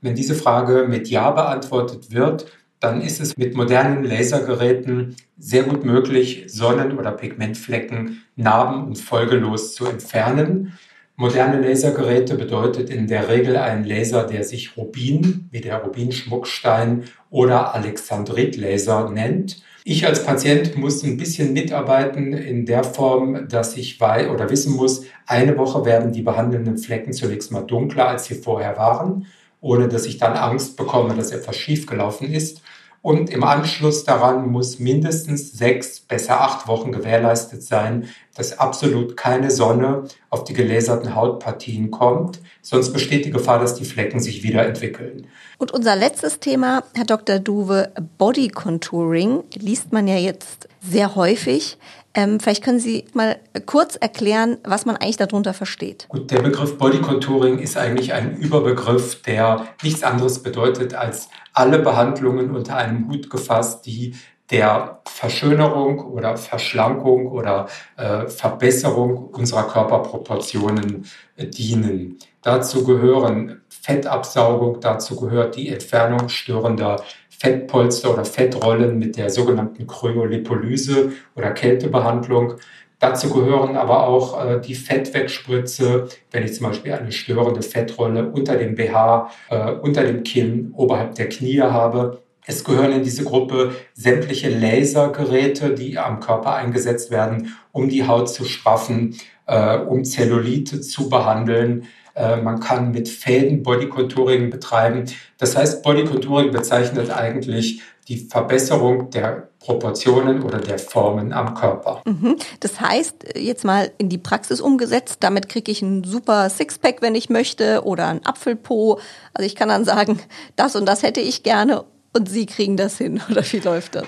Wenn 0.00 0.14
diese 0.14 0.34
Frage 0.34 0.86
mit 0.88 1.08
Ja 1.08 1.30
beantwortet 1.30 2.12
wird, 2.12 2.46
dann 2.82 3.00
ist 3.00 3.20
es 3.20 3.36
mit 3.36 3.54
modernen 3.54 4.02
Lasergeräten 4.02 5.14
sehr 5.38 5.62
gut 5.62 5.84
möglich, 5.84 6.44
Sonnen- 6.48 6.98
oder 6.98 7.12
Pigmentflecken 7.12 8.22
narben- 8.34 8.84
und 8.84 8.98
folgelos 8.98 9.74
zu 9.74 9.86
entfernen. 9.86 10.72
Moderne 11.14 11.60
Lasergeräte 11.60 12.34
bedeutet 12.34 12.90
in 12.90 13.06
der 13.06 13.28
Regel 13.28 13.56
ein 13.56 13.84
Laser, 13.84 14.24
der 14.24 14.42
sich 14.42 14.76
Rubin, 14.76 15.48
wie 15.52 15.60
der 15.60 15.76
Rubinschmuckstein 15.76 17.04
oder 17.30 17.72
Alexandritlaser 17.74 19.10
nennt. 19.10 19.62
Ich 19.84 20.04
als 20.04 20.24
Patient 20.24 20.76
muss 20.76 21.04
ein 21.04 21.16
bisschen 21.16 21.52
mitarbeiten 21.52 22.32
in 22.32 22.66
der 22.66 22.82
Form, 22.82 23.48
dass 23.48 23.76
ich 23.76 24.00
weiß 24.00 24.28
oder 24.28 24.50
wissen 24.50 24.74
muss, 24.74 25.04
eine 25.26 25.56
Woche 25.56 25.84
werden 25.84 26.12
die 26.12 26.22
behandelnden 26.22 26.78
Flecken 26.78 27.12
zunächst 27.12 27.52
mal 27.52 27.62
dunkler, 27.62 28.08
als 28.08 28.24
sie 28.24 28.34
vorher 28.34 28.76
waren, 28.76 29.26
ohne 29.62 29.88
dass 29.88 30.04
ich 30.04 30.18
dann 30.18 30.34
Angst 30.34 30.76
bekomme, 30.76 31.14
dass 31.14 31.30
etwas 31.30 31.56
schiefgelaufen 31.56 32.30
ist. 32.30 32.60
Und 33.00 33.30
im 33.30 33.42
Anschluss 33.42 34.04
daran 34.04 34.48
muss 34.48 34.78
mindestens 34.78 35.52
sechs, 35.52 35.98
besser 35.98 36.40
acht 36.40 36.68
Wochen 36.68 36.92
gewährleistet 36.92 37.64
sein, 37.64 38.08
dass 38.36 38.60
absolut 38.60 39.16
keine 39.16 39.50
Sonne 39.50 40.04
auf 40.30 40.44
die 40.44 40.52
geläserten 40.52 41.16
Hautpartien 41.16 41.90
kommt. 41.90 42.40
Sonst 42.60 42.92
besteht 42.92 43.24
die 43.24 43.32
Gefahr, 43.32 43.58
dass 43.58 43.74
die 43.74 43.84
Flecken 43.84 44.20
sich 44.20 44.44
wieder 44.44 44.64
entwickeln. 44.64 45.26
Und 45.58 45.72
unser 45.72 45.96
letztes 45.96 46.38
Thema, 46.38 46.84
Herr 46.94 47.04
Dr. 47.04 47.40
Duwe, 47.40 47.90
Body 48.18 48.48
Contouring, 48.48 49.42
liest 49.54 49.92
man 49.92 50.06
ja 50.06 50.16
jetzt 50.16 50.68
sehr 50.80 51.16
häufig. 51.16 51.78
Ähm, 52.14 52.40
vielleicht 52.40 52.62
können 52.62 52.78
Sie 52.78 53.06
mal 53.14 53.38
kurz 53.64 53.96
erklären, 53.96 54.58
was 54.64 54.84
man 54.84 54.96
eigentlich 54.96 55.16
darunter 55.16 55.54
versteht. 55.54 56.06
Gut, 56.08 56.30
der 56.30 56.42
Begriff 56.42 56.76
Body 56.76 57.00
Contouring 57.00 57.58
ist 57.58 57.76
eigentlich 57.76 58.12
ein 58.12 58.36
Überbegriff, 58.36 59.22
der 59.22 59.66
nichts 59.82 60.02
anderes 60.02 60.42
bedeutet 60.42 60.94
als 60.94 61.28
alle 61.54 61.78
Behandlungen 61.78 62.54
unter 62.54 62.76
einem 62.76 63.08
Hut 63.08 63.30
gefasst, 63.30 63.86
die 63.86 64.14
der 64.50 65.00
Verschönerung 65.06 66.00
oder 66.00 66.36
Verschlankung 66.36 67.26
oder 67.26 67.68
äh, 67.96 68.26
Verbesserung 68.26 69.28
unserer 69.28 69.66
Körperproportionen 69.66 71.06
äh, 71.36 71.46
dienen. 71.46 72.18
Dazu 72.42 72.84
gehören 72.84 73.62
Fettabsaugung, 73.68 74.80
dazu 74.80 75.16
gehört 75.16 75.56
die 75.56 75.70
Entfernung 75.70 76.28
störender 76.28 77.02
Fettpolster 77.42 78.12
oder 78.12 78.24
Fettrollen 78.24 79.00
mit 79.00 79.16
der 79.16 79.28
sogenannten 79.28 79.88
Kryolipolyse 79.88 81.10
oder 81.34 81.50
Kältebehandlung. 81.50 82.54
Dazu 83.00 83.30
gehören 83.30 83.76
aber 83.76 84.06
auch 84.06 84.44
äh, 84.44 84.60
die 84.60 84.76
Fettwegspritze, 84.76 86.06
wenn 86.30 86.44
ich 86.44 86.54
zum 86.54 86.68
Beispiel 86.68 86.92
eine 86.92 87.10
störende 87.10 87.62
Fettrolle 87.62 88.30
unter 88.30 88.54
dem 88.54 88.76
BH, 88.76 89.28
äh, 89.50 89.72
unter 89.72 90.04
dem 90.04 90.22
Kinn, 90.22 90.72
oberhalb 90.76 91.16
der 91.16 91.28
Knie 91.28 91.60
habe. 91.62 92.22
Es 92.46 92.62
gehören 92.62 92.92
in 92.92 93.02
diese 93.02 93.24
Gruppe 93.24 93.72
sämtliche 93.92 94.48
Lasergeräte, 94.48 95.74
die 95.74 95.98
am 95.98 96.20
Körper 96.20 96.54
eingesetzt 96.54 97.10
werden, 97.10 97.56
um 97.72 97.88
die 97.88 98.06
Haut 98.06 98.28
zu 98.28 98.44
straffen, 98.44 99.16
äh, 99.46 99.78
um 99.78 100.04
Zellulite 100.04 100.80
zu 100.80 101.08
behandeln. 101.08 101.88
Äh, 102.14 102.36
man 102.36 102.60
kann 102.60 102.92
mit 102.92 103.08
Fäden 103.08 103.62
Bodycontouring 103.62 104.50
betreiben. 104.50 105.04
Das 105.38 105.56
heißt, 105.56 105.82
Bodycontouring 105.82 106.50
bezeichnet 106.50 107.10
eigentlich 107.10 107.82
die 108.08 108.18
Verbesserung 108.18 109.10
der 109.10 109.48
Proportionen 109.60 110.42
oder 110.42 110.58
der 110.58 110.78
Formen 110.78 111.32
am 111.32 111.54
Körper. 111.54 112.02
Mhm. 112.04 112.36
Das 112.60 112.80
heißt, 112.80 113.36
jetzt 113.36 113.64
mal 113.64 113.92
in 113.96 114.08
die 114.08 114.18
Praxis 114.18 114.60
umgesetzt, 114.60 115.18
damit 115.20 115.48
kriege 115.48 115.70
ich 115.70 115.82
einen 115.82 116.02
super 116.02 116.50
Sixpack, 116.50 117.00
wenn 117.00 117.14
ich 117.14 117.30
möchte, 117.30 117.84
oder 117.84 118.08
einen 118.08 118.26
Apfelpo. 118.26 118.98
Also 119.32 119.46
ich 119.46 119.54
kann 119.54 119.68
dann 119.68 119.84
sagen, 119.84 120.18
das 120.56 120.76
und 120.76 120.86
das 120.86 121.02
hätte 121.02 121.20
ich 121.20 121.42
gerne 121.42 121.84
und 122.12 122.28
Sie 122.28 122.46
kriegen 122.46 122.76
das 122.76 122.98
hin. 122.98 123.20
Oder 123.30 123.42
wie 123.50 123.60
läuft 123.60 123.94
das? 123.94 124.06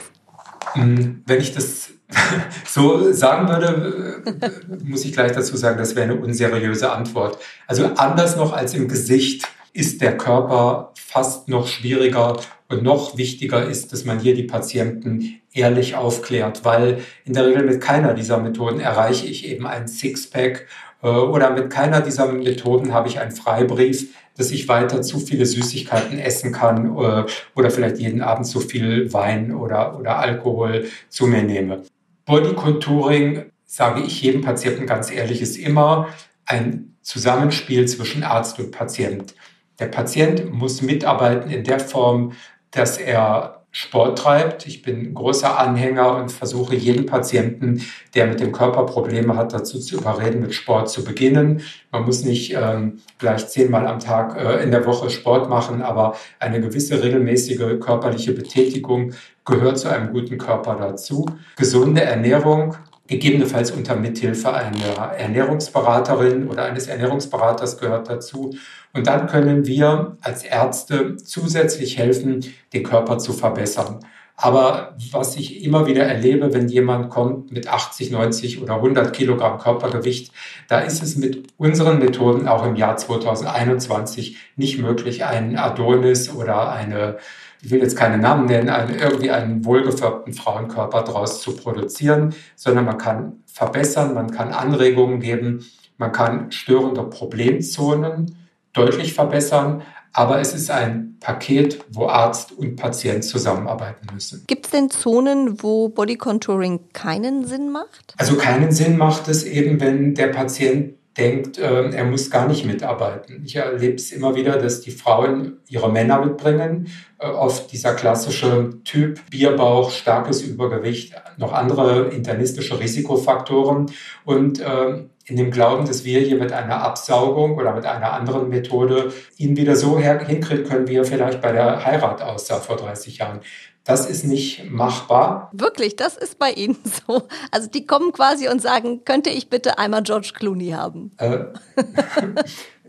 Hm, 0.72 1.22
wenn 1.26 1.40
ich 1.40 1.54
das 1.54 1.90
so 2.66 3.12
sagen 3.12 3.48
würde, 3.48 4.22
äh, 4.26 4.84
muss 4.84 5.04
ich 5.04 5.12
gleich 5.12 5.32
dazu 5.32 5.56
sagen, 5.56 5.78
das 5.78 5.94
wäre 5.94 6.10
eine 6.10 6.20
unseriöse 6.20 6.90
Antwort. 6.92 7.38
Also 7.66 7.86
anders 7.96 8.36
noch 8.36 8.52
als 8.52 8.74
im 8.74 8.88
Gesicht 8.88 9.46
ist 9.72 10.00
der 10.00 10.16
Körper 10.16 10.92
fast 10.94 11.48
noch 11.48 11.66
schwieriger 11.66 12.38
und 12.68 12.82
noch 12.82 13.16
wichtiger 13.16 13.68
ist, 13.68 13.92
dass 13.92 14.04
man 14.04 14.20
hier 14.20 14.34
die 14.34 14.44
Patienten 14.44 15.40
ehrlich 15.52 15.94
aufklärt, 15.94 16.64
weil 16.64 16.98
in 17.24 17.32
der 17.32 17.46
Regel 17.46 17.64
mit 17.64 17.80
keiner 17.80 18.14
dieser 18.14 18.38
Methoden 18.38 18.80
erreiche 18.80 19.26
ich 19.26 19.46
eben 19.46 19.66
ein 19.66 19.88
Sixpack 19.88 20.66
äh, 21.02 21.08
oder 21.08 21.50
mit 21.50 21.70
keiner 21.70 22.00
dieser 22.00 22.26
Methoden 22.32 22.92
habe 22.92 23.08
ich 23.08 23.20
einen 23.20 23.32
Freibrief, 23.32 24.14
dass 24.36 24.50
ich 24.50 24.68
weiter 24.68 25.02
zu 25.02 25.20
viele 25.20 25.46
Süßigkeiten 25.46 26.18
essen 26.18 26.52
kann 26.52 26.96
äh, 26.96 27.24
oder 27.54 27.70
vielleicht 27.70 27.98
jeden 27.98 28.22
Abend 28.22 28.46
zu 28.46 28.60
viel 28.60 29.12
Wein 29.12 29.54
oder, 29.54 29.98
oder 29.98 30.18
Alkohol 30.18 30.86
zu 31.08 31.26
mir 31.26 31.42
nehme. 31.42 31.82
Body 32.26 32.54
Contouring, 32.54 33.50
sage 33.66 34.02
ich 34.02 34.22
jedem 34.22 34.40
Patienten 34.40 34.86
ganz 34.86 35.10
ehrlich, 35.10 35.42
ist 35.42 35.56
immer 35.56 36.08
ein 36.46 36.96
Zusammenspiel 37.02 37.86
zwischen 37.86 38.22
Arzt 38.22 38.58
und 38.58 38.70
Patient. 38.70 39.34
Der 39.78 39.86
Patient 39.86 40.52
muss 40.52 40.80
mitarbeiten 40.80 41.50
in 41.50 41.64
der 41.64 41.80
Form, 41.80 42.32
dass 42.70 42.96
er 42.96 43.64
Sport 43.76 44.18
treibt. 44.18 44.68
Ich 44.68 44.82
bin 44.82 45.14
großer 45.14 45.58
Anhänger 45.58 46.16
und 46.16 46.30
versuche 46.30 46.76
jeden 46.76 47.06
Patienten, 47.06 47.82
der 48.14 48.28
mit 48.28 48.38
dem 48.38 48.52
Körper 48.52 48.86
Probleme 48.86 49.34
hat, 49.36 49.52
dazu 49.52 49.80
zu 49.80 49.96
überreden, 49.96 50.42
mit 50.42 50.54
Sport 50.54 50.88
zu 50.88 51.04
beginnen. 51.04 51.60
Man 51.90 52.04
muss 52.04 52.24
nicht 52.24 52.54
ähm, 52.54 53.00
gleich 53.18 53.48
zehnmal 53.48 53.88
am 53.88 53.98
Tag 53.98 54.38
äh, 54.38 54.62
in 54.62 54.70
der 54.70 54.86
Woche 54.86 55.10
Sport 55.10 55.50
machen, 55.50 55.82
aber 55.82 56.16
eine 56.38 56.60
gewisse 56.60 57.02
regelmäßige 57.02 57.80
körperliche 57.80 58.32
Betätigung 58.32 59.12
gehört 59.44 59.78
zu 59.78 59.88
einem 59.88 60.12
guten 60.12 60.38
Körper 60.38 60.76
dazu. 60.76 61.26
Gesunde 61.56 62.02
Ernährung, 62.02 62.76
gegebenenfalls 63.06 63.70
unter 63.70 63.96
Mithilfe 63.96 64.52
einer 64.52 65.12
Ernährungsberaterin 65.16 66.48
oder 66.48 66.64
eines 66.64 66.86
Ernährungsberaters 66.86 67.78
gehört 67.78 68.08
dazu. 68.08 68.54
Und 68.92 69.06
dann 69.06 69.26
können 69.26 69.66
wir 69.66 70.16
als 70.20 70.44
Ärzte 70.44 71.16
zusätzlich 71.16 71.98
helfen, 71.98 72.44
den 72.72 72.82
Körper 72.82 73.18
zu 73.18 73.32
verbessern. 73.32 74.00
Aber 74.36 74.96
was 75.12 75.36
ich 75.36 75.64
immer 75.64 75.86
wieder 75.86 76.02
erlebe, 76.04 76.52
wenn 76.52 76.68
jemand 76.68 77.08
kommt 77.08 77.52
mit 77.52 77.68
80, 77.68 78.10
90 78.10 78.62
oder 78.62 78.76
100 78.76 79.12
Kilogramm 79.12 79.58
Körpergewicht, 79.58 80.32
da 80.68 80.80
ist 80.80 81.04
es 81.04 81.16
mit 81.16 81.46
unseren 81.56 82.00
Methoden 82.00 82.48
auch 82.48 82.66
im 82.66 82.74
Jahr 82.74 82.96
2021 82.96 84.36
nicht 84.56 84.80
möglich, 84.80 85.24
einen 85.24 85.56
Adonis 85.56 86.34
oder 86.34 86.72
eine, 86.72 87.18
ich 87.64 87.70
will 87.70 87.80
jetzt 87.80 87.96
keine 87.96 88.18
Namen 88.18 88.46
nennen, 88.46 88.68
einen, 88.68 88.98
irgendwie 88.98 89.30
einen 89.30 89.64
wohlgefärbten 89.64 90.34
Frauenkörper 90.34 91.02
daraus 91.02 91.40
zu 91.40 91.56
produzieren, 91.56 92.34
sondern 92.56 92.84
man 92.84 92.98
kann 92.98 93.42
verbessern, 93.46 94.12
man 94.12 94.30
kann 94.30 94.52
Anregungen 94.52 95.20
geben, 95.20 95.64
man 95.96 96.12
kann 96.12 96.52
störende 96.52 97.02
Problemzonen 97.04 98.36
deutlich 98.74 99.14
verbessern. 99.14 99.82
Aber 100.12 100.40
es 100.40 100.54
ist 100.54 100.70
ein 100.70 101.16
Paket, 101.20 101.84
wo 101.90 102.06
Arzt 102.06 102.52
und 102.52 102.76
Patient 102.76 103.24
zusammenarbeiten 103.24 104.06
müssen. 104.12 104.44
Gibt 104.46 104.66
es 104.66 104.70
denn 104.70 104.90
Zonen, 104.90 105.62
wo 105.62 105.88
Body 105.88 106.16
Contouring 106.16 106.80
keinen 106.92 107.44
Sinn 107.46 107.72
macht? 107.72 108.14
Also 108.18 108.36
keinen 108.36 108.70
Sinn 108.70 108.96
macht 108.96 109.26
es 109.26 109.42
eben, 109.42 109.80
wenn 109.80 110.14
der 110.14 110.28
Patient 110.28 110.94
denkt, 111.16 111.58
äh, 111.58 111.90
er 111.90 112.04
muss 112.04 112.30
gar 112.30 112.48
nicht 112.48 112.64
mitarbeiten. 112.64 113.42
Ich 113.44 113.56
erlebe 113.56 113.94
es 113.94 114.10
immer 114.12 114.34
wieder, 114.34 114.58
dass 114.58 114.80
die 114.80 114.90
Frauen 114.90 115.58
ihre 115.68 115.90
Männer 115.90 116.24
mitbringen. 116.24 116.88
Äh, 117.18 117.26
oft 117.26 117.70
dieser 117.72 117.94
klassische 117.94 118.70
Typ, 118.84 119.20
Bierbauch, 119.30 119.90
starkes 119.90 120.42
Übergewicht, 120.42 121.14
noch 121.36 121.52
andere 121.52 122.08
internistische 122.08 122.80
Risikofaktoren. 122.80 123.86
Und 124.24 124.60
äh, 124.60 125.04
in 125.26 125.36
dem 125.36 125.50
Glauben, 125.50 125.86
dass 125.86 126.04
wir 126.04 126.20
hier 126.20 126.36
mit 126.36 126.52
einer 126.52 126.82
Absaugung 126.82 127.56
oder 127.56 127.74
mit 127.74 127.86
einer 127.86 128.12
anderen 128.12 128.48
Methode 128.48 129.12
ihn 129.36 129.56
wieder 129.56 129.74
so 129.76 129.98
hinkriegen 129.98 130.64
können, 130.64 130.88
wie 130.88 130.96
er 130.96 131.04
vielleicht 131.04 131.40
bei 131.40 131.52
der 131.52 131.84
Heirat 131.84 132.22
aussah 132.22 132.60
vor 132.60 132.76
30 132.76 133.18
Jahren. 133.18 133.40
Das 133.84 134.06
ist 134.08 134.24
nicht 134.24 134.70
machbar. 134.70 135.50
Wirklich, 135.52 135.94
das 135.96 136.16
ist 136.16 136.38
bei 136.38 136.50
Ihnen 136.50 136.78
so. 137.06 137.28
Also 137.50 137.68
die 137.68 137.86
kommen 137.86 138.12
quasi 138.12 138.48
und 138.48 138.62
sagen, 138.62 139.04
könnte 139.04 139.30
ich 139.30 139.50
bitte 139.50 139.78
einmal 139.78 140.02
George 140.02 140.32
Clooney 140.34 140.70
haben? 140.70 141.12
Äh, 141.18 141.44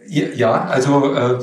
Ja, 0.08 0.66
also 0.66 1.16
äh, 1.16 1.38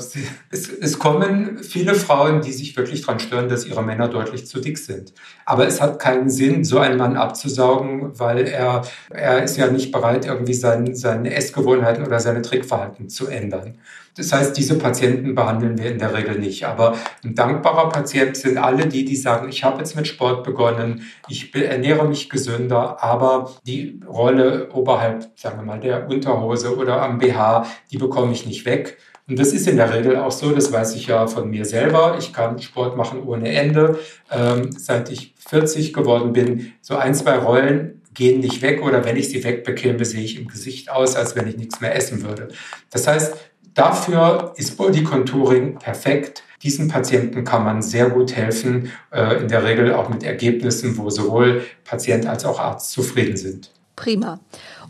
es, 0.51 0.69
es 0.69 0.99
kommen 0.99 1.59
viele 1.63 1.95
Frauen, 1.95 2.43
die 2.43 2.53
sich 2.53 2.77
wirklich 2.77 3.01
daran 3.01 3.19
stören, 3.19 3.49
dass 3.49 3.67
ihre 3.67 3.83
Männer 3.83 4.09
deutlich 4.09 4.47
zu 4.47 4.61
dick 4.61 4.79
sind. 4.79 5.13
Aber 5.45 5.67
es 5.67 5.81
hat 5.81 5.99
keinen 5.99 6.31
Sinn, 6.31 6.65
so 6.65 6.79
einen 6.79 6.97
Mann 6.97 7.17
abzusaugen, 7.17 8.19
weil 8.19 8.47
er, 8.47 8.83
er 9.11 9.43
ist 9.43 9.57
ja 9.57 9.69
nicht 9.69 9.91
bereit, 9.91 10.27
irgendwie 10.27 10.55
sein, 10.55 10.95
seine 10.95 11.35
Essgewohnheiten 11.35 12.07
oder 12.07 12.21
seine 12.21 12.43
Trickverhalten 12.43 13.09
zu 13.09 13.27
ändern. 13.27 13.79
Das 14.17 14.33
heißt, 14.33 14.57
diese 14.57 14.79
Patienten 14.79 15.35
behandeln 15.35 15.79
wir 15.79 15.91
in 15.91 15.99
der 15.99 16.15
Regel 16.15 16.39
nicht. 16.39 16.65
Aber 16.65 16.97
ein 17.25 17.35
dankbarer 17.35 17.89
Patient 17.89 18.37
sind 18.37 18.59
alle 18.59 18.87
die, 18.87 19.05
die 19.05 19.17
sagen, 19.17 19.49
ich 19.49 19.65
habe 19.65 19.79
jetzt 19.79 19.97
mit 19.97 20.07
Sport 20.07 20.45
begonnen, 20.45 21.07
ich 21.29 21.55
ernähre 21.55 22.07
mich 22.07 22.29
gesünder, 22.29 23.03
aber 23.03 23.51
die 23.67 24.01
Rolle 24.07 24.69
oberhalb, 24.73 25.31
sagen 25.37 25.59
wir 25.59 25.65
mal, 25.65 25.81
der 25.81 26.09
Unterhose 26.09 26.77
oder 26.77 27.01
am 27.03 27.19
BH, 27.19 27.67
die 27.91 27.99
bekomme 27.99 28.33
ich 28.33 28.47
nicht 28.47 28.67
weg. 28.67 28.99
Und 29.29 29.39
das 29.39 29.53
ist 29.53 29.69
in 29.69 29.77
der 29.77 29.95
Regel 29.95 30.17
auch 30.17 30.33
so, 30.33 30.51
das 30.51 30.73
weiß 30.73 30.95
ich 30.97 31.07
ja 31.07 31.27
von 31.27 31.49
mir 31.49 31.65
selber. 31.65 32.17
Ich 32.19 32.33
kann 32.33 32.61
Sport 32.61 32.97
machen 32.97 33.23
ohne 33.25 33.49
Ende. 33.51 33.99
Ähm, 34.31 34.73
seit 34.77 35.11
ich 35.11 35.35
40 35.49 35.93
geworden 35.95 36.33
bin, 36.33 36.73
so 36.81 36.97
ein, 36.97 37.15
zwei 37.15 37.37
Rollen 37.37 38.03
gehen 38.15 38.41
nicht 38.41 38.61
weg 38.63 38.83
oder 38.83 39.05
wenn 39.05 39.17
ich 39.17 39.31
sie 39.31 39.43
wegbekäme, 39.43 40.05
sehe 40.05 40.23
ich 40.23 40.39
im 40.39 40.49
Gesicht 40.49 40.91
aus, 40.91 41.17
als 41.17 41.35
wenn 41.35 41.49
ich 41.49 41.57
nichts 41.57 41.81
mehr 41.81 41.95
essen 41.95 42.23
würde. 42.23 42.49
Das 42.91 43.07
heißt, 43.07 43.35
Dafür 43.75 44.53
ist 44.57 44.77
Body 44.77 45.03
Contouring 45.03 45.79
perfekt. 45.79 46.43
Diesen 46.63 46.89
Patienten 46.89 47.45
kann 47.45 47.65
man 47.65 47.83
sehr 47.83 48.11
gut 48.11 48.37
helfen, 48.37 48.93
äh, 49.11 49.41
in 49.41 49.49
der 49.49 49.65
Regel 49.65 49.95
auch 49.95 50.09
mit 50.09 50.23
Ergebnissen, 50.23 50.97
wo 50.97 51.11
sowohl 51.11 51.63
Patient 51.85 52.27
als 52.27 52.45
auch 52.45 52.61
Arzt 52.61 52.93
zufrieden 52.93 53.37
sind. 53.37 53.71
Prima. 53.97 54.39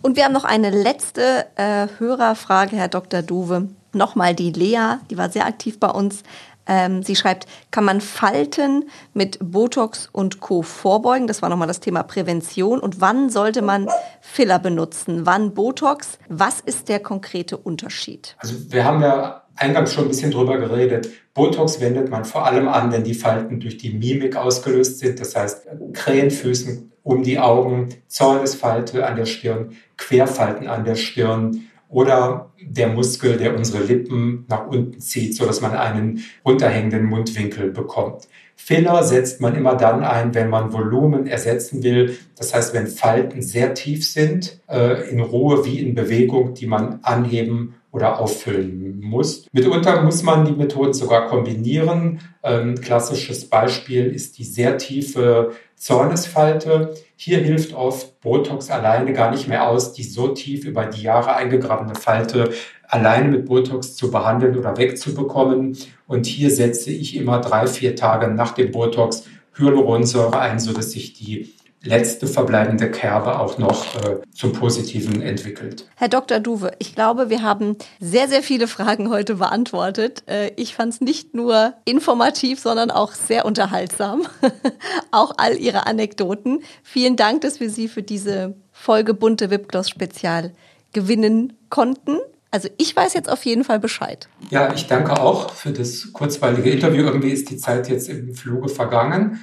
Und 0.03 0.17
wir 0.17 0.25
haben 0.25 0.33
noch 0.33 0.45
eine 0.45 0.71
letzte 0.71 1.47
äh, 1.57 1.87
Hörerfrage, 1.99 2.77
Herr 2.77 2.89
Dr. 2.89 3.23
Duwe. 3.23 3.69
Nochmal 3.95 4.35
die 4.35 4.51
Lea, 4.51 4.99
die 5.11 5.19
war 5.19 5.31
sehr 5.31 5.47
aktiv 5.47 5.79
bei 5.79 5.89
uns. 5.89 6.23
Ähm, 6.67 7.03
sie 7.03 7.17
schreibt, 7.17 7.47
kann 7.71 7.85
man 7.85 8.01
Falten 8.01 8.85
mit 9.15 9.39
Botox 9.41 10.09
und 10.13 10.41
Co. 10.41 10.63
vorbeugen? 10.63 11.27
Das 11.27 11.43
war 11.43 11.49
nochmal 11.49 11.69
das 11.69 11.81
Thema 11.81 12.03
Prävention. 12.03 12.81
Und 12.81 13.01
wann 13.01 13.31
sollte 13.31 13.63
man 13.63 13.89
Filler 14.21 14.59
benutzen? 14.59 15.27
Wann 15.27 15.55
Botox? 15.55 16.19
Was 16.29 16.61
ist 16.61 16.89
der 16.89 17.01
konkrete 17.01 17.57
Unterschied? 17.57 18.37
Also 18.39 18.55
wir 18.71 18.85
haben 18.85 19.03
ja 19.03 19.43
eingangs 19.57 19.93
schon 19.93 20.05
ein 20.05 20.09
bisschen 20.09 20.31
drüber 20.31 20.59
geredet. 20.59 21.09
Botox 21.35 21.81
wendet 21.81 22.11
man 22.11 22.25
vor 22.25 22.47
allem 22.47 22.69
an, 22.69 22.93
wenn 22.93 23.05
die 23.05 23.15
Falten 23.15 23.61
durch 23.61 23.79
die 23.79 23.91
Mimik 23.91 24.37
ausgelöst 24.37 24.99
sind. 24.99 25.21
Das 25.21 25.35
heißt, 25.35 25.67
Krähenfüßen 25.93 26.93
um 27.03 27.23
die 27.23 27.39
Augen, 27.39 27.89
Zornesfalte 28.07 29.07
an 29.07 29.17
der 29.17 29.27
Stirn, 29.27 29.77
Querfalten 29.97 30.69
an 30.69 30.85
der 30.85 30.95
Stirn 30.95 31.69
oder 31.93 32.51
der 32.59 32.89
Muskel, 32.89 33.37
der 33.37 33.55
unsere 33.55 33.85
Lippen 33.85 34.47
nach 34.49 34.67
unten 34.67 34.99
zieht, 34.99 35.37
sodass 35.37 35.61
man 35.61 35.77
einen 35.77 36.25
runterhängenden 36.45 37.05
Mundwinkel 37.05 37.71
bekommt. 37.71 38.29
Filler 38.57 39.05
setzt 39.05 39.41
man 39.41 39.55
immer 39.55 39.77
dann 39.77 40.03
ein, 40.03 40.35
wenn 40.35 40.49
man 40.49 40.73
Volumen 40.73 41.27
ersetzen 41.27 41.83
will. 41.83 42.17
Das 42.37 42.55
heißt, 42.55 42.73
wenn 42.73 42.87
Falten 42.87 43.43
sehr 43.43 43.75
tief 43.75 44.09
sind, 44.09 44.61
äh, 44.69 45.11
in 45.11 45.21
Ruhe 45.21 45.67
wie 45.67 45.81
in 45.81 45.95
Bewegung, 45.95 46.55
die 46.55 46.67
man 46.67 47.01
anheben 47.03 47.75
oder 47.93 48.19
auffüllen 48.19 49.01
muss. 49.01 49.47
Mitunter 49.53 50.03
muss 50.03 50.23
man 50.23 50.47
die 50.47 50.53
Methoden 50.53 50.95
sogar 50.95 51.29
kombinieren. 51.29 52.21
Ein 52.41 52.81
klassisches 52.81 53.49
Beispiel 53.49 54.07
ist 54.07 54.39
die 54.39 54.45
sehr 54.45 54.79
tiefe 54.79 55.53
Zornesfalte. 55.77 56.95
Hier 57.17 57.39
hilft 57.39 57.75
oft 57.75 58.21
Botox 58.23 58.71
alleine 58.71 59.13
gar 59.13 59.31
nicht 59.31 59.47
mehr 59.47 59.69
aus, 59.69 59.93
die 59.93 60.05
so 60.05 60.29
tief 60.29 60.65
über 60.65 60.87
die 60.87 61.03
Jahre 61.03 61.37
eingegrabene 61.37 61.95
Falte 61.95 62.51
alleine 62.89 63.29
mit 63.29 63.47
Botox 63.47 63.95
zu 63.95 64.11
behandeln 64.11 64.57
oder 64.57 64.77
wegzubekommen. 64.77 65.77
Und 66.07 66.27
hier 66.27 66.51
setze 66.51 66.91
ich 66.91 67.17
immer 67.17 67.41
drei, 67.41 67.67
vier 67.67 67.95
Tage 67.95 68.29
nach 68.29 68.53
dem 68.53 68.73
Botox 68.73 69.25
Hyaluronsäure 69.59 70.39
ein, 70.39 70.59
sodass 70.59 70.93
sich 70.93 71.13
die 71.13 71.53
letzte 71.85 72.27
verbleibende 72.27 72.91
Kerbe 72.91 73.39
auch 73.41 73.59
noch 73.59 73.97
äh, 73.97 74.21
zum 74.33 74.53
Positiven 74.53 75.21
entwickelt. 75.21 75.87
Herr 75.97 76.09
Dr. 76.09 76.39
Duwe, 76.41 76.73
ich 76.79 76.95
glaube, 76.95 77.29
wir 77.29 77.43
haben 77.43 77.77
sehr, 78.01 78.29
sehr 78.29 78.43
viele 78.43 78.69
Fragen 78.69 79.11
heute 79.11 79.37
beantwortet. 79.37 80.23
Äh, 80.27 80.53
ich 80.57 80.75
fand 80.75 80.95
es 80.95 81.01
nicht 81.01 81.35
nur 81.35 81.75
informativ, 81.85 82.61
sondern 82.61 82.91
auch 82.91 83.13
sehr 83.13 83.45
unterhaltsam. 83.45 84.23
auch 85.11 85.33
all 85.37 85.57
Ihre 85.57 85.87
Anekdoten. 85.87 86.63
Vielen 86.83 87.17
Dank, 87.17 87.41
dass 87.41 87.59
wir 87.59 87.71
Sie 87.71 87.89
für 87.89 88.03
diese 88.03 88.55
Folge 88.71 89.15
Bunte 89.15 89.51
Wipgloss 89.51 89.89
Spezial 89.89 90.53
gewinnen 90.93 91.55
konnten. 91.69 92.19
Also 92.51 92.69
ich 92.77 92.95
weiß 92.95 93.15
jetzt 93.15 93.31
auf 93.31 93.45
jeden 93.45 93.65
Fall 93.65 93.81
Bescheid. 93.81 94.29
Ja, 94.51 94.73
ich 94.75 94.87
danke 94.87 95.19
auch 95.19 95.51
für 95.55 95.71
das 95.71 96.13
kurzweilige 96.13 96.71
Interview. 96.71 97.05
Irgendwie 97.05 97.31
ist 97.31 97.49
die 97.51 97.57
Zeit 97.57 97.89
jetzt 97.89 98.11
im 98.11 98.35
Fluge 98.35 98.69
vergangen. 98.69 99.41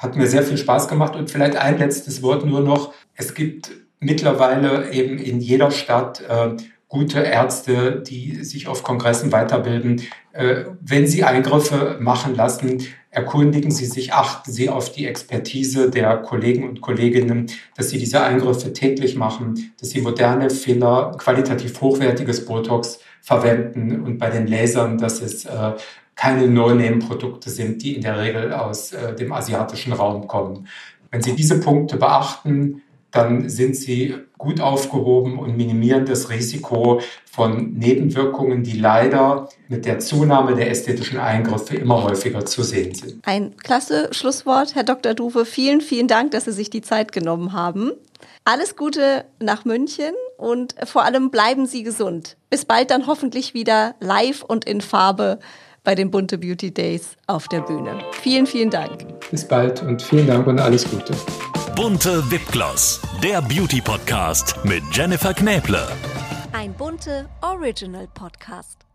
Hat 0.00 0.16
mir 0.16 0.26
sehr 0.26 0.42
viel 0.42 0.56
Spaß 0.56 0.88
gemacht. 0.88 1.14
Und 1.14 1.30
vielleicht 1.30 1.56
ein 1.56 1.78
letztes 1.78 2.22
Wort 2.22 2.46
nur 2.46 2.60
noch. 2.60 2.94
Es 3.14 3.34
gibt 3.34 3.70
mittlerweile 3.98 4.90
eben 4.92 5.18
in 5.18 5.40
jeder 5.40 5.70
Stadt 5.70 6.22
äh, 6.26 6.56
gute 6.88 7.20
Ärzte, 7.20 8.02
die 8.02 8.42
sich 8.42 8.66
auf 8.66 8.82
Kongressen 8.82 9.30
weiterbilden. 9.30 10.00
Äh, 10.32 10.64
wenn 10.80 11.06
Sie 11.06 11.22
Eingriffe 11.22 11.98
machen 12.00 12.34
lassen, 12.34 12.82
erkundigen 13.10 13.70
Sie 13.70 13.84
sich, 13.84 14.14
achten 14.14 14.50
Sie 14.50 14.70
auf 14.70 14.90
die 14.90 15.06
Expertise 15.06 15.90
der 15.90 16.16
Kollegen 16.16 16.66
und 16.66 16.80
Kolleginnen, 16.80 17.46
dass 17.76 17.90
Sie 17.90 17.98
diese 17.98 18.22
Eingriffe 18.22 18.72
täglich 18.72 19.16
machen, 19.16 19.74
dass 19.78 19.90
Sie 19.90 20.00
moderne 20.00 20.48
Filler, 20.48 21.14
qualitativ 21.18 21.78
hochwertiges 21.82 22.46
Botox 22.46 23.00
verwenden 23.20 24.00
und 24.00 24.18
bei 24.18 24.30
den 24.30 24.46
Lasern, 24.46 24.96
dass 24.96 25.20
es 25.20 25.44
äh, 25.44 25.72
keine 26.20 26.48
No-Name-Produkte 26.48 27.48
sind, 27.48 27.82
die 27.82 27.96
in 27.96 28.02
der 28.02 28.18
Regel 28.18 28.52
aus 28.52 28.92
äh, 28.92 29.14
dem 29.14 29.32
asiatischen 29.32 29.94
Raum 29.94 30.28
kommen. 30.28 30.68
Wenn 31.10 31.22
Sie 31.22 31.34
diese 31.34 31.60
Punkte 31.60 31.96
beachten, 31.96 32.82
dann 33.10 33.48
sind 33.48 33.74
Sie 33.74 34.14
gut 34.36 34.60
aufgehoben 34.60 35.38
und 35.38 35.56
minimieren 35.56 36.04
das 36.04 36.28
Risiko 36.28 37.00
von 37.24 37.72
Nebenwirkungen, 37.72 38.62
die 38.62 38.78
leider 38.78 39.48
mit 39.68 39.86
der 39.86 39.98
Zunahme 39.98 40.54
der 40.54 40.70
ästhetischen 40.70 41.18
Eingriffe 41.18 41.76
immer 41.76 42.04
häufiger 42.04 42.44
zu 42.44 42.62
sehen 42.62 42.94
sind. 42.94 43.26
Ein 43.26 43.56
klasse 43.56 44.10
Schlusswort, 44.12 44.74
Herr 44.74 44.84
Dr. 44.84 45.14
Duwe. 45.14 45.46
Vielen, 45.46 45.80
vielen 45.80 46.06
Dank, 46.06 46.32
dass 46.32 46.44
Sie 46.44 46.52
sich 46.52 46.68
die 46.68 46.82
Zeit 46.82 47.12
genommen 47.12 47.54
haben. 47.54 47.92
Alles 48.44 48.76
Gute 48.76 49.24
nach 49.40 49.64
München 49.64 50.12
und 50.36 50.74
vor 50.84 51.04
allem 51.04 51.30
bleiben 51.30 51.66
Sie 51.66 51.82
gesund. 51.82 52.36
Bis 52.50 52.66
bald 52.66 52.90
dann 52.90 53.06
hoffentlich 53.06 53.54
wieder 53.54 53.94
live 54.00 54.42
und 54.42 54.66
in 54.66 54.82
Farbe 54.82 55.38
bei 55.84 55.94
den 55.94 56.10
Bunte 56.10 56.38
Beauty 56.38 56.72
Days 56.72 57.16
auf 57.26 57.48
der 57.48 57.60
Bühne. 57.60 57.98
Vielen, 58.12 58.46
vielen 58.46 58.70
Dank. 58.70 59.06
Bis 59.30 59.46
bald 59.46 59.82
und 59.82 60.02
vielen 60.02 60.26
Dank 60.26 60.46
und 60.46 60.58
alles 60.60 60.88
Gute. 60.90 61.14
Bunte 61.74 62.30
Wipgloss, 62.30 63.00
der 63.22 63.40
Beauty 63.42 63.80
Podcast 63.80 64.56
mit 64.64 64.82
Jennifer 64.92 65.32
Knäble. 65.32 65.86
Ein 66.52 66.74
bunte 66.74 67.28
Original 67.42 68.08
Podcast. 68.12 68.89